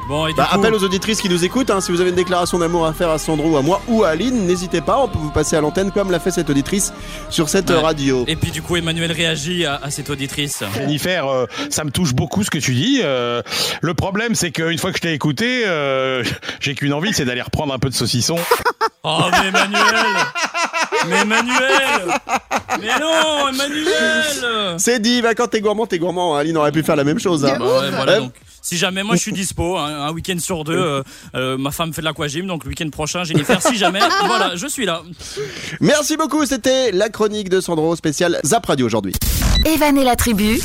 Bon, 0.09 0.25
et 0.25 0.31
du 0.31 0.35
Bah, 0.37 0.49
coup, 0.51 0.59
appel 0.59 0.73
aux 0.73 0.83
auditrices 0.83 1.21
qui 1.21 1.29
nous 1.29 1.45
écoutent, 1.45 1.69
hein, 1.69 1.81
si 1.81 1.91
vous 1.91 2.01
avez 2.01 2.09
une 2.09 2.15
déclaration 2.15 2.57
d'amour 2.57 2.83
à 2.87 2.93
faire 2.93 3.09
à 3.11 3.19
Sandro, 3.19 3.55
à 3.57 3.61
moi 3.61 3.79
ou 3.87 4.03
à 4.03 4.09
Aline, 4.09 4.47
n'hésitez 4.47 4.81
pas, 4.81 4.97
on 4.99 5.07
peut 5.07 5.19
vous 5.19 5.29
passer 5.29 5.55
à 5.55 5.61
l'antenne 5.61 5.91
comme 5.91 6.09
l'a 6.09 6.19
fait 6.19 6.31
cette 6.31 6.49
auditrice 6.49 6.91
sur 7.29 7.47
cette 7.47 7.69
Ouais. 7.69 7.75
radio. 7.77 8.23
et 8.27 8.35
puis 8.35 8.49
du 8.49 8.63
coup, 8.63 8.75
Emmanuel 8.75 9.11
réagit 9.11 9.65
à, 9.67 9.75
à 9.75 9.91
cette 9.91 10.09
auditrice. 10.09 10.63
Jennifer, 10.73 11.27
euh, 11.27 11.45
ça 11.69 11.83
me 11.83 11.91
touche 11.91 12.13
beaucoup 12.15 12.43
ce 12.43 12.49
que 12.49 12.57
tu 12.57 12.73
dis. 12.73 13.01
Euh, 13.03 13.43
le 13.81 13.93
problème, 13.93 14.33
c'est 14.33 14.49
qu'une 14.49 14.79
fois 14.79 14.89
que 14.91 14.97
je 14.97 15.01
t'ai 15.03 15.13
écouté, 15.13 15.61
euh, 15.67 16.23
j'ai 16.59 16.73
qu'une 16.73 16.93
envie, 16.93 17.13
c'est 17.13 17.25
d'aller 17.25 17.43
reprendre 17.43 17.71
un 17.71 17.77
peu 17.79 17.89
de 17.89 17.95
saucisson. 17.95 18.37
Oh, 19.01 19.21
mais 19.31 19.47
Emmanuel 19.47 19.79
Mais 21.07 21.17
Emmanuel 21.21 22.19
Mais 22.81 22.99
non, 22.99 23.49
Emmanuel 23.49 24.75
C'est 24.77 24.99
dit, 24.99 25.21
bah, 25.21 25.35
quand 25.35 25.47
t'es 25.47 25.61
gourmand, 25.61 25.85
t'es 25.87 25.99
gourmand. 25.99 26.35
hein. 26.35 26.39
Aline 26.39 26.57
aurait 26.57 26.71
pu 26.71 26.83
faire 26.83 26.95
la 26.95 27.03
même 27.03 27.19
chose. 27.19 27.45
hein. 27.45 27.55
Bah 27.59 27.65
ouais, 27.65 27.91
voilà, 27.91 28.19
donc, 28.19 28.33
si 28.61 28.77
jamais 28.77 29.03
moi 29.03 29.15
je 29.15 29.21
suis 29.21 29.31
dispo, 29.33 29.77
hein, 29.77 30.07
un 30.07 30.11
week-end 30.11 30.37
sur 30.39 30.63
deux, 30.63 30.73
euh, 30.77 31.01
euh, 31.35 31.57
ma 31.57 31.71
femme 31.71 31.93
fait 31.93 32.01
de 32.01 32.05
l'aquagym, 32.05 32.45
donc 32.45 32.63
le 32.65 32.69
week-end 32.69 32.89
prochain, 32.89 33.23
Jennifer, 33.23 33.61
si 33.61 33.77
jamais, 33.77 33.99
voilà, 34.25 34.55
je 34.55 34.67
suis 34.67 34.85
là. 34.85 35.01
Merci 35.79 36.17
beaucoup, 36.17 36.45
c'était 36.45 36.91
la 36.91 37.09
chronique 37.09 37.49
de 37.49 37.61
Sandro 37.61 37.95
spécial 37.95 38.39
Zap 38.43 38.65
Radio 38.65 38.85
aujourd'hui. 38.85 39.13
Evan 39.65 39.97
et 39.97 40.03
la 40.03 40.15
tribu, 40.15 40.59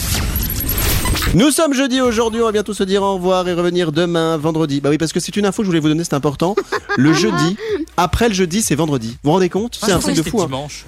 Nous 1.35 1.51
sommes 1.51 1.75
jeudi 1.75 2.01
aujourd'hui, 2.01 2.41
on 2.41 2.45
va 2.45 2.53
bientôt 2.53 2.75
se 2.75 2.85
dire 2.85 3.03
au 3.03 3.15
revoir 3.15 3.49
et 3.49 3.55
revenir 3.55 3.91
demain, 3.91 4.37
vendredi. 4.37 4.81
Bah 4.81 4.91
oui, 4.91 4.99
parce 4.99 5.13
que 5.13 5.19
c'est 5.19 5.37
une 5.37 5.47
info 5.47 5.63
que 5.63 5.65
je 5.65 5.71
voulais 5.71 5.81
vous 5.81 5.89
donner, 5.89 6.05
c'est 6.05 6.15
important. 6.15 6.55
Le 6.97 7.13
jeudi, 7.13 7.57
après 7.97 8.29
le 8.29 8.35
jeudi, 8.35 8.63
c'est 8.63 8.77
vendredi. 8.77 9.09
Vous 9.23 9.31
vous 9.31 9.33
rendez 9.33 9.49
compte? 9.49 9.79
C'est 9.83 9.91
un 9.93 9.99
truc 9.99 10.15
de 10.17 10.23
fou. 10.23 10.41
hein. 10.43 10.47
dimanche. 10.47 10.85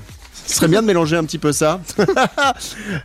Ce 0.46 0.54
serait 0.54 0.68
bien 0.68 0.80
de 0.80 0.87
mélanger 0.87 1.16
un 1.16 1.24
petit 1.24 1.38
peu 1.38 1.52
ça. 1.52 1.80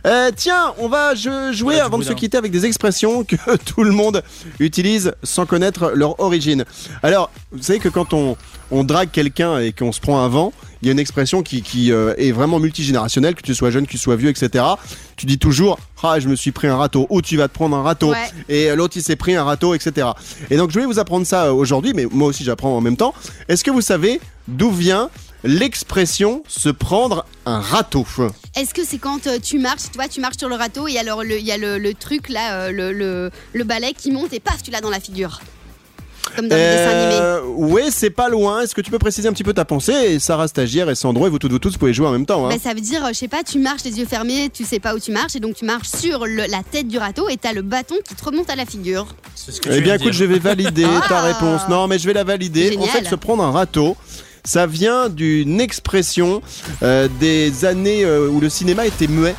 Euh, 0.06 0.30
tiens, 0.34 0.74
on 0.78 0.88
va 0.88 1.14
je- 1.14 1.52
jouer 1.52 1.74
Ouais, 1.74 1.74
du 1.76 1.80
avant 1.80 1.98
de 1.98 2.02
se 2.04 2.08
boudin. 2.08 2.18
quitter 2.20 2.36
avec 2.36 2.50
des 2.52 2.66
expressions 2.66 3.24
que 3.24 3.36
tout 3.64 3.82
le 3.82 3.90
monde 3.90 4.22
utilise 4.60 5.12
sans 5.22 5.44
connaître 5.46 5.92
leur 5.94 6.18
origine. 6.20 6.64
Alors, 7.02 7.30
vous 7.52 7.62
savez 7.62 7.78
que 7.78 7.88
quand 7.88 8.12
on, 8.12 8.36
on 8.72 8.82
drague 8.82 9.10
quelqu'un 9.12 9.58
et 9.60 9.72
qu'on 9.72 9.92
se 9.92 10.00
prend 10.00 10.20
un 10.24 10.28
vent, 10.28 10.52
il 10.82 10.86
y 10.86 10.88
a 10.88 10.92
une 10.92 10.98
expression 10.98 11.42
qui, 11.44 11.62
qui, 11.62 11.92
euh, 11.92 12.12
est 12.18 12.32
vraiment 12.32 12.58
multigénérationnelle, 12.58 13.36
que 13.36 13.42
tu 13.42 13.54
sois 13.54 13.70
jeune, 13.70 13.86
que 13.86 13.92
tu 13.92 13.98
sois 13.98 14.16
vieux, 14.16 14.30
etc. 14.30 14.64
Tu 15.16 15.26
dis 15.26 15.38
toujours 15.38 15.78
Ah, 16.02 16.18
je 16.18 16.26
me 16.28 16.34
suis 16.34 16.50
pris 16.50 16.66
un 16.66 16.76
râteau, 16.76 17.06
ou 17.10 17.22
tu 17.22 17.36
vas 17.36 17.46
te 17.46 17.54
prendre 17.54 17.76
un 17.76 17.82
râteau, 17.82 18.10
Ouais. 18.10 18.30
et 18.48 18.70
euh, 18.70 18.74
l'autre 18.74 18.96
il 18.96 19.02
s'est 19.02 19.14
pris 19.14 19.36
un 19.36 19.44
râteau, 19.44 19.74
etc. 19.74 20.08
Et 20.50 20.56
donc 20.56 20.72
je 20.72 20.80
vais 20.80 20.86
vous 20.86 20.98
apprendre 20.98 21.24
ça 21.24 21.44
euh, 21.44 21.52
aujourd'hui, 21.52 21.92
mais 21.94 22.06
moi 22.10 22.26
aussi 22.28 22.42
j'apprends 22.42 22.76
en 22.76 22.80
même 22.80 22.96
temps. 22.96 23.14
Est-ce 23.48 23.62
que 23.62 23.70
vous 23.70 23.80
savez 23.82 24.20
d'où 24.48 24.72
vient 24.72 25.08
l'expression 25.44 26.42
se 26.48 26.68
prendre 26.68 27.24
un 27.46 27.60
râteau 27.60 28.06
Est-ce 28.56 28.74
que 28.74 28.84
c'est 28.84 28.98
quand 28.98 29.26
euh, 29.26 29.38
tu 29.42 29.58
marches, 29.58 29.90
toi 29.92 30.08
tu 30.08 30.20
marches 30.20 30.38
sur 30.38 30.48
le 30.48 30.54
râteau 30.56 30.88
et 30.88 30.98
alors 30.98 31.22
il 31.24 31.44
y 31.44 31.52
a 31.52 31.56
le, 31.58 31.78
le 31.78 31.94
truc 31.94 32.28
là, 32.28 32.54
euh, 32.54 32.72
le, 32.72 32.92
le, 32.92 33.30
le 33.52 33.64
balai 33.64 33.92
qui 33.96 34.10
monte 34.10 34.32
et 34.32 34.40
paf, 34.40 34.62
tu 34.62 34.70
l'as 34.70 34.80
dans 34.80 34.90
la 34.90 35.00
figure? 35.00 35.40
Comme 36.36 36.48
dans 36.48 36.56
les 36.56 36.62
dessins 36.62 36.90
animés. 36.90 37.20
Euh, 37.20 37.40
ouais, 37.46 37.90
c'est 37.90 38.10
pas 38.10 38.28
loin. 38.28 38.60
Est-ce 38.62 38.74
que 38.74 38.80
tu 38.80 38.90
peux 38.90 38.98
préciser 38.98 39.28
un 39.28 39.32
petit 39.32 39.44
peu 39.44 39.52
ta 39.52 39.64
pensée? 39.64 39.92
Et 39.92 40.18
Sarah 40.18 40.48
Stagiaire 40.48 40.88
et 40.90 40.94
Sandro 40.94 41.26
et 41.26 41.30
vous 41.30 41.38
toutes, 41.38 41.52
vous 41.52 41.58
tous, 41.58 41.72
vous 41.72 41.78
pouvez 41.78 41.92
jouer 41.94 42.06
en 42.06 42.12
même 42.12 42.26
temps. 42.26 42.46
Hein. 42.46 42.50
Ben, 42.50 42.58
ça 42.60 42.74
veut 42.74 42.80
dire, 42.80 43.04
euh, 43.04 43.08
je 43.12 43.18
sais 43.18 43.28
pas, 43.28 43.42
tu 43.42 43.58
marches 43.58 43.84
les 43.84 43.98
yeux 43.98 44.06
fermés, 44.06 44.48
tu 44.52 44.64
sais 44.64 44.78
pas 44.80 44.94
où 44.94 44.98
tu 44.98 45.10
marches 45.12 45.36
et 45.36 45.40
donc 45.40 45.54
tu 45.56 45.64
marches 45.64 45.88
sur 45.88 46.24
le- 46.26 46.46
la 46.50 46.62
tête 46.68 46.88
du 46.88 46.98
râteau 46.98 47.28
et 47.28 47.36
t'as 47.36 47.52
le 47.52 47.62
bâton 47.62 47.94
qui 48.06 48.14
te 48.14 48.24
remonte 48.24 48.48
à 48.50 48.56
la 48.56 48.64
figure. 48.66 49.06
C'est 49.34 49.52
ce 49.52 49.60
que 49.60 49.68
Eh 49.72 49.80
bien, 49.80 49.94
écoute, 49.94 50.12
je 50.12 50.24
vais 50.24 50.38
valider 50.38 50.84
ta 51.08 51.18
Ah. 51.18 51.22
réponse. 51.22 51.62
Non, 51.68 51.86
mais 51.86 51.98
je 51.98 52.06
vais 52.06 52.12
la 52.14 52.24
valider. 52.24 52.70
Génial. 52.70 52.88
En 52.88 52.92
fait, 52.92 53.04
se 53.08 53.14
prendre 53.14 53.42
un 53.42 53.50
râteau, 53.50 53.96
ça 54.44 54.66
vient 54.66 55.08
d'une 55.08 55.60
expression 55.60 56.42
euh, 56.82 57.08
des 57.20 57.64
années 57.64 58.04
euh, 58.04 58.28
où 58.28 58.40
le 58.40 58.48
cinéma 58.48 58.86
était 58.86 59.06
muet. 59.06 59.34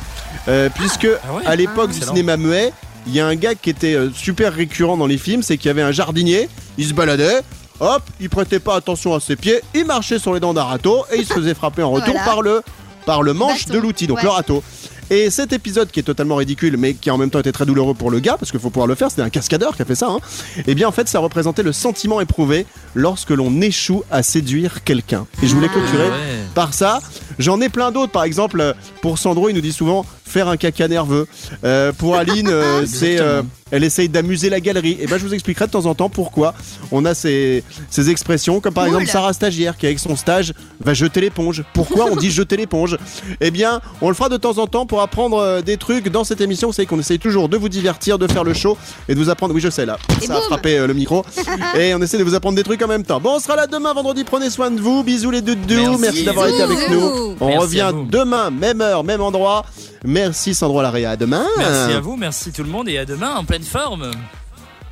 Euh, 0.48 0.68
puisque 0.74 1.06
Ah 1.24 1.34
ouais 1.34 1.42
à 1.46 1.54
l'époque 1.56 1.90
du 1.90 1.96
excellent. 1.98 2.12
cinéma 2.14 2.36
muet, 2.36 2.72
il 3.06 3.14
y 3.14 3.20
a 3.20 3.26
un 3.26 3.34
gars 3.36 3.54
qui 3.54 3.70
était 3.70 3.94
euh, 3.94 4.10
super 4.14 4.52
récurrent 4.54 4.96
dans 4.96 5.06
les 5.06 5.18
films, 5.18 5.42
c'est 5.42 5.56
qu'il 5.58 5.66
y 5.66 5.70
avait 5.70 5.82
un 5.82 5.92
jardinier, 5.92 6.48
il 6.78 6.86
se 6.86 6.94
baladait, 6.94 7.40
hop, 7.80 8.02
il 8.20 8.30
prêtait 8.30 8.60
pas 8.60 8.76
attention 8.76 9.14
à 9.14 9.20
ses 9.20 9.36
pieds, 9.36 9.60
il 9.74 9.84
marchait 9.84 10.18
sur 10.18 10.32
les 10.34 10.40
dents 10.40 10.54
d'un 10.54 10.62
râteau 10.64 11.04
et 11.12 11.18
il 11.18 11.26
se 11.26 11.34
faisait 11.34 11.54
frapper 11.54 11.82
en 11.82 11.90
retour 11.90 12.14
Voilà. 12.14 12.24
par 12.24 12.42
le 12.42 12.62
par 13.06 13.22
le 13.22 13.34
manche 13.34 13.66
Bâton, 13.66 13.74
de 13.74 13.78
l'outil, 13.82 14.06
donc 14.06 14.16
ouais. 14.18 14.22
le 14.24 14.30
râteau. 14.30 14.62
Et 15.10 15.28
cet 15.28 15.52
épisode 15.52 15.90
qui 15.90 16.00
est 16.00 16.04
totalement 16.04 16.36
ridicule, 16.36 16.78
mais 16.78 16.94
qui 16.94 17.10
en 17.10 17.18
même 17.18 17.28
temps 17.28 17.38
était 17.40 17.52
très 17.52 17.66
douloureux 17.66 17.92
pour 17.92 18.10
le 18.10 18.20
gars, 18.20 18.38
parce 18.38 18.50
qu'il 18.50 18.58
faut 18.58 18.70
pouvoir 18.70 18.86
le 18.86 18.94
faire, 18.94 19.10
c'était 19.10 19.20
un 19.20 19.28
cascadeur 19.28 19.76
qui 19.76 19.82
a 19.82 19.84
fait 19.84 19.94
ça, 19.94 20.08
hein. 20.08 20.18
et 20.66 20.74
bien 20.74 20.88
en 20.88 20.92
fait 20.92 21.06
ça 21.06 21.18
représentait 21.18 21.62
le 21.62 21.74
sentiment 21.74 22.22
éprouvé 22.22 22.64
lorsque 22.94 23.28
l'on 23.28 23.60
échoue 23.60 24.02
à 24.10 24.22
séduire 24.22 24.82
quelqu'un. 24.84 25.26
Et 25.42 25.46
je 25.46 25.54
voulais 25.54 25.68
clôturer 25.68 26.06
Ah 26.06 26.14
ouais. 26.16 26.44
par 26.54 26.72
ça. 26.72 27.00
J'en 27.38 27.60
ai 27.60 27.68
plein 27.68 27.90
d'autres. 27.90 28.12
Par 28.12 28.24
exemple, 28.24 28.58
euh, 28.60 28.72
pour 29.02 29.18
Sandro, 29.18 29.50
il 29.50 29.54
nous 29.54 29.60
dit 29.60 29.72
souvent 29.72 30.06
faire 30.34 30.48
un 30.48 30.56
caca 30.56 30.88
nerveux. 30.88 31.28
Euh, 31.62 31.92
pour 31.92 32.16
Aline, 32.16 32.48
euh, 32.48 32.84
c'est 32.86 33.20
euh, 33.20 33.42
elle 33.70 33.84
essaye 33.84 34.08
d'amuser 34.08 34.50
la 34.50 34.60
galerie. 34.60 34.98
Et 35.00 35.06
ben, 35.06 35.16
je 35.16 35.24
vous 35.24 35.32
expliquerai 35.32 35.66
de 35.66 35.70
temps 35.70 35.86
en 35.86 35.94
temps 35.94 36.08
pourquoi 36.08 36.54
on 36.90 37.04
a 37.04 37.14
ces, 37.14 37.62
ces 37.88 38.10
expressions, 38.10 38.60
comme 38.60 38.74
par 38.74 38.86
exemple 38.86 39.06
Sarah 39.06 39.32
stagiaire 39.32 39.76
qui 39.76 39.86
avec 39.86 40.00
son 40.00 40.16
stage 40.16 40.52
va 40.80 40.92
jeter 40.92 41.20
l'éponge. 41.20 41.62
Pourquoi 41.72 42.06
on 42.10 42.16
dit 42.16 42.30
jeter 42.40 42.56
l'éponge? 42.56 42.98
Eh 43.40 43.52
bien, 43.52 43.80
on 44.00 44.08
le 44.08 44.14
fera 44.14 44.28
de 44.28 44.36
temps 44.36 44.58
en 44.58 44.66
temps 44.66 44.86
pour 44.86 45.00
apprendre 45.00 45.62
des 45.62 45.76
trucs 45.76 46.08
dans 46.08 46.24
cette 46.24 46.40
émission. 46.40 46.68
Vous 46.68 46.74
savez 46.74 46.86
qu'on 46.86 46.98
essaye 46.98 47.20
toujours 47.20 47.48
de 47.48 47.56
vous 47.56 47.68
divertir, 47.68 48.18
de 48.18 48.26
faire 48.26 48.44
le 48.44 48.54
show 48.54 48.76
et 49.08 49.14
de 49.14 49.20
vous 49.20 49.30
apprendre. 49.30 49.54
Oui, 49.54 49.60
je 49.60 49.70
sais 49.70 49.86
là, 49.86 49.98
Et 50.20 50.26
ça 50.26 50.36
a 50.36 50.40
frappé 50.40 50.78
euh, 50.78 50.88
le 50.88 50.94
micro. 50.94 51.24
et 51.78 51.94
on 51.94 52.02
essaie 52.02 52.18
de 52.18 52.24
vous 52.24 52.34
apprendre 52.34 52.56
des 52.56 52.64
trucs 52.64 52.82
en 52.82 52.88
même 52.88 53.04
temps. 53.04 53.20
Bon, 53.20 53.36
on 53.36 53.38
sera 53.38 53.54
là 53.54 53.68
demain, 53.68 53.94
vendredi. 53.94 54.24
Prenez 54.24 54.50
soin 54.50 54.70
de 54.72 54.80
vous. 54.80 55.04
Bisous 55.04 55.30
les 55.30 55.42
deux 55.42 55.54
Merci. 55.54 55.98
Merci 56.00 56.24
d'avoir 56.24 56.48
été 56.48 56.62
avec 56.62 56.90
nous. 56.90 57.36
On 57.40 57.46
Merci 57.46 57.58
revient 57.58 57.92
demain, 58.10 58.50
même 58.50 58.80
heure, 58.80 59.04
même 59.04 59.20
endroit. 59.20 59.64
Merci 60.04 60.23
Sandro 60.32 60.80
Larrea. 60.82 61.10
À 61.10 61.16
demain. 61.16 61.44
Merci 61.58 61.92
à 61.92 62.00
vous, 62.00 62.16
merci 62.16 62.52
tout 62.52 62.62
le 62.62 62.70
monde 62.70 62.88
et 62.88 62.98
à 62.98 63.04
demain 63.04 63.34
en 63.36 63.44
pleine 63.44 63.62
forme. 63.64 64.10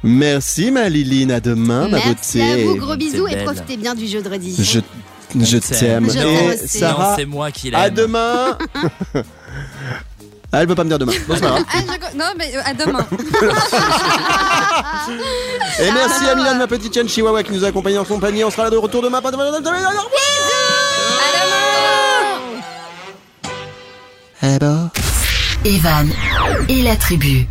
Merci 0.04 0.70
ma 0.70 0.88
Liline. 0.88 1.30
À 1.30 1.40
demain, 1.40 1.88
ma 1.88 1.98
Merci 1.98 2.38
beauté. 2.40 2.52
à 2.52 2.56
vous, 2.66 2.74
gros 2.76 2.96
bisous 2.96 3.28
et 3.28 3.36
profitez 3.44 3.76
bien 3.76 3.94
du 3.94 4.06
jeudi. 4.08 4.56
Je, 4.58 4.80
je 5.44 5.58
t'aime. 5.58 6.08
Et. 6.10 6.56
Sarah, 6.66 7.14
c'est 7.16 7.24
moi 7.24 7.50
qui 7.52 7.70
l'aime. 7.70 7.80
à 7.80 7.88
demain. 7.90 8.58
Ah, 9.14 9.20
elle 10.60 10.68
veut 10.68 10.74
pas 10.74 10.82
me 10.84 10.88
dire 10.88 10.98
demain. 10.98 11.12
Bon. 11.28 11.34
Ah, 11.42 11.58
je- 11.72 12.16
Non, 12.18 12.24
mais 12.36 12.52
euh, 12.56 12.60
à 12.64 12.74
demain. 12.74 13.06
Et 15.80 15.90
merci 15.92 16.26
à 16.28 16.34
Milan, 16.34 16.56
ma 16.56 16.66
petite 16.66 16.92
chienne 16.92 17.08
chihuahua 17.08 17.42
qui 17.44 17.52
nous 17.52 17.64
a 17.64 17.68
accompagnés 17.68 17.98
en 17.98 18.04
son 18.04 18.18
panier. 18.18 18.44
On 18.44 18.50
sera 18.50 18.64
là 18.64 18.70
de 18.70 18.76
retour 18.76 19.02
demain. 19.02 19.22
Pas 19.22 19.30
de- 19.30 19.36
Au 19.36 19.40
revoir. 19.40 19.60
Eh 24.42 24.58
ben. 24.58 24.90
Evan 25.64 26.08
et 26.68 26.82
la 26.82 26.96
tribu. 26.96 27.46